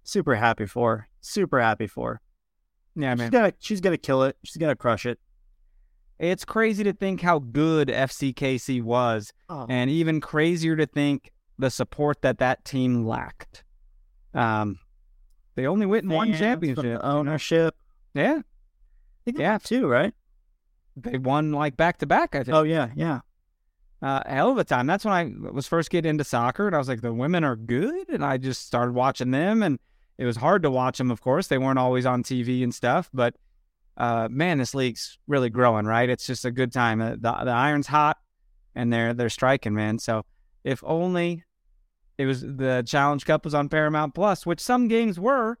super 0.03 0.35
happy 0.35 0.67
for 0.67 0.97
her. 0.97 1.07
Super 1.19 1.59
happy 1.59 1.87
for 1.87 2.13
her. 2.13 2.21
Yeah, 2.95 3.15
She's 3.15 3.29
gonna 3.29 3.53
she's 3.59 3.81
gonna 3.81 3.97
kill 3.97 4.23
it. 4.23 4.37
She's 4.43 4.57
gonna 4.57 4.75
crush 4.75 5.05
it. 5.05 5.19
It's 6.21 6.45
crazy 6.45 6.83
to 6.83 6.93
think 6.93 7.21
how 7.21 7.39
good 7.39 7.87
FCKC 7.87 8.83
was, 8.83 9.33
Oh, 9.49 9.65
and 9.67 9.89
even 9.89 10.21
crazier 10.21 10.75
to 10.75 10.85
think 10.85 11.31
the 11.57 11.69
support 11.71 12.21
that 12.21 12.37
that 12.37 12.63
team 12.63 13.05
lacked. 13.07 13.63
Um, 14.33 14.79
they 15.55 15.65
only 15.65 15.85
went 15.87 16.03
in 16.03 16.11
one 16.11 16.33
championship. 16.33 16.99
ownership. 17.03 17.75
Yeah, 18.13 18.35
I 18.39 18.43
think 19.25 19.39
Yeah. 19.39 19.53
yeah, 19.53 19.57
two 19.57 19.87
right. 19.87 20.13
they 20.95 21.17
won 21.17 21.51
like 21.51 21.75
back 21.75 21.97
to 21.99 22.05
back. 22.05 22.35
I 22.35 22.43
think. 22.43 22.55
Oh 22.55 22.63
yeah, 22.63 22.89
yeah. 22.95 23.21
uh, 24.03 24.21
hell 24.27 24.51
of 24.51 24.57
a 24.59 24.63
time. 24.63 24.85
That's 24.85 25.03
when 25.05 25.13
I 25.13 25.49
was 25.51 25.67
first 25.67 25.89
getting 25.89 26.11
into 26.11 26.23
soccer, 26.23 26.67
and 26.67 26.75
I 26.75 26.79
was 26.79 26.87
like, 26.87 27.01
the 27.01 27.13
women 27.13 27.43
are 27.43 27.55
good, 27.55 28.09
and 28.09 28.23
I 28.23 28.37
just 28.37 28.65
started 28.67 28.93
watching 28.93 29.31
them, 29.31 29.63
and 29.63 29.79
it 30.19 30.25
was 30.25 30.37
hard 30.37 30.61
to 30.63 30.69
watch 30.71 30.99
them. 30.99 31.09
Of 31.09 31.19
course, 31.21 31.47
they 31.47 31.57
weren't 31.57 31.79
always 31.79 32.05
on 32.05 32.21
TV 32.23 32.63
and 32.63 32.73
stuff, 32.75 33.09
but 33.11 33.35
uh, 33.97 34.27
man, 34.31 34.57
this 34.57 34.73
league's 34.73 35.17
really 35.27 35.49
growing. 35.49 35.85
Right? 35.85 36.09
It's 36.09 36.25
just 36.25 36.45
a 36.45 36.51
good 36.51 36.71
time. 36.71 37.01
Uh, 37.01 37.11
the 37.11 37.31
the 37.43 37.51
iron's 37.51 37.87
hot, 37.87 38.17
and 38.75 38.91
they're 38.91 39.13
they're 39.13 39.29
striking, 39.29 39.73
man. 39.73 39.99
So 39.99 40.25
if 40.63 40.83
only 40.85 41.43
it 42.17 42.25
was 42.25 42.41
the 42.41 42.83
Challenge 42.85 43.25
Cup 43.25 43.45
was 43.45 43.53
on 43.53 43.69
Paramount 43.69 44.13
Plus, 44.13 44.45
which 44.45 44.59
some 44.59 44.87
games 44.87 45.19
were, 45.19 45.57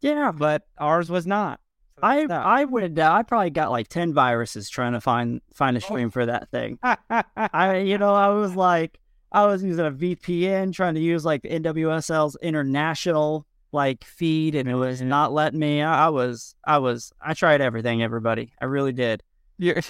Yeah, 0.00 0.32
but 0.32 0.62
ours 0.78 1.08
was 1.10 1.26
not. 1.26 1.60
So 1.96 2.00
I 2.02 2.24
I 2.24 2.64
would 2.64 2.98
uh, 2.98 3.12
I 3.12 3.22
probably 3.22 3.50
got 3.50 3.70
like 3.70 3.88
ten 3.88 4.12
viruses 4.12 4.68
trying 4.68 4.94
to 4.94 5.00
find 5.00 5.40
find 5.52 5.76
a 5.76 5.80
stream 5.80 6.10
for 6.10 6.26
that 6.26 6.50
thing. 6.50 6.78
I 6.82 7.76
you 7.78 7.98
know 7.98 8.14
I 8.14 8.28
was 8.30 8.56
like 8.56 8.98
I 9.30 9.46
was 9.46 9.62
using 9.62 9.86
a 9.86 9.92
VPN 9.92 10.72
trying 10.72 10.94
to 10.94 11.00
use 11.00 11.24
like 11.24 11.42
the 11.42 11.50
NWSL's 11.50 12.36
international 12.42 13.46
like 13.74 14.04
feed 14.04 14.54
and 14.54 14.68
it 14.68 14.74
was 14.74 15.02
not 15.02 15.32
letting 15.32 15.58
me. 15.58 15.82
I, 15.82 16.06
I 16.06 16.08
was 16.08 16.54
I 16.64 16.78
was 16.78 17.12
I 17.20 17.34
tried 17.34 17.60
everything. 17.60 18.02
Everybody, 18.02 18.54
I 18.60 18.64
really 18.66 18.92
did. 18.92 19.22
You're- 19.58 19.82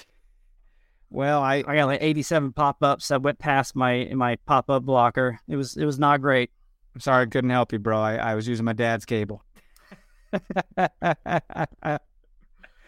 well, 1.09 1.41
I 1.41 1.63
I 1.65 1.75
got 1.75 1.85
like 1.85 2.01
eighty 2.01 2.23
seven 2.23 2.51
pop 2.51 2.83
ups. 2.83 3.11
I 3.11 3.17
went 3.17 3.39
past 3.39 3.75
my 3.75 4.11
my 4.13 4.35
pop 4.45 4.69
up 4.69 4.83
blocker. 4.83 5.39
It 5.47 5.55
was 5.55 5.77
it 5.77 5.85
was 5.85 5.99
not 5.99 6.21
great. 6.21 6.51
I'm 6.93 7.01
sorry 7.01 7.23
I 7.23 7.25
couldn't 7.27 7.49
help 7.49 7.71
you, 7.71 7.79
bro. 7.79 7.99
I, 7.99 8.15
I 8.15 8.35
was 8.35 8.47
using 8.47 8.65
my 8.65 8.73
dad's 8.73 9.05
cable. 9.05 9.43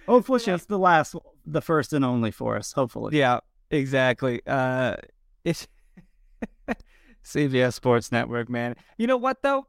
Hopefully, 0.07 0.41
it's 0.45 0.65
the 0.65 0.79
last, 0.79 1.15
the 1.45 1.61
first 1.61 1.91
and 1.91 2.05
only 2.05 2.31
for 2.31 2.55
us. 2.55 2.71
Hopefully, 2.71 3.17
yeah, 3.17 3.41
exactly. 3.69 4.41
Uh, 4.47 4.95
it's 5.43 5.67
CBS 7.25 7.73
Sports 7.73 8.11
Network, 8.13 8.49
man. 8.49 8.75
You 8.97 9.07
know 9.07 9.17
what 9.17 9.43
though? 9.43 9.67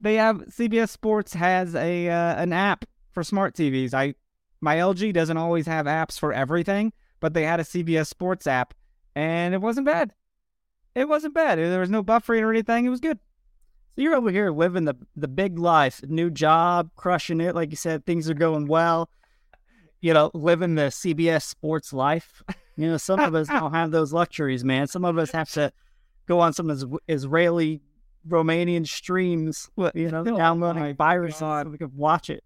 They 0.00 0.14
have 0.14 0.36
CBS 0.46 0.90
Sports 0.90 1.34
has 1.34 1.74
a 1.74 2.08
uh, 2.08 2.42
an 2.42 2.52
app 2.52 2.84
for 3.10 3.22
smart 3.22 3.54
TVs. 3.54 3.94
I 3.94 4.14
my 4.60 4.76
LG 4.76 5.12
doesn't 5.12 5.36
always 5.36 5.66
have 5.66 5.86
apps 5.86 6.18
for 6.18 6.32
everything, 6.32 6.92
but 7.20 7.34
they 7.34 7.44
had 7.44 7.60
a 7.60 7.64
CBS 7.64 8.06
Sports 8.06 8.46
app, 8.46 8.74
and 9.14 9.54
it 9.54 9.60
wasn't 9.60 9.86
bad. 9.86 10.14
It 10.94 11.08
wasn't 11.08 11.34
bad. 11.34 11.58
There 11.58 11.80
was 11.80 11.90
no 11.90 12.02
buffering 12.02 12.42
or 12.42 12.50
anything. 12.50 12.84
It 12.84 12.90
was 12.90 13.00
good. 13.00 13.18
So 13.94 14.02
you're 14.02 14.14
over 14.14 14.30
here 14.30 14.50
living 14.50 14.84
the 14.84 14.94
the 15.16 15.28
big 15.28 15.58
life, 15.58 16.00
new 16.06 16.30
job, 16.30 16.90
crushing 16.96 17.40
it. 17.40 17.54
Like 17.54 17.70
you 17.70 17.76
said, 17.76 18.06
things 18.06 18.30
are 18.30 18.34
going 18.34 18.66
well. 18.66 19.10
You 20.00 20.14
know, 20.14 20.30
living 20.32 20.76
the 20.76 20.90
CBS 20.90 21.42
sports 21.42 21.92
life. 21.92 22.42
You 22.76 22.86
know, 22.86 22.96
some 22.96 23.18
of 23.18 23.34
us 23.34 23.48
don't 23.48 23.74
have 23.74 23.90
those 23.90 24.12
luxuries, 24.12 24.62
man. 24.62 24.86
Some 24.86 25.04
of 25.04 25.18
us 25.18 25.32
have 25.32 25.50
to 25.54 25.72
go 26.26 26.38
on 26.38 26.52
some 26.52 26.70
Israeli, 27.08 27.80
Romanian 28.28 28.86
streams. 28.86 29.68
You 29.94 30.10
know, 30.10 30.20
Oh 30.26 30.36
downloading 30.36 30.94
viruses 30.96 31.40
God. 31.40 31.66
so 31.66 31.70
we 31.70 31.78
can 31.78 31.90
watch 31.96 32.30
it. 32.30 32.44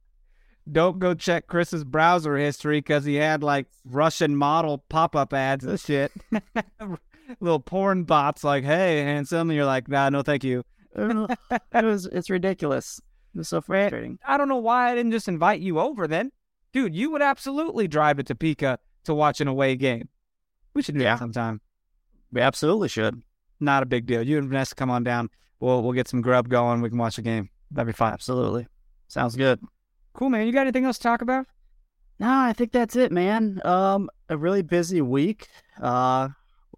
Don't 0.70 0.98
go 1.00 1.12
check 1.14 1.48
Chris's 1.48 1.82
browser 1.84 2.36
history 2.36 2.78
because 2.78 3.04
he 3.04 3.16
had 3.16 3.42
like 3.42 3.66
Russian 3.84 4.36
model 4.36 4.84
pop 4.88 5.16
up 5.16 5.32
ads 5.32 5.64
and 5.64 5.78
shit. 5.80 6.12
Little 7.40 7.60
porn 7.60 8.04
bots 8.04 8.44
like, 8.44 8.62
hey, 8.64 9.02
handsome. 9.02 9.50
And 9.50 9.56
you're 9.56 9.64
like, 9.66 9.88
nah, 9.88 10.08
no, 10.10 10.22
thank 10.22 10.44
you. 10.44 10.62
it 10.94 11.84
was 11.84 12.06
it's 12.06 12.30
ridiculous. 12.30 13.00
It's 13.34 13.48
so 13.48 13.60
frustrating. 13.60 14.18
I 14.26 14.36
don't 14.36 14.48
know 14.48 14.58
why 14.58 14.90
I 14.90 14.94
didn't 14.94 15.12
just 15.12 15.26
invite 15.28 15.60
you 15.60 15.80
over 15.80 16.06
then. 16.06 16.30
Dude, 16.72 16.94
you 16.94 17.10
would 17.10 17.22
absolutely 17.22 17.88
drive 17.88 18.18
to 18.18 18.22
Topeka 18.22 18.78
to 19.04 19.14
watch 19.14 19.40
an 19.40 19.48
away 19.48 19.74
game. 19.76 20.08
We 20.74 20.82
should 20.82 20.94
do 20.96 21.02
Yeah. 21.02 21.14
that 21.14 21.18
sometime. 21.20 21.60
We 22.30 22.40
absolutely 22.40 22.88
should. 22.88 23.22
Not 23.58 23.82
a 23.82 23.86
big 23.86 24.06
deal. 24.06 24.22
You 24.22 24.38
and 24.38 24.48
Vanessa 24.48 24.74
come 24.74 24.90
on 24.90 25.02
down. 25.02 25.30
We'll 25.62 25.80
we'll 25.82 25.92
get 25.92 26.08
some 26.08 26.20
grub 26.22 26.48
going. 26.48 26.82
We 26.82 26.88
can 26.88 26.98
watch 26.98 27.18
a 27.18 27.22
game. 27.22 27.48
That'd 27.70 27.86
be 27.86 27.92
fine. 27.96 28.12
Absolutely. 28.12 28.66
Sounds 29.06 29.36
good. 29.36 29.60
Cool, 30.12 30.28
man. 30.28 30.46
You 30.46 30.52
got 30.52 30.62
anything 30.62 30.84
else 30.84 30.98
to 30.98 31.02
talk 31.04 31.22
about? 31.22 31.46
No, 32.18 32.28
I 32.30 32.52
think 32.52 32.72
that's 32.72 32.96
it, 32.96 33.12
man. 33.12 33.60
Um, 33.64 34.10
a 34.28 34.36
really 34.36 34.62
busy 34.62 35.00
week. 35.00 35.48
Uh, 35.80 36.30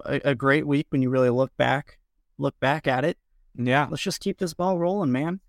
a, 0.04 0.20
a 0.24 0.34
great 0.34 0.66
week 0.66 0.86
when 0.90 1.00
you 1.02 1.08
really 1.10 1.30
look 1.30 1.56
back, 1.56 1.98
look 2.38 2.58
back 2.60 2.86
at 2.86 3.04
it. 3.04 3.16
Yeah. 3.56 3.86
Let's 3.90 4.02
just 4.02 4.20
keep 4.20 4.38
this 4.38 4.52
ball 4.54 4.78
rolling, 4.78 5.12
man. 5.12 5.40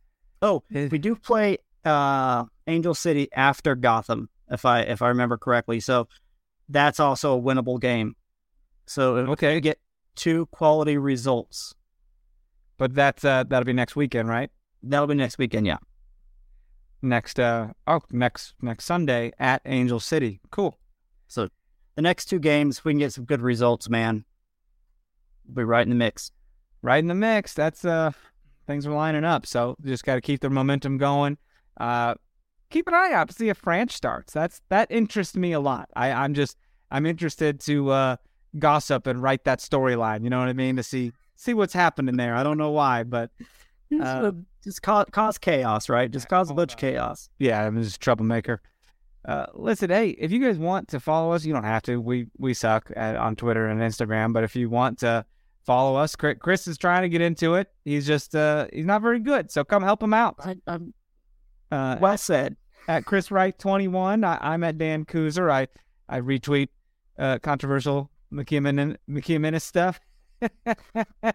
Oh, 0.42 0.64
we 0.72 0.98
do 0.98 1.16
play 1.16 1.58
uh 1.84 2.46
Angel 2.68 2.96
City 2.96 3.28
after 3.34 3.76
Gotham, 3.76 4.30
if 4.50 4.64
I 4.66 4.82
if 4.82 5.02
I 5.02 5.10
remember 5.10 5.38
correctly. 5.38 5.80
So 5.82 6.08
that's 6.70 7.00
also 7.00 7.38
a 7.38 7.42
winnable 7.42 7.80
game. 7.82 8.16
So 8.86 9.18
Okay. 9.18 9.56
we 9.56 9.62
get 9.62 9.80
two 10.16 10.46
quality 10.48 10.98
results. 10.98 11.76
But 12.78 12.93
that's 12.93 13.23
uh, 13.23 13.43
that'll 13.47 13.65
be 13.65 13.73
next 13.73 13.95
weekend, 13.95 14.28
right? 14.28 14.51
That'll 14.84 15.07
be 15.07 15.15
next 15.15 15.38
weekend, 15.38 15.65
yeah. 15.65 15.78
Next 17.01 17.39
uh 17.39 17.67
oh 17.88 18.01
next 18.11 18.55
next 18.61 18.86
Sunday 18.86 19.32
at 19.39 19.61
Angel 19.65 19.99
City. 19.99 20.41
Cool. 20.51 20.78
So 21.28 21.49
the 21.95 22.01
next 22.01 22.26
two 22.26 22.39
games, 22.39 22.84
we 22.84 22.93
can 22.93 22.99
get 22.99 23.13
some 23.13 23.26
good 23.26 23.41
results, 23.41 23.89
man. 23.89 24.26
We'll 25.45 25.55
be 25.55 25.63
right 25.63 25.84
in 25.84 25.89
the 25.89 25.95
mix. 25.95 26.32
Right 26.82 26.99
in 26.99 27.07
the 27.07 27.15
mix. 27.15 27.53
That's 27.53 27.86
uh 27.86 28.11
things 28.67 28.86
are 28.86 28.93
lining 28.93 29.23
up. 29.23 29.45
So 29.45 29.76
just 29.84 30.03
got 30.03 30.15
to 30.15 30.21
keep 30.21 30.41
the 30.41 30.49
momentum 30.49 30.97
going. 30.97 31.38
Uh, 31.78 32.15
keep 32.69 32.88
an 32.88 32.93
eye 32.93 33.11
out 33.11 33.30
to 33.30 33.34
see 33.34 33.49
if 33.49 33.61
Franch 33.61 33.91
starts. 33.91 34.34
That's 34.34 34.61
that 34.69 34.91
interests 34.91 35.36
me 35.36 35.51
a 35.51 35.59
lot. 35.59 35.89
I, 35.95 36.11
I'm 36.11 36.34
just 36.34 36.57
I'm 36.91 37.05
interested 37.05 37.59
to 37.61 37.89
uh, 37.89 38.15
gossip 38.57 39.07
and 39.07 39.21
write 39.21 39.43
that 39.45 39.59
storyline. 39.59 40.23
You 40.23 40.30
know 40.30 40.39
what 40.39 40.47
I 40.47 40.53
mean? 40.53 40.76
To 40.78 40.84
see 40.84 41.11
see 41.36 41.54
what's 41.54 41.74
happening 41.74 42.18
there. 42.18 42.36
I 42.36 42.44
don't 42.44 42.58
know 42.58 42.72
why, 42.72 43.04
but 43.04 43.32
uh, 44.02 44.32
just 44.64 44.82
cause, 44.82 45.06
cause 45.12 45.38
chaos, 45.38 45.90
right? 45.90 46.10
Just 46.10 46.28
cause 46.28 46.50
a 46.50 46.54
bunch 46.54 46.74
of 46.74 46.80
chaos. 46.80 47.30
Yeah, 47.40 47.66
I'm 47.66 47.82
just 47.82 47.98
a 47.98 48.00
troublemaker. 48.00 48.62
Uh, 49.26 49.48
listen, 49.54 49.90
hey, 49.90 50.10
if 50.10 50.32
you 50.32 50.40
guys 50.40 50.58
want 50.58 50.88
to 50.90 51.00
follow 51.00 51.32
us, 51.32 51.46
you 51.46 51.54
don't 51.54 51.64
have 51.64 51.82
to. 51.84 52.00
We 52.00 52.28
we 52.38 52.54
suck 52.54 52.92
at, 52.96 53.16
on 53.16 53.36
Twitter 53.36 53.68
and 53.68 53.82
Instagram, 53.82 54.34
but 54.34 54.44
if 54.44 54.56
you 54.56 54.70
want 54.70 55.00
to 55.00 55.26
follow 55.66 55.96
us, 55.96 56.16
Chris 56.16 56.68
is 56.68 56.78
trying 56.78 57.02
to 57.02 57.10
get 57.10 57.22
into 57.22 57.56
it. 57.56 57.72
He's 57.86 58.06
just 58.06 58.36
uh 58.36 58.68
he's 58.72 58.86
not 58.86 59.02
very 59.02 59.20
good, 59.20 59.52
so 59.52 59.64
come 59.64 59.82
help 59.82 60.04
him 60.04 60.14
out. 60.14 60.36
I, 60.40 60.56
I'm 60.68 60.94
uh, 61.72 61.98
well 62.00 62.18
said. 62.18 62.56
At 62.88 63.06
Chris 63.06 63.32
Wright 63.32 63.58
twenty 63.58 63.88
one, 63.88 64.24
I'm 64.24 64.64
at 64.64 64.78
Dan 64.78 65.06
Kooser. 65.06 65.52
I 65.52 65.68
I 66.08 66.22
retweet 66.22 66.70
uh, 67.18 67.40
controversial 67.40 68.12
McKeon 68.32 68.96
McKeon 69.10 69.60
stuff. 69.60 70.00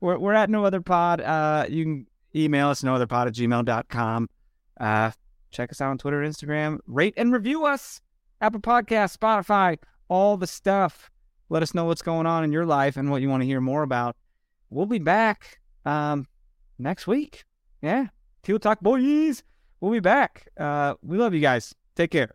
we're 0.00 0.18
we're 0.18 0.32
at 0.32 0.50
no 0.50 0.64
other 0.64 0.80
pod. 0.80 1.20
Uh, 1.20 1.66
you 1.68 1.84
can 1.84 2.06
email 2.34 2.68
us 2.68 2.82
no 2.82 2.94
other 2.94 3.06
pod 3.06 3.28
at 3.28 3.34
gmail.com. 3.34 4.28
Uh, 4.78 5.10
check 5.50 5.70
us 5.70 5.80
out 5.80 5.90
on 5.90 5.98
Twitter, 5.98 6.20
Instagram. 6.22 6.78
Rate 6.86 7.14
and 7.16 7.32
review 7.32 7.64
us. 7.64 8.00
Apple 8.40 8.60
Podcast, 8.60 9.16
Spotify, 9.16 9.78
all 10.08 10.36
the 10.36 10.46
stuff. 10.46 11.10
Let 11.48 11.62
us 11.62 11.74
know 11.74 11.84
what's 11.84 12.02
going 12.02 12.26
on 12.26 12.44
in 12.44 12.52
your 12.52 12.66
life 12.66 12.96
and 12.96 13.10
what 13.10 13.22
you 13.22 13.28
want 13.28 13.42
to 13.42 13.46
hear 13.46 13.60
more 13.60 13.82
about. 13.82 14.16
We'll 14.68 14.86
be 14.86 14.98
back 14.98 15.60
um, 15.84 16.26
next 16.78 17.06
week. 17.06 17.44
Yeah. 17.80 18.08
Teal 18.42 18.58
Talk 18.58 18.80
Boys. 18.80 19.42
We'll 19.80 19.92
be 19.92 20.00
back. 20.00 20.48
Uh, 20.58 20.94
we 21.02 21.16
love 21.16 21.34
you 21.34 21.40
guys. 21.40 21.74
Take 21.94 22.10
care. 22.10 22.34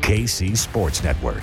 KC 0.00 0.56
Sports 0.56 1.02
Network. 1.02 1.42